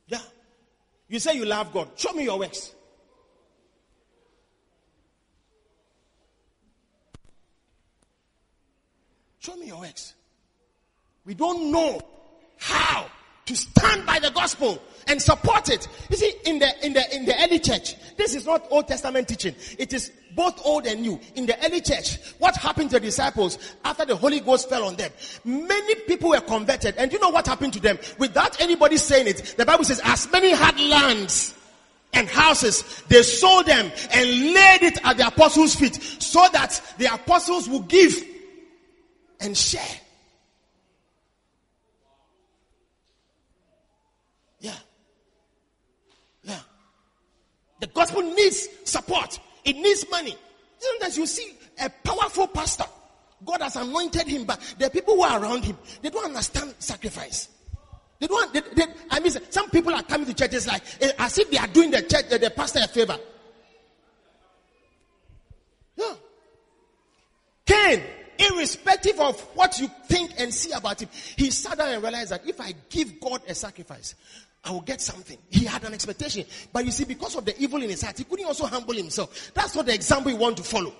Yeah. 0.07 0.19
You 1.07 1.19
say 1.19 1.33
you 1.33 1.45
love 1.45 1.73
God. 1.73 1.89
Show 1.95 2.13
me 2.13 2.23
your 2.23 2.39
works. 2.39 2.73
Show 9.39 9.55
me 9.55 9.67
your 9.67 9.79
works. 9.79 10.13
We 11.25 11.33
don't 11.33 11.71
know 11.71 11.99
how 12.57 13.07
to 13.45 13.55
stand 13.55 14.05
by 14.05 14.19
the 14.19 14.29
gospel 14.31 14.81
and 15.07 15.21
support 15.21 15.69
it. 15.69 15.87
You 16.09 16.17
see, 16.17 16.33
in 16.45 16.59
the 16.59 16.85
in 16.85 16.93
the 16.93 17.15
in 17.15 17.25
the 17.25 17.35
early 17.43 17.59
church, 17.59 17.95
this 18.17 18.35
is 18.35 18.45
not 18.45 18.67
Old 18.69 18.87
Testament 18.87 19.27
teaching. 19.27 19.55
It 19.79 19.93
is 19.93 20.11
both 20.35 20.59
old 20.65 20.85
and 20.85 21.01
new. 21.01 21.19
In 21.35 21.45
the 21.45 21.65
early 21.65 21.81
church, 21.81 22.17
what 22.39 22.55
happened 22.55 22.89
to 22.91 22.99
the 22.99 23.05
disciples 23.05 23.57
after 23.83 24.05
the 24.05 24.15
Holy 24.15 24.39
Ghost 24.39 24.69
fell 24.69 24.85
on 24.85 24.95
them? 24.95 25.11
Many 25.43 25.95
people 25.95 26.29
were 26.29 26.41
converted, 26.41 26.95
and 26.97 27.11
you 27.11 27.19
know 27.19 27.29
what 27.29 27.47
happened 27.47 27.73
to 27.73 27.79
them? 27.79 27.99
Without 28.17 28.59
anybody 28.61 28.97
saying 28.97 29.27
it, 29.27 29.55
the 29.57 29.65
Bible 29.65 29.83
says, 29.83 30.01
as 30.03 30.31
many 30.31 30.51
had 30.51 30.79
lands 30.79 31.55
and 32.13 32.27
houses, 32.27 33.03
they 33.07 33.23
sold 33.23 33.65
them 33.65 33.91
and 34.13 34.53
laid 34.53 34.83
it 34.83 34.99
at 35.05 35.17
the 35.17 35.27
apostles' 35.27 35.75
feet 35.75 35.95
so 35.95 36.45
that 36.51 36.81
the 36.97 37.13
apostles 37.13 37.69
would 37.69 37.87
give 37.87 38.13
and 39.39 39.57
share. 39.57 39.81
Yeah. 44.59 44.75
Yeah. 46.43 46.59
The 47.79 47.87
gospel 47.87 48.21
needs 48.21 48.67
support. 48.83 49.39
It 49.63 49.75
needs 49.75 50.05
money. 50.09 50.35
Sometimes 50.77 51.17
you 51.17 51.25
see 51.25 51.55
a 51.79 51.89
powerful 51.89 52.47
pastor. 52.47 52.85
God 53.43 53.61
has 53.61 53.75
anointed 53.75 54.27
him, 54.27 54.45
but 54.45 54.59
the 54.77 54.89
people 54.89 55.15
who 55.15 55.23
are 55.23 55.41
around 55.41 55.63
him, 55.63 55.77
they 56.01 56.09
don't 56.09 56.25
understand 56.25 56.75
sacrifice. 56.79 57.49
They 58.19 58.27
don't. 58.27 58.53
They, 58.53 58.61
they, 58.75 58.83
I 59.09 59.19
mean, 59.19 59.31
some 59.49 59.69
people 59.71 59.93
are 59.93 60.03
coming 60.03 60.27
to 60.27 60.33
churches 60.33 60.67
like 60.67 60.83
eh, 61.01 61.11
as 61.17 61.37
if 61.39 61.49
they 61.49 61.57
are 61.57 61.67
doing 61.67 61.89
the 61.89 62.03
church, 62.03 62.29
the 62.29 62.53
pastor 62.55 62.79
a 62.83 62.87
favor. 62.87 63.17
Yeah. 65.95 66.13
Cain 67.65 68.03
irrespective 68.49 69.19
of 69.19 69.39
what 69.55 69.79
you 69.79 69.89
think 70.05 70.31
and 70.37 70.53
see 70.53 70.71
about 70.71 71.01
him, 71.01 71.09
he 71.35 71.51
sat 71.51 71.77
down 71.77 71.89
and 71.89 72.01
realized 72.01 72.31
that 72.31 72.47
if 72.47 72.59
I 72.59 72.73
give 72.89 73.19
God 73.19 73.41
a 73.47 73.55
sacrifice, 73.55 74.15
I 74.63 74.71
will 74.71 74.81
get 74.81 75.01
something. 75.01 75.37
He 75.49 75.65
had 75.65 75.83
an 75.83 75.93
expectation. 75.93 76.45
But 76.71 76.85
you 76.85 76.91
see, 76.91 77.05
because 77.05 77.35
of 77.35 77.45
the 77.45 77.59
evil 77.59 77.81
in 77.81 77.89
his 77.89 78.01
heart, 78.03 78.17
he 78.17 78.23
couldn't 78.23 78.45
also 78.45 78.67
humble 78.67 78.93
himself. 78.93 79.51
That's 79.53 79.75
not 79.75 79.87
the 79.87 79.93
example 79.93 80.31
we 80.31 80.37
want 80.37 80.57
to 80.57 80.63
follow. 80.63 80.93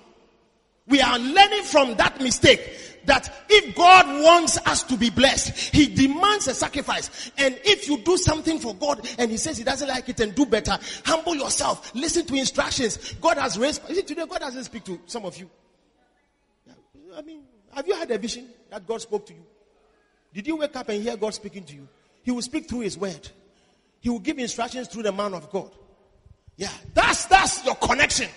We 0.88 1.00
are 1.00 1.18
learning 1.18 1.62
from 1.62 1.94
that 1.96 2.20
mistake 2.20 2.60
that 3.04 3.32
if 3.48 3.74
God 3.76 4.06
wants 4.22 4.58
us 4.66 4.82
to 4.84 4.96
be 4.96 5.10
blessed, 5.10 5.74
He 5.74 5.86
demands 5.86 6.48
a 6.48 6.54
sacrifice. 6.54 7.30
And 7.38 7.58
if 7.64 7.88
you 7.88 7.98
do 7.98 8.16
something 8.16 8.58
for 8.58 8.74
God 8.74 9.06
and 9.18 9.30
He 9.30 9.36
says 9.36 9.58
He 9.58 9.64
doesn't 9.64 9.88
like 9.88 10.08
it 10.08 10.18
and 10.20 10.34
do 10.34 10.44
better, 10.44 10.78
humble 11.04 11.36
yourself. 11.36 11.94
Listen 11.94 12.26
to 12.26 12.34
instructions. 12.34 13.14
God 13.20 13.38
has 13.38 13.58
raised. 13.58 13.86
See, 13.86 14.02
today 14.02 14.26
God 14.26 14.40
doesn't 14.40 14.64
speak 14.64 14.84
to 14.84 15.00
some 15.06 15.24
of 15.24 15.36
you. 15.38 15.48
I 17.16 17.22
mean, 17.22 17.42
have 17.74 17.86
you 17.86 17.94
had 17.94 18.10
a 18.10 18.18
vision 18.18 18.48
that 18.70 18.86
God 18.86 19.00
spoke 19.00 19.26
to 19.26 19.34
you? 19.34 19.44
Did 20.34 20.46
you 20.46 20.56
wake 20.56 20.74
up 20.74 20.88
and 20.88 21.02
hear 21.02 21.16
God 21.16 21.34
speaking 21.34 21.62
to 21.64 21.74
you? 21.74 21.88
He 22.22 22.30
will 22.30 22.42
speak 22.42 22.68
through 22.68 22.80
His 22.80 22.98
word. 22.98 23.28
He 24.02 24.10
will 24.10 24.18
give 24.18 24.38
instructions 24.40 24.88
through 24.88 25.04
the 25.04 25.12
man 25.12 25.32
of 25.32 25.48
God. 25.48 25.70
Yeah, 26.56 26.72
that's 26.92 27.24
that's 27.26 27.64
your 27.64 27.76
connection. 27.76 28.28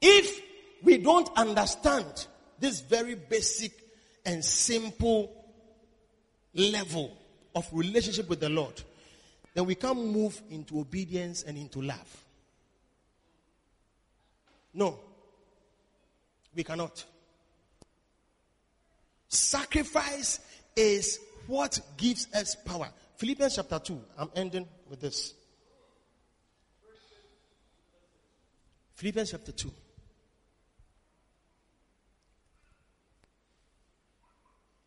If 0.00 0.40
we 0.82 0.96
don't 0.96 1.28
understand 1.36 2.26
this 2.58 2.80
very 2.80 3.14
basic 3.14 3.72
and 4.24 4.42
simple 4.42 5.30
level 6.54 7.14
of 7.54 7.68
relationship 7.72 8.30
with 8.30 8.40
the 8.40 8.48
Lord, 8.48 8.82
then 9.52 9.66
we 9.66 9.74
can't 9.74 10.02
move 10.02 10.40
into 10.48 10.80
obedience 10.80 11.42
and 11.42 11.58
into 11.58 11.82
love. 11.82 12.24
No. 14.72 14.98
We 16.54 16.64
cannot. 16.64 17.04
Sacrifice 19.28 20.40
is 20.74 21.20
what 21.50 21.80
gives 21.96 22.28
us 22.32 22.54
power. 22.54 22.88
Philippians 23.16 23.56
chapter 23.56 23.78
2. 23.78 24.00
I'm 24.16 24.30
ending 24.36 24.68
with 24.88 25.00
this. 25.00 25.34
Philippians 28.94 29.32
chapter 29.32 29.52
2. 29.52 29.72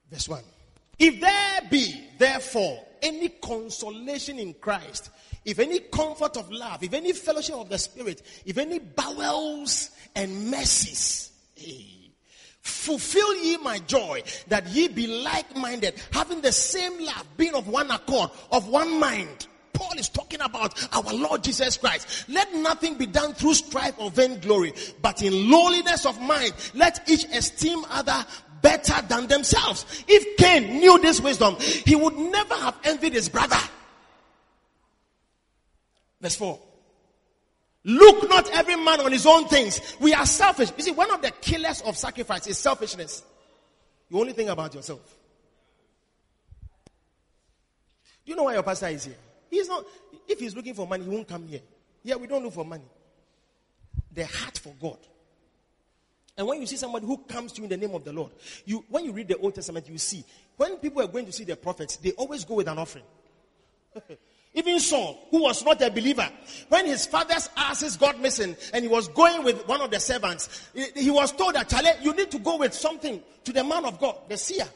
Verse 0.09 0.29
1. 0.29 0.43
If 0.99 1.19
there 1.19 1.61
be, 1.69 2.07
therefore, 2.17 2.79
any 3.01 3.29
consolation 3.29 4.39
in 4.39 4.53
Christ, 4.53 5.09
if 5.43 5.59
any 5.59 5.79
comfort 5.81 6.37
of 6.37 6.49
love, 6.49 6.81
if 6.83 6.93
any 6.93 7.11
fellowship 7.11 7.55
of 7.55 7.67
the 7.67 7.77
Spirit, 7.77 8.21
if 8.45 8.57
any 8.57 8.79
bowels 8.79 9.89
and 10.15 10.49
mercies, 10.49 11.31
hey, 11.55 12.02
fulfill 12.63 13.35
ye 13.43 13.57
my 13.57 13.77
joy, 13.79 14.23
that 14.47 14.67
ye 14.67 14.87
be 14.87 15.07
like 15.21 15.55
minded, 15.55 15.95
having 16.11 16.41
the 16.41 16.51
same 16.51 17.05
love, 17.05 17.27
being 17.37 17.53
of 17.53 17.67
one 17.67 17.91
accord, 17.91 18.29
of 18.51 18.67
one 18.67 18.99
mind. 18.99 19.47
Paul 19.73 19.97
is 19.97 20.07
talking 20.07 20.39
about 20.41 20.73
our 20.95 21.13
Lord 21.13 21.43
Jesus 21.43 21.77
Christ. 21.77 22.25
Let 22.29 22.53
nothing 22.55 22.95
be 22.95 23.05
done 23.05 23.33
through 23.33 23.55
strife 23.55 23.95
or 23.97 24.11
vainglory, 24.11 24.73
but 25.01 25.21
in 25.21 25.49
lowliness 25.49 26.05
of 26.05 26.19
mind, 26.21 26.53
let 26.73 27.09
each 27.09 27.25
esteem 27.25 27.83
other 27.89 28.25
better 28.61 29.01
than 29.07 29.27
themselves. 29.27 29.85
If 30.07 30.37
Cain 30.37 30.79
knew 30.79 30.99
this 30.99 31.19
wisdom, 31.19 31.57
he 31.59 31.95
would 31.95 32.15
never 32.15 32.55
have 32.55 32.77
envied 32.85 33.13
his 33.13 33.27
brother. 33.27 33.59
Verse 36.21 36.35
4. 36.35 36.59
Look 37.85 38.29
not 38.29 38.49
every 38.51 38.77
man 38.77 39.01
on 39.01 39.11
his 39.11 39.25
own 39.25 39.47
things. 39.47 39.97
We 39.99 40.13
are 40.13 40.25
selfish. 40.25 40.71
You 40.77 40.83
see, 40.83 40.91
one 40.91 41.11
of 41.11 41.21
the 41.21 41.31
killers 41.31 41.81
of 41.81 41.97
sacrifice 41.97 42.47
is 42.47 42.57
selfishness. 42.57 43.23
You 44.09 44.19
only 44.19 44.33
think 44.33 44.49
about 44.49 44.73
yourself. 44.73 45.01
Do 48.25 48.31
you 48.31 48.35
know 48.35 48.43
why 48.43 48.53
your 48.53 48.63
pastor 48.63 48.87
is 48.87 49.05
here? 49.05 49.17
He's 49.49 49.67
not, 49.67 49.85
if 50.27 50.39
he's 50.39 50.55
looking 50.55 50.73
for 50.73 50.87
money, 50.87 51.03
he 51.03 51.09
won't 51.09 51.27
come 51.27 51.45
here. 51.45 51.59
Yeah, 52.03 52.15
we 52.15 52.27
don't 52.27 52.43
look 52.43 52.53
for 52.53 52.65
money. 52.65 52.85
The 54.13 54.25
heart 54.25 54.57
for 54.57 54.73
God. 54.79 54.97
And 56.37 56.47
when 56.47 56.61
you 56.61 56.67
see 56.67 56.77
somebody 56.77 57.05
who 57.05 57.17
comes 57.17 57.51
to 57.53 57.61
you 57.61 57.65
in 57.65 57.69
the 57.69 57.77
name 57.77 57.93
of 57.93 58.03
the 58.03 58.13
Lord, 58.13 58.31
you 58.65 58.83
when 58.89 59.05
you 59.05 59.11
read 59.11 59.27
the 59.27 59.37
Old 59.37 59.53
Testament, 59.53 59.87
you 59.87 59.97
see 59.97 60.23
when 60.57 60.77
people 60.77 61.01
are 61.01 61.07
going 61.07 61.25
to 61.25 61.31
see 61.31 61.43
the 61.43 61.55
prophets, 61.55 61.97
they 61.97 62.11
always 62.13 62.43
go 62.45 62.55
with 62.55 62.67
an 62.67 62.77
offering. 62.79 63.05
Even 64.55 64.79
Saul, 64.79 65.27
who 65.31 65.41
was 65.41 65.65
not 65.65 65.81
a 65.81 65.89
believer, 65.89 66.29
when 66.69 66.85
his 66.85 67.07
father's 67.07 67.49
asses 67.57 67.97
got 67.97 68.19
missing 68.19 68.55
and 68.71 68.83
he 68.83 68.87
was 68.87 69.07
going 69.07 69.43
with 69.43 69.67
one 69.67 69.81
of 69.81 69.89
the 69.89 69.99
servants, 69.99 70.69
he 70.95 71.09
was 71.09 71.31
told 71.31 71.55
that, 71.55 71.69
Charlie, 71.69 71.89
you 72.01 72.13
need 72.13 72.29
to 72.29 72.39
go 72.39 72.57
with 72.57 72.73
something 72.73 73.21
to 73.43 73.51
the 73.51 73.63
man 73.63 73.83
of 73.85 73.99
God, 73.99 74.15
the 74.29 74.37
seer, 74.37 74.67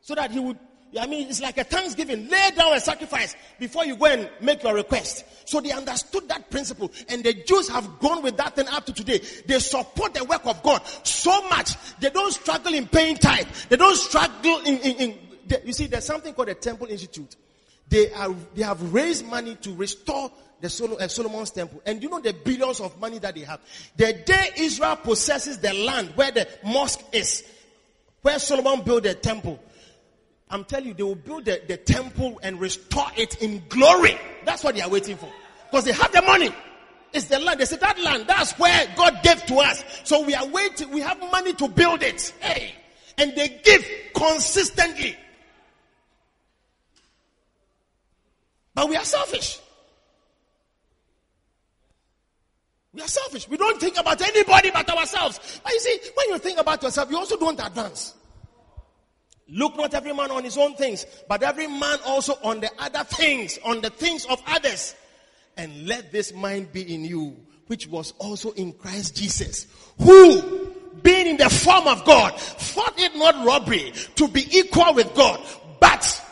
so 0.00 0.14
that 0.14 0.30
he 0.30 0.38
would 0.38 0.58
I 1.00 1.06
mean, 1.06 1.28
it's 1.28 1.40
like 1.40 1.58
a 1.58 1.64
thanksgiving. 1.64 2.28
Lay 2.28 2.50
down 2.56 2.72
a 2.72 2.80
sacrifice 2.80 3.34
before 3.58 3.84
you 3.84 3.96
go 3.96 4.06
and 4.06 4.30
make 4.40 4.62
your 4.62 4.74
request. 4.74 5.24
So 5.44 5.60
they 5.60 5.72
understood 5.72 6.28
that 6.28 6.50
principle. 6.50 6.90
And 7.08 7.24
the 7.24 7.34
Jews 7.34 7.68
have 7.68 7.98
gone 7.98 8.22
with 8.22 8.36
that 8.36 8.54
thing 8.54 8.68
up 8.68 8.86
to 8.86 8.92
today. 8.92 9.20
They 9.46 9.58
support 9.58 10.14
the 10.14 10.24
work 10.24 10.46
of 10.46 10.62
God 10.62 10.86
so 11.02 11.48
much. 11.48 11.74
They 11.98 12.10
don't 12.10 12.32
struggle 12.32 12.74
in 12.74 12.86
paying 12.86 13.16
tithe. 13.16 13.48
They 13.68 13.76
don't 13.76 13.96
struggle 13.96 14.60
in, 14.60 14.78
in, 14.78 14.96
in 14.96 15.18
the, 15.48 15.62
you 15.64 15.72
see, 15.72 15.86
there's 15.86 16.06
something 16.06 16.32
called 16.32 16.48
the 16.48 16.54
Temple 16.54 16.86
Institute. 16.86 17.34
They 17.88 18.12
are, 18.12 18.34
they 18.54 18.62
have 18.62 18.92
raised 18.92 19.26
money 19.26 19.56
to 19.56 19.74
restore 19.74 20.30
the 20.60 20.70
Sol- 20.70 21.00
uh, 21.00 21.08
Solomon's 21.08 21.50
temple. 21.50 21.82
And 21.84 22.02
you 22.02 22.08
know 22.08 22.20
the 22.20 22.32
billions 22.32 22.80
of 22.80 22.98
money 22.98 23.18
that 23.18 23.34
they 23.34 23.42
have. 23.42 23.60
The 23.96 24.12
day 24.12 24.50
Israel 24.56 24.96
possesses 24.96 25.58
the 25.58 25.72
land 25.72 26.12
where 26.14 26.30
the 26.30 26.48
mosque 26.64 27.04
is, 27.12 27.44
where 28.22 28.38
Solomon 28.38 28.82
built 28.84 29.02
the 29.02 29.14
temple, 29.14 29.60
I'm 30.50 30.64
telling 30.64 30.88
you, 30.88 30.94
they 30.94 31.02
will 31.02 31.14
build 31.14 31.46
the, 31.46 31.60
the 31.66 31.76
temple 31.76 32.38
and 32.42 32.60
restore 32.60 33.08
it 33.16 33.42
in 33.42 33.62
glory. 33.68 34.16
That's 34.44 34.62
what 34.62 34.74
they 34.74 34.82
are 34.82 34.88
waiting 34.88 35.16
for. 35.16 35.28
Because 35.70 35.84
they 35.84 35.92
have 35.92 36.12
the 36.12 36.22
money. 36.22 36.50
It's 37.12 37.26
the 37.26 37.38
land. 37.38 37.60
They 37.60 37.64
say 37.64 37.76
that 37.76 37.98
land, 38.00 38.26
that's 38.26 38.58
where 38.58 38.86
God 38.96 39.20
gave 39.22 39.44
to 39.46 39.56
us. 39.56 39.84
So 40.04 40.24
we 40.24 40.34
are 40.34 40.46
waiting. 40.46 40.90
We 40.90 41.00
have 41.00 41.18
money 41.30 41.54
to 41.54 41.68
build 41.68 42.02
it. 42.02 42.32
Hey. 42.40 42.74
And 43.18 43.34
they 43.34 43.60
give 43.64 43.84
consistently. 44.14 45.16
But 48.74 48.88
we 48.88 48.96
are 48.96 49.04
selfish. 49.04 49.60
We 52.92 53.00
are 53.00 53.08
selfish. 53.08 53.48
We 53.48 53.56
don't 53.56 53.80
think 53.80 53.98
about 53.98 54.20
anybody 54.20 54.70
but 54.70 54.88
ourselves. 54.88 55.60
But 55.62 55.72
you 55.72 55.80
see, 55.80 55.98
when 56.14 56.28
you 56.30 56.38
think 56.38 56.58
about 56.58 56.82
yourself, 56.82 57.10
you 57.10 57.18
also 57.18 57.36
don't 57.36 57.58
advance. 57.64 58.14
Look 59.48 59.76
not 59.76 59.92
every 59.94 60.12
man 60.12 60.30
on 60.30 60.44
his 60.44 60.56
own 60.56 60.74
things, 60.74 61.04
but 61.28 61.42
every 61.42 61.66
man 61.66 61.98
also 62.06 62.34
on 62.42 62.60
the 62.60 62.70
other 62.78 63.04
things, 63.04 63.58
on 63.64 63.80
the 63.80 63.90
things 63.90 64.24
of 64.26 64.42
others. 64.46 64.94
And 65.56 65.86
let 65.86 66.12
this 66.12 66.32
mind 66.32 66.72
be 66.72 66.94
in 66.94 67.04
you, 67.04 67.36
which 67.66 67.86
was 67.86 68.12
also 68.18 68.52
in 68.52 68.72
Christ 68.72 69.16
Jesus, 69.16 69.66
who, 70.00 70.72
being 71.02 71.26
in 71.26 71.36
the 71.36 71.50
form 71.50 71.86
of 71.86 72.04
God, 72.04 72.38
thought 72.38 72.94
it 72.98 73.14
not 73.16 73.44
robbery 73.44 73.92
to 74.16 74.28
be 74.28 74.46
equal 74.56 74.94
with 74.94 75.14
God, 75.14 75.40
but 75.80 76.23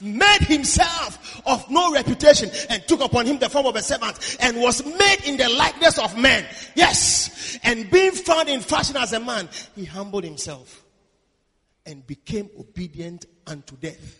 made 0.00 0.40
himself 0.40 1.42
of 1.46 1.70
no 1.70 1.92
reputation 1.92 2.50
and 2.68 2.86
took 2.86 3.00
upon 3.00 3.26
him 3.26 3.38
the 3.38 3.48
form 3.48 3.66
of 3.66 3.76
a 3.76 3.82
servant 3.82 4.36
and 4.40 4.60
was 4.60 4.84
made 4.84 5.18
in 5.26 5.36
the 5.36 5.48
likeness 5.48 5.98
of 5.98 6.16
men. 6.18 6.44
Yes. 6.74 7.58
And 7.62 7.90
being 7.90 8.12
found 8.12 8.48
in 8.48 8.60
fashion 8.60 8.96
as 8.96 9.12
a 9.12 9.20
man, 9.20 9.48
he 9.74 9.84
humbled 9.84 10.24
himself 10.24 10.84
and 11.86 12.06
became 12.06 12.48
obedient 12.58 13.26
unto 13.46 13.76
death, 13.76 14.18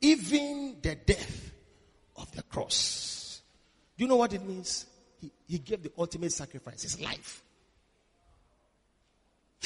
even 0.00 0.76
the 0.82 0.94
death 0.94 1.52
of 2.16 2.30
the 2.32 2.42
cross. 2.42 3.40
Do 3.96 4.04
you 4.04 4.08
know 4.08 4.16
what 4.16 4.32
it 4.32 4.44
means? 4.44 4.86
He, 5.20 5.30
he 5.46 5.58
gave 5.58 5.82
the 5.82 5.92
ultimate 5.98 6.32
sacrifice, 6.32 6.82
his 6.82 7.00
life. 7.00 7.42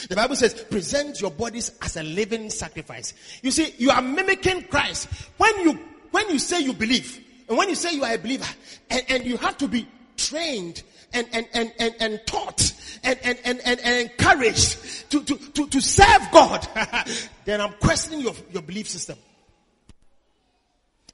The 0.08 0.16
Bible 0.16 0.36
says, 0.36 0.54
present 0.54 1.20
your 1.20 1.30
bodies 1.30 1.72
as 1.80 1.96
a 1.96 2.02
living 2.02 2.50
sacrifice. 2.50 3.14
You 3.42 3.50
see, 3.50 3.74
you 3.78 3.90
are 3.90 4.02
mimicking 4.02 4.64
Christ. 4.64 5.08
When 5.36 5.60
you, 5.60 5.78
when 6.10 6.28
you 6.30 6.38
say 6.38 6.60
you 6.60 6.72
believe, 6.72 7.24
and 7.48 7.56
when 7.56 7.68
you 7.68 7.74
say 7.74 7.94
you 7.94 8.04
are 8.04 8.14
a 8.14 8.18
believer, 8.18 8.46
and, 8.90 9.02
and 9.08 9.24
you 9.24 9.36
have 9.36 9.56
to 9.58 9.68
be 9.68 9.86
trained 10.16 10.82
and, 11.12 11.28
and, 11.32 11.48
and, 11.54 11.72
and, 11.78 11.94
and 12.00 12.20
taught 12.26 12.72
and, 13.04 13.18
and, 13.22 13.38
and, 13.44 13.60
and, 13.64 13.80
and 13.80 14.10
encouraged 14.10 15.10
to, 15.10 15.22
to, 15.22 15.36
to, 15.36 15.68
to 15.68 15.80
serve 15.80 16.22
God, 16.32 16.66
then 17.44 17.60
I'm 17.60 17.72
questioning 17.74 18.20
your, 18.20 18.34
your 18.52 18.62
belief 18.62 18.88
system. 18.88 19.16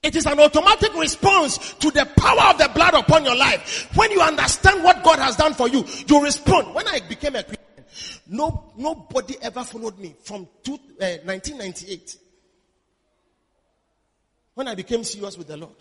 It 0.03 0.17
is 0.17 0.25
an 0.25 0.41
automatic 0.41 0.95
response 0.97 1.75
to 1.75 1.91
the 1.91 2.07
power 2.17 2.53
of 2.53 2.59
the 2.59 2.71
blood 2.75 2.95
upon 2.95 3.25
your 3.25 3.37
life. 3.37 3.91
When 3.95 4.11
you 4.11 4.23
understand 4.23 4.83
what 4.83 5.05
God 5.05 5.19
has 5.19 5.37
done 5.37 5.53
for 5.53 5.69
you, 5.69 5.85
you 6.09 6.23
respond. 6.23 6.75
When 6.75 6.89
I 6.89 7.01
became 7.01 7.37
a 7.37 7.43
Christian, 7.43 7.60
no, 8.27 8.73
nobody 8.77 9.37
ever 9.43 9.65
followed 9.65 9.99
me 9.99 10.15
from 10.23 10.49
two, 10.63 10.75
uh, 10.75 11.19
1998. 11.25 12.17
When 14.55 14.69
I 14.69 14.75
became 14.75 15.05
serious 15.05 15.39
with 15.39 15.49
the 15.49 15.57
Lord. 15.57 15.77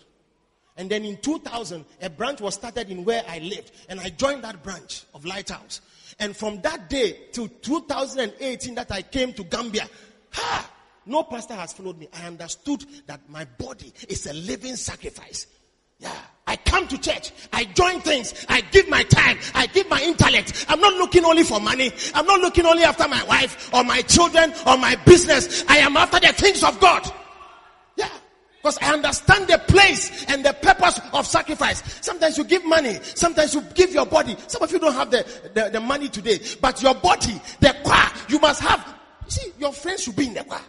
And 0.76 0.88
then 0.88 1.04
in 1.04 1.18
2000, 1.18 1.84
a 2.00 2.08
branch 2.08 2.40
was 2.40 2.54
started 2.54 2.90
in 2.90 3.04
where 3.04 3.22
I 3.28 3.38
lived. 3.40 3.72
And 3.88 4.00
I 4.00 4.08
joined 4.08 4.44
that 4.44 4.62
branch 4.62 5.04
of 5.14 5.24
Lighthouse. 5.24 5.80
And 6.18 6.36
from 6.36 6.60
that 6.62 6.88
day 6.88 7.18
till 7.32 7.48
2018 7.48 8.74
that 8.76 8.90
I 8.92 9.02
came 9.02 9.32
to 9.34 9.44
Gambia, 9.44 9.88
ha, 10.32 10.70
no 11.06 11.24
pastor 11.24 11.54
has 11.54 11.72
followed 11.72 11.98
me. 11.98 12.08
I 12.14 12.26
understood 12.26 12.84
that 13.06 13.28
my 13.28 13.44
body 13.44 13.92
is 14.08 14.26
a 14.26 14.32
living 14.32 14.76
sacrifice. 14.76 15.46
Yeah. 15.98 16.12
I 16.50 16.56
come 16.56 16.88
to 16.88 16.98
church. 16.98 17.30
I 17.52 17.62
join 17.62 18.00
things. 18.00 18.44
I 18.48 18.60
give 18.60 18.88
my 18.88 19.04
time. 19.04 19.38
I 19.54 19.66
give 19.68 19.88
my 19.88 20.02
intellect. 20.02 20.66
I'm 20.68 20.80
not 20.80 20.94
looking 20.94 21.24
only 21.24 21.44
for 21.44 21.60
money. 21.60 21.92
I'm 22.12 22.26
not 22.26 22.40
looking 22.40 22.66
only 22.66 22.82
after 22.82 23.06
my 23.06 23.22
wife 23.22 23.72
or 23.72 23.84
my 23.84 24.02
children 24.02 24.52
or 24.66 24.76
my 24.76 24.96
business. 25.06 25.64
I 25.68 25.76
am 25.76 25.96
after 25.96 26.18
the 26.18 26.32
things 26.32 26.64
of 26.64 26.80
God. 26.80 27.08
Yeah. 27.94 28.08
Because 28.60 28.78
I 28.82 28.92
understand 28.92 29.46
the 29.46 29.58
place 29.58 30.24
and 30.26 30.44
the 30.44 30.52
purpose 30.54 31.00
of 31.12 31.24
sacrifice. 31.24 31.84
Sometimes 32.04 32.36
you 32.36 32.42
give 32.42 32.64
money. 32.64 32.98
Sometimes 33.00 33.54
you 33.54 33.62
give 33.76 33.92
your 33.92 34.06
body. 34.06 34.36
Some 34.48 34.64
of 34.64 34.72
you 34.72 34.80
don't 34.80 34.94
have 34.94 35.12
the, 35.12 35.24
the, 35.54 35.70
the 35.70 35.80
money 35.80 36.08
today. 36.08 36.40
But 36.60 36.82
your 36.82 36.96
body, 36.96 37.40
the 37.60 37.76
choir, 37.84 38.10
you 38.28 38.40
must 38.40 38.60
have. 38.62 38.84
You 39.26 39.30
see, 39.30 39.52
your 39.60 39.72
friends 39.72 40.02
should 40.02 40.16
be 40.16 40.26
in 40.26 40.34
the 40.34 40.42
choir. 40.42 40.62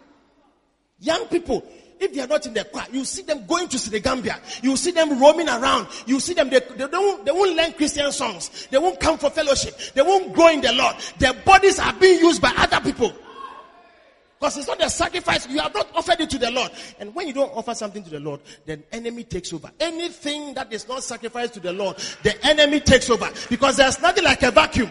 Young 1.00 1.26
people, 1.26 1.68
if 2.02 2.14
they 2.14 2.22
are 2.22 2.28
not 2.28 2.46
in 2.46 2.54
the 2.54 2.64
choir, 2.66 2.86
you 2.92 3.06
see 3.06 3.22
them 3.22 3.46
going 3.46 3.68
to 3.70 3.90
the 3.90 4.00
Gambia. 4.00 4.40
You 4.64 4.76
see 4.76 4.92
them 4.92 5.20
roaming 5.20 5.48
around. 5.48 5.88
You 6.08 6.20
see 6.20 6.34
them, 6.34 6.50
they, 6.50 6.60
they, 6.60 6.88
don't, 6.88 7.24
they 7.24 7.32
won't 7.32 7.56
learn 7.56 7.74
Christian 7.74 8.12
songs. 8.12 8.68
They 8.72 8.78
won't 8.80 9.00
come 9.00 9.18
for 9.18 9.30
fellowship. 9.30 9.78
They 9.94 10.02
won't 10.02 10.34
grow 10.34 10.48
in 10.50 10.62
the 10.62 10.74
Lord. 10.74 10.96
Their 11.20 11.34
bodies 11.34 11.80
are 11.80 11.94
being 11.94 12.20
used 12.20 12.42
by 12.42 12.54
other 12.58 12.82
people. 12.82 13.14
Because 14.40 14.58
it's 14.58 14.68
not 14.68 14.84
a 14.84 14.90
sacrifice. 14.90 15.48
You 15.48 15.60
have 15.60 15.76
not 15.76 15.88
offered 15.94 16.20
it 16.20 16.32
to 16.32 16.40
the 16.40 16.50
Lord. 16.50 16.72
And 17.00 17.14
when 17.14 17.28
you 17.28 17.34
don't 17.34 17.52
offer 17.56 17.76
something 17.76 18.04
to 18.04 18.10
the 18.10 18.20
Lord, 18.20 18.40
the 18.66 18.82
enemy 18.92 19.24
takes 19.24 19.54
over. 19.54 19.70
Anything 19.80 20.56
that 20.56 20.74
is 20.74 20.88
not 20.88 21.04
sacrificed 21.04 21.54
to 21.54 21.60
the 21.60 21.72
Lord, 21.72 21.98
the 22.24 22.44
enemy 22.44 22.80
takes 22.80 23.12
over. 23.12 23.30
Because 23.50 23.78
there's 23.78 24.02
nothing 24.02 24.24
like 24.24 24.42
a 24.42 24.50
vacuum. 24.50 24.90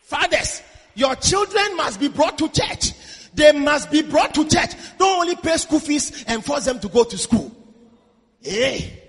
Fathers, 0.00 0.62
your 0.94 1.14
children 1.16 1.76
must 1.76 2.00
be 2.00 2.08
brought 2.08 2.38
to 2.38 2.48
church. 2.48 2.92
They 3.36 3.52
must 3.52 3.90
be 3.90 4.02
brought 4.02 4.34
to 4.34 4.48
church. 4.48 4.70
Don't 4.98 5.20
only 5.20 5.36
pay 5.36 5.58
school 5.58 5.78
fees 5.78 6.24
and 6.26 6.42
force 6.42 6.64
them 6.64 6.80
to 6.80 6.88
go 6.88 7.04
to 7.04 7.18
school. 7.18 7.54
Hey. 8.40 9.02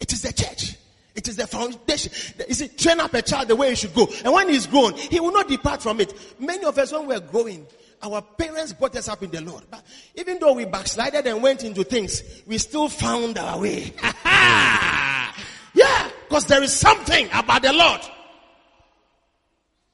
It 0.00 0.12
is 0.12 0.22
the 0.22 0.32
church. 0.32 0.74
It 1.14 1.28
is 1.28 1.36
the 1.36 1.46
foundation. 1.46 2.12
You 2.48 2.54
see, 2.54 2.68
train 2.68 2.98
up 2.98 3.14
a 3.14 3.22
child 3.22 3.48
the 3.48 3.56
way 3.56 3.70
he 3.70 3.76
should 3.76 3.94
go. 3.94 4.08
And 4.24 4.32
when 4.32 4.48
he's 4.48 4.66
grown, 4.66 4.94
he 4.94 5.20
will 5.20 5.32
not 5.32 5.48
depart 5.48 5.80
from 5.80 6.00
it. 6.00 6.12
Many 6.40 6.64
of 6.64 6.76
us, 6.78 6.92
when 6.92 7.06
we're 7.06 7.20
growing, 7.20 7.64
our 8.02 8.22
parents 8.22 8.72
brought 8.72 8.96
us 8.96 9.08
up 9.08 9.22
in 9.22 9.30
the 9.30 9.40
Lord. 9.40 9.64
But 9.70 9.84
even 10.16 10.40
though 10.40 10.54
we 10.54 10.64
backslided 10.64 11.28
and 11.28 11.42
went 11.42 11.62
into 11.62 11.84
things, 11.84 12.42
we 12.46 12.58
still 12.58 12.88
found 12.88 13.38
our 13.38 13.60
way. 13.60 13.92
yeah, 14.02 16.10
because 16.28 16.46
there 16.46 16.62
is 16.62 16.72
something 16.72 17.28
about 17.32 17.62
the 17.62 17.72
Lord. 17.72 18.00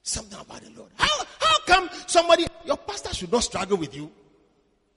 Something 0.03 0.39
about 0.39 0.63
the 0.63 0.71
Lord. 0.79 0.91
How 0.97 1.25
come 1.67 1.89
somebody, 2.07 2.47
your 2.65 2.77
pastor 2.77 3.15
should 3.15 3.33
not 3.33 3.45
struggle 3.45 3.77
with 3.77 3.95
you? 3.95 4.11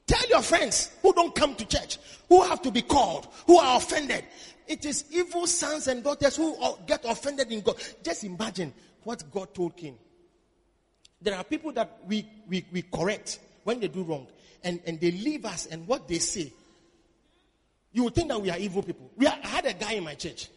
Tell 0.06 0.28
your 0.30 0.42
friends 0.42 0.92
who 1.02 1.14
don't 1.14 1.36
come 1.36 1.56
to 1.56 1.66
church, 1.66 1.98
who 2.30 2.42
have 2.44 2.62
to 2.62 2.72
be 2.72 2.82
called, 2.82 3.28
who 3.46 3.58
are 3.58 3.78
offended. 3.78 4.24
It 4.68 4.86
is 4.86 5.06
evil 5.12 5.48
sons 5.48 5.88
and 5.88 6.04
daughters 6.04 6.38
who 6.38 6.56
get 6.86 7.04
offended 7.06 7.52
in 7.52 7.62
God. 7.62 7.76
Just 8.04 8.24
imagine 8.24 8.74
what 9.04 9.24
God 9.32 9.54
told 9.54 9.76
King. 9.76 9.98
There 11.22 11.36
are 11.36 11.44
people 11.44 11.72
that 11.74 12.00
we, 12.08 12.28
we, 12.48 12.66
we 12.72 12.82
correct 12.84 13.40
when 13.64 13.80
they 13.80 13.88
do 13.88 14.04
wrong, 14.04 14.28
and, 14.64 14.80
and 14.86 15.00
they 15.00 15.12
leave 15.12 15.46
us, 15.46 15.66
and 15.66 15.88
what 15.88 16.08
they 16.08 16.20
say, 16.20 16.54
You 17.92 18.04
would 18.04 18.16
think 18.16 18.30
that 18.30 18.42
we 18.42 18.50
are 18.50 18.58
evil 18.58 18.84
people. 18.84 19.12
We 19.18 19.28
are, 19.28 19.38
I 19.44 19.48
had 19.48 19.66
a 19.66 19.74
guy 19.74 19.94
in 19.94 20.04
my 20.04 20.16
church. 20.16 20.48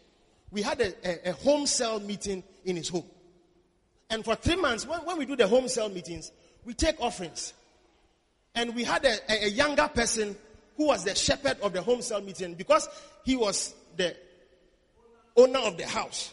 We 0.50 0.62
had 0.62 0.80
a, 0.80 1.28
a, 1.28 1.30
a 1.30 1.32
home 1.32 1.66
cell 1.66 1.98
meeting 2.00 2.44
in 2.64 2.76
his 2.76 2.88
home. 2.88 3.04
And 4.10 4.24
for 4.24 4.34
three 4.34 4.56
months, 4.56 4.86
when, 4.86 5.00
when 5.00 5.18
we 5.18 5.24
do 5.24 5.36
the 5.36 5.46
home 5.46 5.68
cell 5.68 5.88
meetings, 5.88 6.32
we 6.64 6.74
take 6.74 7.00
offerings. 7.00 7.54
And 8.54 8.74
we 8.74 8.82
had 8.84 9.04
a, 9.04 9.46
a, 9.46 9.48
younger 9.48 9.88
person 9.88 10.36
who 10.76 10.86
was 10.86 11.04
the 11.04 11.14
shepherd 11.14 11.58
of 11.62 11.72
the 11.72 11.80
home 11.80 12.02
cell 12.02 12.20
meeting 12.20 12.54
because 12.54 12.88
he 13.24 13.36
was 13.36 13.74
the 13.96 14.16
owner 15.36 15.60
of 15.60 15.78
the 15.78 15.86
house. 15.86 16.32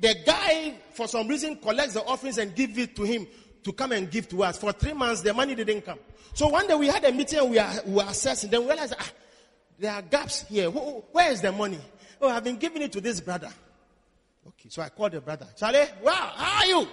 The 0.00 0.14
guy, 0.26 0.74
for 0.92 1.08
some 1.08 1.28
reason, 1.28 1.56
collects 1.56 1.94
the 1.94 2.02
offerings 2.04 2.38
and 2.38 2.54
gives 2.54 2.76
it 2.76 2.94
to 2.96 3.02
him 3.04 3.26
to 3.64 3.72
come 3.72 3.92
and 3.92 4.10
give 4.10 4.28
to 4.28 4.42
us. 4.42 4.58
For 4.58 4.72
three 4.72 4.92
months, 4.92 5.22
the 5.22 5.32
money 5.32 5.54
didn't 5.54 5.82
come. 5.82 5.98
So 6.34 6.48
one 6.48 6.66
day 6.66 6.74
we 6.74 6.88
had 6.88 7.04
a 7.04 7.12
meeting 7.12 7.38
and 7.38 7.50
we 7.50 7.58
are, 7.58 7.72
we 7.86 7.94
were 7.94 8.04
assessing. 8.06 8.50
Then 8.50 8.62
we 8.62 8.68
realized, 8.68 8.94
ah, 8.98 9.10
there 9.78 9.92
are 9.92 10.02
gaps 10.02 10.46
here. 10.48 10.68
Where 10.70 11.30
is 11.30 11.40
the 11.40 11.52
money? 11.52 11.78
Oh, 12.20 12.28
I've 12.28 12.44
been 12.44 12.56
giving 12.56 12.82
it 12.82 12.92
to 12.92 13.00
this 13.00 13.20
brother. 13.20 13.52
Okay, 14.46 14.68
so 14.68 14.82
I 14.82 14.88
called 14.88 15.12
the 15.12 15.20
brother. 15.20 15.46
Charlie, 15.56 15.86
wow, 16.02 16.32
how 16.34 16.60
are 16.60 16.66
you? 16.66 16.88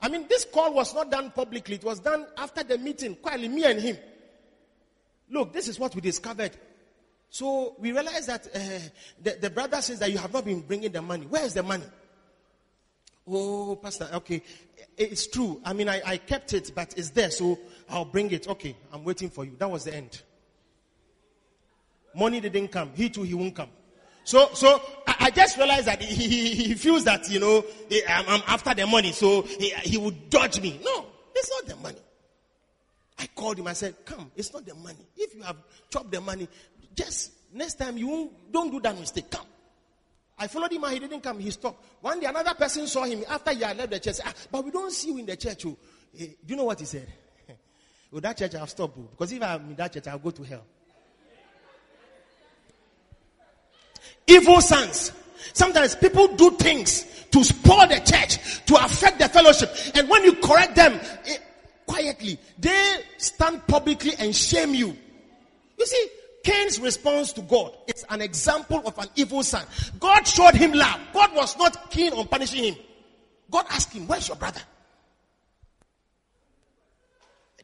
I 0.00 0.08
mean, 0.08 0.26
this 0.28 0.44
call 0.44 0.74
was 0.74 0.94
not 0.94 1.10
done 1.10 1.30
publicly. 1.30 1.76
It 1.76 1.84
was 1.84 2.00
done 2.00 2.26
after 2.36 2.62
the 2.62 2.78
meeting, 2.78 3.16
quietly, 3.16 3.48
me 3.48 3.64
and 3.64 3.80
him. 3.80 3.96
Look, 5.30 5.52
this 5.52 5.68
is 5.68 5.78
what 5.78 5.94
we 5.94 6.00
discovered. 6.00 6.52
So 7.30 7.74
we 7.78 7.92
realized 7.92 8.28
that 8.28 8.46
uh, 8.46 8.58
the, 9.22 9.38
the 9.40 9.50
brother 9.50 9.82
says 9.82 9.98
that 9.98 10.10
you 10.10 10.18
have 10.18 10.32
not 10.32 10.44
been 10.44 10.60
bringing 10.60 10.92
the 10.92 11.02
money. 11.02 11.26
Where 11.26 11.44
is 11.44 11.54
the 11.54 11.62
money? 11.62 11.84
Oh, 13.26 13.76
Pastor, 13.76 14.08
okay. 14.14 14.42
It's 14.96 15.26
true. 15.26 15.60
I 15.64 15.72
mean, 15.72 15.88
I, 15.88 16.00
I 16.04 16.16
kept 16.16 16.54
it, 16.54 16.72
but 16.74 16.94
it's 16.96 17.10
there, 17.10 17.30
so 17.30 17.58
I'll 17.88 18.04
bring 18.04 18.30
it. 18.30 18.48
Okay, 18.48 18.76
I'm 18.92 19.04
waiting 19.04 19.30
for 19.30 19.44
you. 19.44 19.54
That 19.58 19.70
was 19.70 19.84
the 19.84 19.94
end. 19.94 20.22
Money 22.14 22.40
didn't 22.40 22.68
come. 22.68 22.92
He 22.94 23.10
too, 23.10 23.22
he 23.22 23.34
won't 23.34 23.54
come. 23.54 23.68
So, 24.28 24.50
so 24.52 24.82
I, 25.06 25.16
I 25.20 25.30
just 25.30 25.56
realized 25.56 25.86
that 25.86 26.02
he, 26.02 26.28
he, 26.28 26.54
he, 26.54 26.74
feels 26.74 27.02
that, 27.04 27.30
you 27.30 27.40
know, 27.40 27.64
I'm, 28.06 28.24
I'm 28.28 28.42
after 28.46 28.74
the 28.74 28.86
money, 28.86 29.10
so 29.12 29.40
he, 29.40 29.70
he 29.70 29.96
would 29.96 30.28
dodge 30.28 30.60
me. 30.60 30.78
No, 30.84 31.06
it's 31.34 31.50
not 31.50 31.66
the 31.66 31.82
money. 31.82 31.96
I 33.18 33.26
called 33.28 33.58
him. 33.58 33.68
I 33.68 33.72
said, 33.72 33.94
Come, 34.04 34.30
it's 34.36 34.52
not 34.52 34.66
the 34.66 34.74
money. 34.74 34.98
If 35.16 35.34
you 35.34 35.40
have 35.40 35.56
chopped 35.88 36.10
the 36.10 36.20
money, 36.20 36.46
just 36.94 37.32
next 37.54 37.76
time 37.76 37.96
you 37.96 38.30
don't 38.52 38.70
do 38.70 38.78
that 38.80 38.98
mistake. 38.98 39.30
Come. 39.30 39.46
I 40.38 40.46
followed 40.46 40.72
him 40.72 40.84
and 40.84 40.92
he 40.92 40.98
didn't 40.98 41.22
come. 41.22 41.38
He 41.38 41.50
stopped. 41.50 41.82
One 42.02 42.20
day 42.20 42.26
another 42.26 42.52
person 42.52 42.86
saw 42.86 43.04
him 43.04 43.24
after 43.30 43.54
he 43.54 43.62
had 43.62 43.78
left 43.78 43.92
the 43.92 43.98
church. 43.98 44.16
Said, 44.16 44.26
ah, 44.28 44.34
but 44.52 44.62
we 44.62 44.70
don't 44.70 44.92
see 44.92 45.08
you 45.08 45.16
in 45.16 45.24
the 45.24 45.36
church. 45.38 45.64
Oh. 45.64 45.78
Eh, 46.20 46.26
do 46.26 46.34
you 46.48 46.56
know 46.56 46.64
what 46.64 46.78
he 46.78 46.84
said? 46.84 47.08
well, 48.12 48.20
that 48.20 48.36
church 48.36 48.54
I'll 48.56 48.66
stop. 48.66 48.92
Oh, 48.98 49.08
because 49.10 49.32
if 49.32 49.42
I'm 49.42 49.70
in 49.70 49.76
that 49.76 49.90
church, 49.90 50.06
I'll 50.06 50.18
go 50.18 50.32
to 50.32 50.42
hell. 50.42 50.64
Evil 54.28 54.60
sons. 54.60 55.12
Sometimes 55.52 55.96
people 55.96 56.28
do 56.36 56.52
things 56.52 57.04
to 57.32 57.42
spoil 57.42 57.86
the 57.88 58.00
church, 58.00 58.64
to 58.66 58.76
affect 58.76 59.18
the 59.18 59.28
fellowship. 59.28 59.74
And 59.94 60.08
when 60.08 60.24
you 60.24 60.34
correct 60.34 60.76
them 60.76 61.00
eh, 61.26 61.36
quietly, 61.86 62.38
they 62.58 62.98
stand 63.16 63.66
publicly 63.66 64.12
and 64.18 64.34
shame 64.34 64.74
you. 64.74 64.96
You 65.78 65.86
see, 65.86 66.08
Cain's 66.44 66.80
response 66.80 67.32
to 67.34 67.42
God 67.42 67.76
is 67.86 68.04
an 68.08 68.20
example 68.22 68.82
of 68.84 68.96
an 68.98 69.08
evil 69.16 69.42
son. 69.42 69.64
God 69.98 70.26
showed 70.26 70.54
him 70.54 70.72
love. 70.72 71.00
God 71.12 71.34
was 71.34 71.56
not 71.56 71.90
keen 71.90 72.12
on 72.12 72.26
punishing 72.28 72.64
him. 72.64 72.76
God 73.50 73.66
asked 73.70 73.92
him, 73.92 74.06
Where's 74.06 74.28
your 74.28 74.36
brother? 74.36 74.60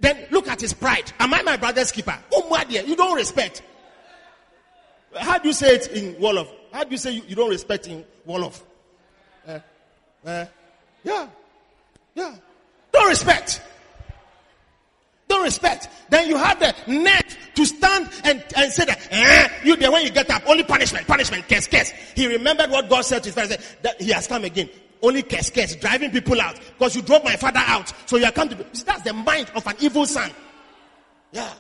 Then 0.01 0.27
look 0.31 0.49
at 0.49 0.61
his 0.61 0.75
pride. 0.75 1.13
Am 1.19 1.33
I 1.33 1.43
my 1.43 1.57
brother's 1.57 1.93
keeper? 1.93 2.19
Oh, 2.33 2.65
dear, 2.69 2.83
you 2.83 2.97
don't 2.97 3.17
respect. 3.17 3.63
How 5.19 5.39
do 5.39 5.49
you 5.49 5.55
say 5.55 5.77
it 5.77 5.89
in 5.89 6.15
Wolof? 6.17 6.49
How 6.73 6.85
do 6.85 6.91
you 6.91 6.99
say 6.99 7.13
you, 7.13 7.23
you 7.29 7.37
don't 7.37 7.51
respect 7.51 7.87
in 7.87 8.05
Wolof? 8.27 8.61
Uh, 9.47 9.59
uh, 10.27 10.47
yeah. 11.03 11.29
Yeah. 12.15 12.35
Don't 12.93 13.09
respect. 13.09 13.61
Don't 15.29 15.43
respect. 15.43 15.89
Then 16.11 16.29
you 16.29 16.37
have 16.37 16.59
the 16.61 16.75
nerve 16.87 17.37
to 17.55 17.65
stand 17.65 18.09
and, 18.25 18.45
and 18.57 18.73
say 18.73 18.85
that, 18.85 19.09
eh, 19.11 19.49
you 19.65 19.77
there 19.77 19.91
when 19.91 20.05
you 20.05 20.11
get 20.11 20.31
up, 20.31 20.43
only 20.47 20.65
punishment, 20.65 21.07
punishment, 21.07 21.49
curse, 21.49 21.67
curse. 21.67 21.91
He 22.15 22.27
remembered 22.27 22.71
what 22.71 22.89
God 22.89 23.03
said 23.03 23.23
to 23.23 23.29
his 23.29 23.35
father, 23.35 23.57
that 23.83 24.01
he 24.01 24.11
has 24.13 24.27
come 24.27 24.45
again. 24.45 24.69
Only 25.03 25.23
curse, 25.23 25.51
curse, 25.51 25.77
driving 25.77 26.11
people 26.11 26.41
out. 26.41 26.59
Because 26.79 26.97
you 26.97 27.03
drove 27.03 27.25
my 27.25 27.37
father 27.37 27.63
out. 27.65 27.93
So 28.07 28.17
you 28.17 28.25
are 28.25 28.33
come 28.33 28.49
to, 28.49 28.57
that's 28.57 29.03
the 29.03 29.13
mind 29.13 29.51
of 29.55 29.67
an 29.67 29.77
evil 29.81 30.07
son. 30.07 30.31
Yeah. 31.33 31.53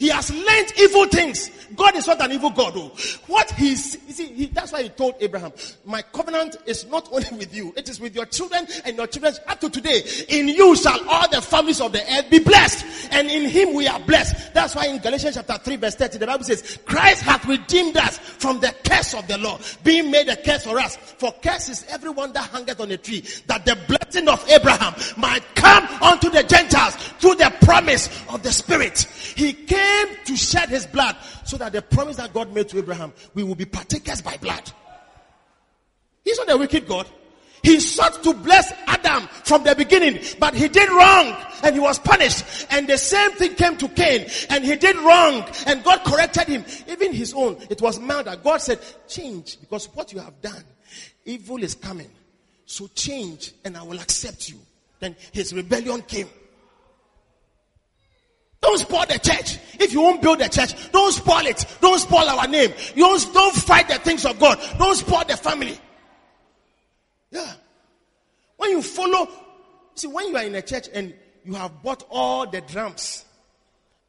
He 0.00 0.08
has 0.08 0.32
learned 0.32 0.72
evil 0.78 1.04
things. 1.04 1.50
God 1.76 1.94
is 1.94 2.06
not 2.06 2.22
an 2.22 2.32
evil 2.32 2.48
God. 2.48 2.72
Oh. 2.74 2.90
What 3.26 3.50
he's, 3.50 3.98
you 4.06 4.14
see, 4.14 4.26
he, 4.28 4.46
that's 4.46 4.72
why 4.72 4.82
he 4.82 4.88
told 4.88 5.14
Abraham, 5.20 5.52
my 5.84 6.00
covenant 6.00 6.56
is 6.64 6.86
not 6.86 7.06
only 7.12 7.28
with 7.32 7.54
you, 7.54 7.74
it 7.76 7.86
is 7.86 8.00
with 8.00 8.14
your 8.14 8.24
children 8.24 8.66
and 8.86 8.96
your 8.96 9.06
children 9.06 9.34
up 9.46 9.60
to 9.60 9.68
today. 9.68 10.02
In 10.30 10.48
you 10.48 10.74
shall 10.74 11.06
all 11.06 11.28
the 11.28 11.42
families 11.42 11.82
of 11.82 11.92
the 11.92 12.00
earth 12.14 12.30
be 12.30 12.38
blessed. 12.38 13.12
And 13.12 13.30
in 13.30 13.46
him 13.50 13.74
we 13.74 13.88
are 13.88 14.00
blessed. 14.00 14.54
That's 14.54 14.74
why 14.74 14.86
in 14.86 15.02
Galatians 15.02 15.34
chapter 15.34 15.58
3 15.62 15.76
verse 15.76 15.96
30, 15.96 16.16
the 16.16 16.26
Bible 16.26 16.44
says, 16.44 16.78
Christ 16.86 17.22
hath 17.22 17.44
redeemed 17.44 17.98
us 17.98 18.16
from 18.16 18.58
the 18.60 18.74
curse 18.82 19.12
of 19.12 19.28
the 19.28 19.36
law, 19.36 19.58
being 19.84 20.10
made 20.10 20.28
a 20.28 20.36
curse 20.36 20.64
for 20.64 20.78
us. 20.78 20.96
For 20.96 21.30
curse 21.42 21.68
is 21.68 21.84
everyone 21.90 22.32
that 22.32 22.48
hangeth 22.48 22.80
on 22.80 22.90
a 22.90 22.96
tree, 22.96 23.22
that 23.48 23.66
the 23.66 23.76
blessing 23.86 24.28
of 24.28 24.42
Abraham 24.48 24.94
might 25.18 25.42
come 25.54 25.84
unto 26.02 26.30
the 26.30 26.42
Gentiles 26.42 26.96
through 27.18 27.34
the 27.34 27.52
promise 27.60 28.08
of 28.30 28.42
the 28.42 28.50
Spirit. 28.50 29.00
He 29.36 29.52
came 29.52 29.89
came 29.90 30.16
to 30.24 30.36
shed 30.36 30.68
his 30.68 30.86
blood 30.86 31.16
so 31.44 31.56
that 31.56 31.72
the 31.72 31.82
promise 31.82 32.16
that 32.16 32.32
God 32.32 32.52
made 32.52 32.68
to 32.68 32.78
Abraham, 32.78 33.12
we 33.34 33.42
will 33.42 33.54
be 33.54 33.64
partakers 33.64 34.22
by 34.22 34.36
blood. 34.36 34.70
He's 36.24 36.38
not 36.38 36.50
a 36.50 36.56
wicked 36.56 36.86
God. 36.86 37.06
He 37.62 37.78
sought 37.78 38.22
to 38.22 38.32
bless 38.32 38.72
Adam 38.86 39.28
from 39.44 39.64
the 39.64 39.74
beginning, 39.74 40.20
but 40.38 40.54
he 40.54 40.68
did 40.68 40.88
wrong 40.88 41.36
and 41.62 41.74
he 41.74 41.80
was 41.80 41.98
punished. 41.98 42.66
And 42.70 42.88
the 42.88 42.96
same 42.96 43.32
thing 43.32 43.54
came 43.54 43.76
to 43.76 43.88
Cain 43.88 44.26
and 44.48 44.64
he 44.64 44.76
did 44.76 44.96
wrong 44.96 45.44
and 45.66 45.84
God 45.84 46.02
corrected 46.04 46.48
him. 46.48 46.64
Even 46.88 47.12
his 47.12 47.34
own, 47.34 47.58
it 47.68 47.82
was 47.82 48.00
murder. 48.00 48.34
God 48.42 48.62
said, 48.62 48.78
change 49.08 49.60
because 49.60 49.86
what 49.94 50.12
you 50.12 50.20
have 50.20 50.40
done, 50.40 50.64
evil 51.26 51.62
is 51.62 51.74
coming. 51.74 52.10
So 52.64 52.86
change 52.94 53.52
and 53.64 53.76
I 53.76 53.82
will 53.82 54.00
accept 54.00 54.48
you. 54.48 54.58
Then 55.00 55.16
his 55.32 55.52
rebellion 55.52 56.00
came. 56.02 56.28
Don't 58.60 58.78
spoil 58.78 59.06
the 59.06 59.18
church. 59.18 59.58
If 59.78 59.92
you 59.92 60.02
won't 60.02 60.20
build 60.20 60.40
the 60.40 60.48
church, 60.48 60.74
don't 60.92 61.12
spoil 61.12 61.46
it. 61.46 61.64
Don't 61.80 61.98
spoil 61.98 62.28
our 62.28 62.46
name. 62.46 62.72
You 62.94 63.04
don't, 63.04 63.34
don't 63.34 63.54
fight 63.54 63.88
the 63.88 63.94
things 63.94 64.26
of 64.26 64.38
God. 64.38 64.60
Don't 64.78 64.94
spoil 64.94 65.24
the 65.26 65.36
family. 65.36 65.78
Yeah. 67.30 67.52
When 68.56 68.70
you 68.70 68.82
follow, 68.82 69.28
see, 69.94 70.08
when 70.08 70.28
you 70.28 70.36
are 70.36 70.44
in 70.44 70.54
a 70.54 70.62
church 70.62 70.88
and 70.92 71.14
you 71.44 71.54
have 71.54 71.82
bought 71.82 72.04
all 72.10 72.46
the 72.46 72.60
drums 72.60 73.24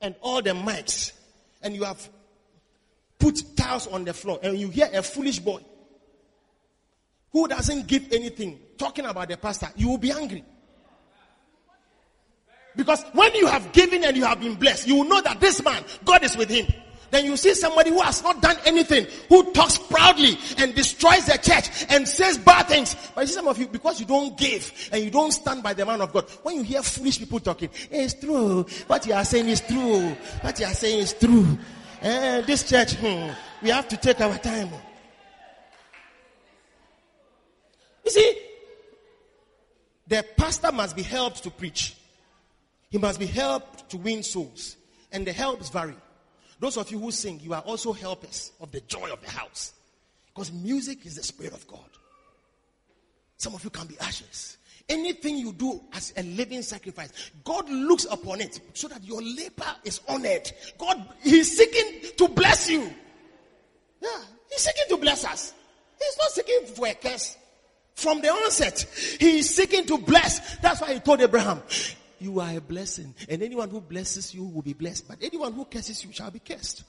and 0.01 0.15
all 0.21 0.41
the 0.41 0.51
mics 0.51 1.13
and 1.61 1.73
you 1.73 1.85
have 1.85 2.09
put 3.17 3.41
tiles 3.55 3.87
on 3.87 4.03
the 4.03 4.13
floor 4.13 4.39
and 4.43 4.57
you 4.57 4.69
hear 4.69 4.89
a 4.93 5.01
foolish 5.01 5.39
boy 5.39 5.61
who 7.31 7.47
doesn't 7.47 7.87
give 7.87 8.11
anything 8.11 8.59
talking 8.77 9.05
about 9.05 9.29
the 9.29 9.37
pastor, 9.37 9.67
you 9.77 9.87
will 9.87 9.97
be 9.97 10.11
angry. 10.11 10.43
Because 12.75 13.03
when 13.13 13.33
you 13.35 13.47
have 13.47 13.71
given 13.73 14.03
and 14.03 14.15
you 14.15 14.23
have 14.25 14.39
been 14.39 14.55
blessed, 14.55 14.87
you 14.87 14.95
will 14.95 15.05
know 15.05 15.21
that 15.21 15.39
this 15.39 15.63
man, 15.63 15.83
God 16.05 16.23
is 16.23 16.37
with 16.37 16.49
him. 16.49 16.67
Then 17.11 17.25
you 17.25 17.35
see 17.35 17.53
somebody 17.53 17.89
who 17.89 17.99
has 17.99 18.23
not 18.23 18.41
done 18.41 18.55
anything, 18.65 19.05
who 19.27 19.51
talks 19.51 19.77
proudly 19.77 20.37
and 20.57 20.73
destroys 20.73 21.25
the 21.25 21.37
church 21.37 21.85
and 21.89 22.07
says 22.07 22.37
bad 22.37 22.67
things. 22.67 22.95
But 23.13 23.21
you 23.21 23.27
see 23.27 23.33
some 23.33 23.49
of 23.49 23.57
you, 23.59 23.67
because 23.67 23.99
you 23.99 24.05
don't 24.05 24.37
give 24.37 24.89
and 24.93 25.03
you 25.03 25.11
don't 25.11 25.31
stand 25.31 25.61
by 25.61 25.73
the 25.73 25.85
man 25.85 25.99
of 25.99 26.13
God, 26.13 26.29
when 26.43 26.55
you 26.55 26.63
hear 26.63 26.81
foolish 26.81 27.19
people 27.19 27.41
talking, 27.41 27.69
hey, 27.89 28.05
it's 28.05 28.13
true. 28.13 28.65
What 28.87 29.05
you 29.05 29.13
are 29.13 29.25
saying 29.25 29.49
is 29.49 29.59
true. 29.59 30.15
What 30.39 30.57
you 30.57 30.65
are 30.65 30.73
saying 30.73 30.99
is 30.99 31.13
true. 31.13 31.57
Eh, 32.01 32.41
this 32.41 32.67
church, 32.67 32.93
hmm, 32.93 33.29
we 33.61 33.69
have 33.69 33.89
to 33.89 33.97
take 33.97 34.21
our 34.21 34.37
time. 34.37 34.69
You 38.05 38.11
see, 38.11 38.41
the 40.07 40.25
pastor 40.37 40.71
must 40.71 40.95
be 40.95 41.03
helped 41.03 41.43
to 41.43 41.51
preach. 41.51 41.95
He 42.91 42.97
must 42.97 43.19
be 43.19 43.25
helped 43.25 43.89
to 43.89 43.97
win 43.97 44.21
souls. 44.21 44.75
And 45.11 45.25
the 45.25 45.33
helps 45.33 45.69
vary. 45.69 45.95
Those 46.59 46.77
of 46.77 46.91
you 46.91 46.99
who 46.99 47.11
sing, 47.11 47.39
you 47.41 47.53
are 47.53 47.61
also 47.61 47.91
helpers 47.91 48.51
of 48.61 48.71
the 48.71 48.81
joy 48.81 49.11
of 49.11 49.21
the 49.21 49.31
house. 49.31 49.73
Because 50.27 50.51
music 50.51 51.05
is 51.05 51.15
the 51.15 51.23
spirit 51.23 51.53
of 51.53 51.65
God. 51.67 51.79
Some 53.37 53.55
of 53.55 53.63
you 53.63 53.69
can 53.69 53.87
be 53.87 53.97
ashes. 53.99 54.57
Anything 54.87 55.37
you 55.37 55.53
do 55.53 55.81
as 55.93 56.13
a 56.17 56.23
living 56.23 56.61
sacrifice, 56.61 57.31
God 57.43 57.69
looks 57.69 58.05
upon 58.09 58.41
it 58.41 58.59
so 58.73 58.87
that 58.89 59.03
your 59.03 59.21
labor 59.21 59.75
is 59.83 60.01
honored. 60.07 60.51
God, 60.77 61.03
He's 61.21 61.57
seeking 61.57 62.11
to 62.17 62.27
bless 62.27 62.69
you. 62.69 62.81
Yeah, 64.01 64.21
He's 64.49 64.61
seeking 64.61 64.83
to 64.89 64.97
bless 64.97 65.25
us. 65.25 65.53
He's 65.97 66.17
not 66.17 66.31
seeking 66.31 66.75
for 66.75 66.87
a 66.87 66.93
curse. 66.93 67.37
From 67.95 68.21
the 68.21 68.29
onset, 68.29 68.81
He 69.19 69.39
is 69.39 69.53
seeking 69.53 69.85
to 69.85 69.97
bless. 69.97 70.57
That's 70.57 70.81
why 70.81 70.93
He 70.93 70.99
told 70.99 71.21
Abraham, 71.21 71.61
you 72.21 72.39
are 72.39 72.55
a 72.55 72.61
blessing. 72.61 73.13
And 73.27 73.41
anyone 73.41 73.69
who 73.69 73.81
blesses 73.81 74.33
you 74.33 74.45
will 74.45 74.61
be 74.61 74.73
blessed. 74.73 75.07
But 75.07 75.17
anyone 75.21 75.53
who 75.53 75.65
curses 75.65 76.03
you 76.03 76.11
shall 76.11 76.31
be 76.31 76.39
cursed. 76.39 76.83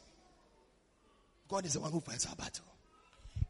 God 1.48 1.66
is 1.66 1.74
the 1.74 1.80
one 1.80 1.92
who 1.92 2.00
fights 2.00 2.26
our 2.26 2.36
battle. 2.36 2.64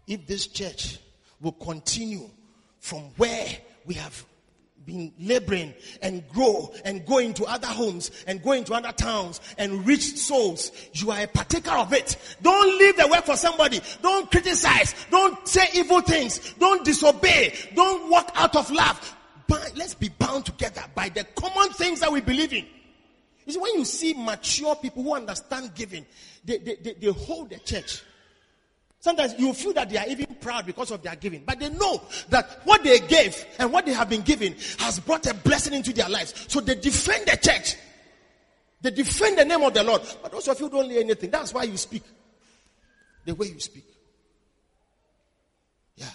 If 0.07 0.27
this 0.27 0.47
church 0.47 0.99
will 1.41 1.53
continue 1.53 2.29
from 2.79 3.03
where 3.17 3.47
we 3.85 3.95
have 3.95 4.25
been 4.85 5.13
laboring 5.21 5.75
and 6.03 6.27
grow 6.29 6.73
and 6.85 7.07
go 7.07 7.19
into 7.19 7.45
other 7.45 7.69
homes 7.69 8.11
and 8.27 8.43
go 8.43 8.53
into 8.53 8.75
other 8.75 8.93
towns 8.93 9.41
and 9.59 9.87
reach 9.87 10.17
souls. 10.17 10.73
You 10.95 11.13
are 11.13 11.23
a 11.23 11.27
partaker 11.29 11.71
of 11.71 11.93
it. 11.93 12.17
Don't 12.43 12.79
leave 12.79 12.97
the 12.97 13.07
work 13.09 13.25
for 13.25 13.37
somebody. 13.37 13.81
Don't 14.03 14.31
criticize. 14.31 14.95
Don't 15.11 15.47
say 15.47 15.67
evil 15.75 16.01
things. 16.01 16.55
Don't 16.55 16.85
disobey. 16.85 17.55
Don't 17.75 18.11
walk 18.11 18.33
out 18.35 18.57
of 18.57 18.71
love. 18.71 19.17
Let's 19.75 19.95
be 19.95 20.09
bound 20.09 20.47
together 20.47 20.83
by 20.95 21.09
the 21.09 21.25
common 21.35 21.71
things 21.71 22.01
that 22.01 22.13
we 22.13 22.21
believe 22.21 22.53
in. 22.53 22.67
You 23.45 23.53
see, 23.53 23.59
when 23.59 23.75
you 23.75 23.85
see 23.85 24.15
mature 24.15 24.77
people 24.77 25.03
who 25.03 25.15
understand 25.15 25.75
giving, 25.75 26.07
they, 26.45 26.59
they, 26.59 26.77
they, 26.77 26.95
they 26.95 27.07
hold 27.09 27.51
the 27.51 27.59
church. 27.59 28.03
Sometimes 29.01 29.35
you 29.37 29.53
feel 29.53 29.73
that 29.73 29.91
they 29.91 29.99
are 29.99 30.07
even 30.07 30.27
proud 30.41 30.65
because 30.65 30.93
of 30.93 31.03
their 31.03 31.17
giving, 31.17 31.43
but 31.45 31.59
they 31.59 31.69
know 31.71 32.01
that 32.29 32.61
what 32.65 32.85
they 32.85 33.01
gave 33.01 33.45
and 33.59 33.73
what 33.73 33.85
they 33.85 33.93
have 33.93 34.09
been 34.09 34.23
given 34.23 34.55
has 34.79 35.01
brought 35.01 35.27
a 35.27 35.35
blessing 35.35 35.75
into 35.75 35.93
their 35.93 36.09
lives. 36.09 36.47
So 36.47 36.61
they 36.61 36.77
defend 36.77 37.27
the 37.27 37.37
church. 37.37 37.77
They 38.81 38.93
defend 38.93 39.39
the 39.39 39.45
name 39.45 39.63
of 39.63 39.75
the 39.75 39.83
Lord. 39.83 40.03
But 40.23 40.31
those 40.31 40.47
of 40.47 40.61
you 40.61 40.71
don't 40.71 40.89
lay 40.89 41.01
anything. 41.01 41.31
That's 41.31 41.53
why 41.53 41.65
you 41.65 41.77
speak. 41.77 42.05
The 43.25 43.35
way 43.35 43.49
you 43.49 43.59
speak. 43.59 43.85
Yeah. 45.97 46.07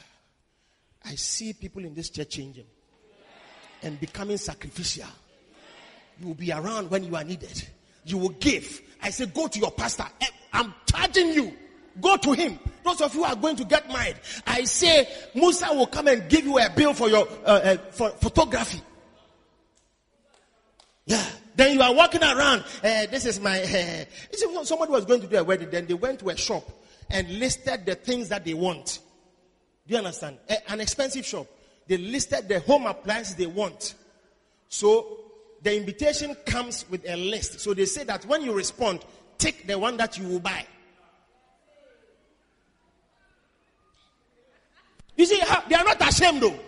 I 1.03 1.15
see 1.15 1.51
people 1.53 1.83
in 1.83 1.93
this 1.93 2.09
church 2.09 2.29
changing 2.29 2.65
and 3.88 3.99
becoming 3.99 4.38
sacrificial. 4.38 5.07
You 6.19 6.27
will 6.27 6.35
be 6.35 6.51
around 6.51 6.91
when 6.91 7.03
you 7.03 7.15
are 7.15 7.23
needed. 7.23 7.67
You 8.05 8.17
will 8.17 8.29
give. 8.29 8.81
I 9.01 9.09
say, 9.09 9.25
go 9.27 9.47
to 9.47 9.59
your 9.59 9.71
pastor. 9.71 10.05
Eh, 10.21 10.27
I'm 10.53 10.73
charging 10.85 11.33
you. 11.33 11.53
Go 11.99 12.17
to 12.17 12.33
him. 12.33 12.59
Those 12.83 13.01
of 13.01 13.15
you 13.15 13.23
are 13.23 13.35
going 13.35 13.55
to 13.55 13.65
get 13.65 13.88
married. 13.88 14.17
I 14.45 14.65
say 14.65 15.07
Musa 15.33 15.73
will 15.73 15.88
come 15.88 16.07
and 16.07 16.29
give 16.29 16.45
you 16.45 16.59
a 16.59 16.69
bill 16.69 16.93
for 16.93 17.09
your 17.09 17.27
uh, 17.43 17.49
uh, 17.49 17.77
for 17.91 18.09
photography. 18.11 18.81
Yeah. 21.05 21.23
Then 21.55 21.73
you 21.73 21.81
are 21.81 21.93
walking 21.93 22.21
around. 22.21 22.63
Uh, 22.83 23.07
this 23.07 23.25
is 23.25 23.39
my. 23.39 23.59
Uh, 23.63 24.63
somebody 24.63 24.91
was 24.91 25.05
going 25.05 25.21
to 25.21 25.27
do 25.27 25.38
a 25.38 25.43
wedding. 25.43 25.71
Then 25.71 25.88
they 25.88 25.95
went 25.95 26.19
to 26.19 26.29
a 26.29 26.38
shop 26.38 26.69
and 27.09 27.27
listed 27.39 27.85
the 27.88 27.95
things 27.95 28.29
that 28.29 28.45
they 28.45 28.53
want. 28.53 28.99
Do 29.88 29.93
you 29.93 29.97
understand? 29.97 30.38
an 30.67 30.79
expensive 30.79 31.25
shop. 31.25 31.47
They 31.88 31.97
listed 31.97 32.49
the 32.49 32.59
home 32.59 32.85
appliances 32.85 33.35
they 33.35 33.47
want. 33.47 33.95
So 34.69 35.19
the 35.61 35.75
invitation 35.75 36.35
comes 36.45 36.85
with 36.89 37.07
a 37.07 37.15
list. 37.15 37.59
So 37.59 37.73
they 37.73 37.85
say 37.85 38.03
that 38.05 38.25
when 38.25 38.43
you 38.43 38.53
respond, 38.53 39.05
take 39.38 39.67
the 39.67 39.77
one 39.77 39.97
that 39.97 40.17
you 40.17 40.27
will 40.27 40.39
buy. 40.39 40.65
You 45.15 45.25
see, 45.25 45.41
they 45.67 45.75
are 45.75 45.83
not 45.83 46.07
ashamed 46.07 46.41
though 46.41 46.59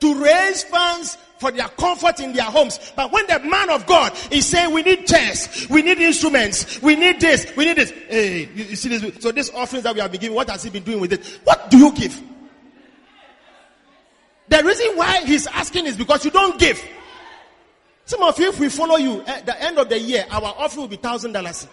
to 0.00 0.22
raise 0.22 0.62
funds 0.64 1.18
for 1.38 1.50
their 1.50 1.68
comfort 1.68 2.20
in 2.20 2.32
their 2.32 2.44
homes. 2.44 2.92
But 2.96 3.12
when 3.12 3.26
the 3.26 3.40
man 3.40 3.70
of 3.70 3.86
God 3.86 4.12
is 4.30 4.46
saying, 4.46 4.72
we 4.72 4.82
need 4.82 5.06
chairs, 5.06 5.66
we 5.68 5.82
need 5.82 5.98
instruments, 5.98 6.80
we 6.82 6.96
need 6.96 7.20
this, 7.20 7.54
we 7.56 7.64
need 7.64 7.76
this. 7.76 7.90
Hey, 7.90 8.48
you, 8.54 8.64
you 8.64 8.76
see 8.76 8.96
this? 8.96 9.22
So 9.22 9.30
this 9.30 9.50
offerings 9.54 9.84
that 9.84 9.94
we 9.94 10.00
have 10.00 10.10
been 10.10 10.20
giving, 10.20 10.36
what 10.36 10.48
has 10.50 10.62
he 10.62 10.70
been 10.70 10.82
doing 10.82 11.00
with 11.00 11.12
it? 11.12 11.24
What 11.44 11.70
do 11.70 11.78
you 11.78 11.92
give? 11.92 12.20
The 14.48 14.62
reason 14.64 14.96
why 14.96 15.24
he's 15.24 15.46
asking 15.46 15.86
is 15.86 15.96
because 15.96 16.24
you 16.24 16.30
don't 16.30 16.58
give. 16.58 16.82
Some 18.04 18.22
of 18.22 18.38
you, 18.38 18.48
if 18.48 18.58
we 18.58 18.68
follow 18.70 18.96
you, 18.96 19.20
at 19.22 19.44
the 19.44 19.62
end 19.62 19.78
of 19.78 19.88
the 19.88 19.98
year, 19.98 20.24
our 20.30 20.54
offering 20.56 20.82
will 20.82 20.88
be 20.88 20.96
thousand 20.96 21.32
dollars. 21.32 21.66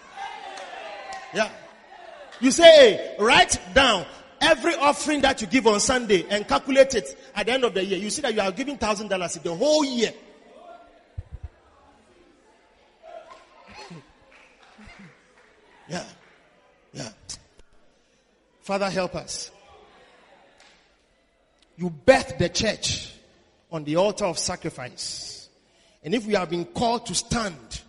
Yeah. 1.32 1.50
You 2.40 2.50
say, 2.50 2.62
hey, 2.64 3.16
write 3.18 3.58
down 3.72 4.04
every 4.40 4.74
offering 4.74 5.22
that 5.22 5.40
you 5.40 5.46
give 5.46 5.66
on 5.66 5.80
Sunday 5.80 6.26
and 6.30 6.46
calculate 6.46 6.94
it 6.94 7.18
at 7.34 7.46
the 7.46 7.52
end 7.52 7.64
of 7.64 7.74
the 7.74 7.84
year, 7.84 7.98
you 7.98 8.10
see 8.10 8.22
that 8.22 8.34
you 8.34 8.40
are 8.40 8.52
giving 8.52 8.76
thousand 8.76 9.08
dollars 9.08 9.34
the 9.34 9.54
whole 9.54 9.84
year. 9.84 10.12
yeah. 15.88 16.04
Yeah. 16.92 17.08
Father, 18.62 18.90
help 18.90 19.14
us. 19.14 19.50
You 21.76 21.90
birth 21.90 22.38
the 22.38 22.48
church 22.48 23.12
on 23.70 23.84
the 23.84 23.96
altar 23.96 24.24
of 24.24 24.38
sacrifice. 24.38 25.48
And 26.02 26.14
if 26.14 26.26
we 26.26 26.34
have 26.34 26.50
been 26.50 26.64
called 26.64 27.06
to 27.06 27.14
stand 27.14 27.82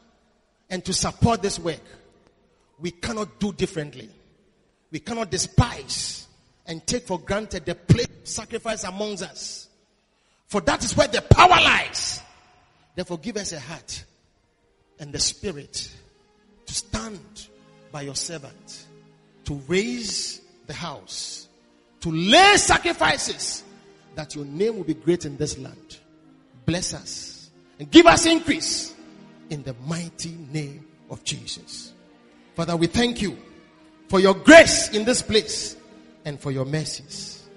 and 0.70 0.84
to 0.86 0.94
support 0.94 1.42
this 1.42 1.60
work, 1.60 1.82
we 2.80 2.92
cannot 2.92 3.40
do 3.40 3.54
differently. 3.54 4.10
We 4.92 5.00
cannot 5.00 5.32
despise 5.32 6.28
and 6.66 6.86
take 6.86 7.08
for 7.08 7.20
granted 7.20 7.66
the 7.66 7.76
place 7.76 8.08
sacrifice 8.24 8.84
amongst 8.84 9.24
us. 9.24 9.68
For 10.48 10.62
that 10.62 10.84
is 10.84 10.96
where 10.96 11.08
the 11.08 11.22
power 11.22 11.50
lies. 11.50 12.22
Therefore, 12.96 13.20
give 13.20 13.38
us 13.38 13.52
a 13.52 13.60
heart 13.60 14.04
and 15.00 15.14
the 15.14 15.20
spirit 15.20 15.90
to 16.66 16.74
stand 16.74 17.48
by 17.92 18.02
your 18.02 18.16
servant, 18.16 18.86
to 19.46 19.56
raise 19.68 20.42
the 20.66 20.74
house, 20.74 21.48
to 22.02 22.12
lay 22.12 22.58
sacrifices, 22.58 23.64
that 24.18 24.34
your 24.34 24.46
name 24.46 24.76
will 24.76 24.84
be 24.84 24.96
great 24.96 25.26
in 25.26 25.38
this 25.38 25.60
land. 25.60 26.00
Bless 26.66 26.96
us 26.96 27.52
and 27.78 27.90
give 27.92 28.08
us 28.08 28.26
increase 28.26 28.96
in 29.52 29.62
the 29.62 29.76
mighty 29.86 30.36
name 30.52 30.86
of 31.12 31.24
Jesus. 31.24 31.94
Father, 32.56 32.76
we 32.76 32.88
thank 32.88 33.22
you 33.22 33.38
for 34.10 34.20
your 34.20 34.34
grace 34.34 34.90
in 34.90 35.06
this 35.06 35.22
place 35.22 35.78
and 36.26 36.40
for 36.40 36.52
your 36.52 36.66
mercies. 36.66 37.48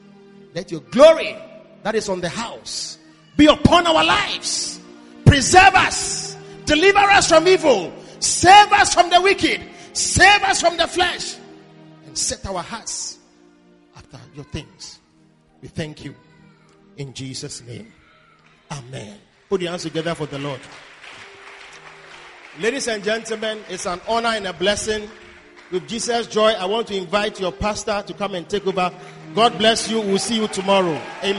Let 0.55 0.71
your 0.71 0.83
glory 0.83 1.35
that 1.83 1.95
is 1.95 2.11
on 2.11 2.21
the 2.21 2.29
house 2.29 2.99
be 3.39 3.47
upon 3.47 3.87
our 3.87 4.05
lives. 4.05 4.81
Preserve 5.25 5.75
us. 5.75 6.37
Deliver 6.67 6.99
us 6.99 7.27
from 7.31 7.49
evil. 7.49 7.91
Save 8.19 8.71
us 8.73 8.93
from 8.93 9.09
the 9.09 9.21
wicked. 9.23 9.63
Save 9.95 10.43
us 10.43 10.61
from 10.61 10.77
the 10.77 10.87
flesh. 10.87 11.37
And 12.05 12.19
set 12.19 12.45
our 12.45 12.63
hearts 12.63 13.19
after 13.97 14.19
your 14.35 14.45
things. 14.45 14.99
We 15.63 15.69
thank 15.69 16.05
you. 16.05 16.15
In 17.01 17.15
Jesus' 17.15 17.63
name. 17.63 17.91
Amen. 18.71 19.17
Put 19.49 19.63
your 19.63 19.71
hands 19.71 19.85
together 19.85 20.15
for 20.15 20.27
the 20.27 20.39
Lord. 20.39 20.61
Ladies 22.59 22.89
and 22.89 23.03
gentlemen, 23.03 23.61
it's 23.71 23.87
an 23.87 24.03
honor 24.07 24.29
and 24.29 24.47
a 24.47 24.53
blessing 24.53 25.09
with 25.71 25.87
Jesus 25.87 26.27
Joy, 26.27 26.51
I 26.51 26.65
want 26.65 26.89
to 26.89 26.97
invite 26.97 27.39
your 27.39 27.53
pastor 27.53 28.03
to 28.05 28.13
come 28.13 28.35
and 28.35 28.49
take 28.49 28.67
over. 28.67 28.93
God 29.37 29.57
bless 29.57 29.89
you. 29.89 30.01
We'll 30.01 30.19
see 30.19 30.35
you 30.35 30.49
tomorrow. 30.49 31.01
Amen. 31.23 31.39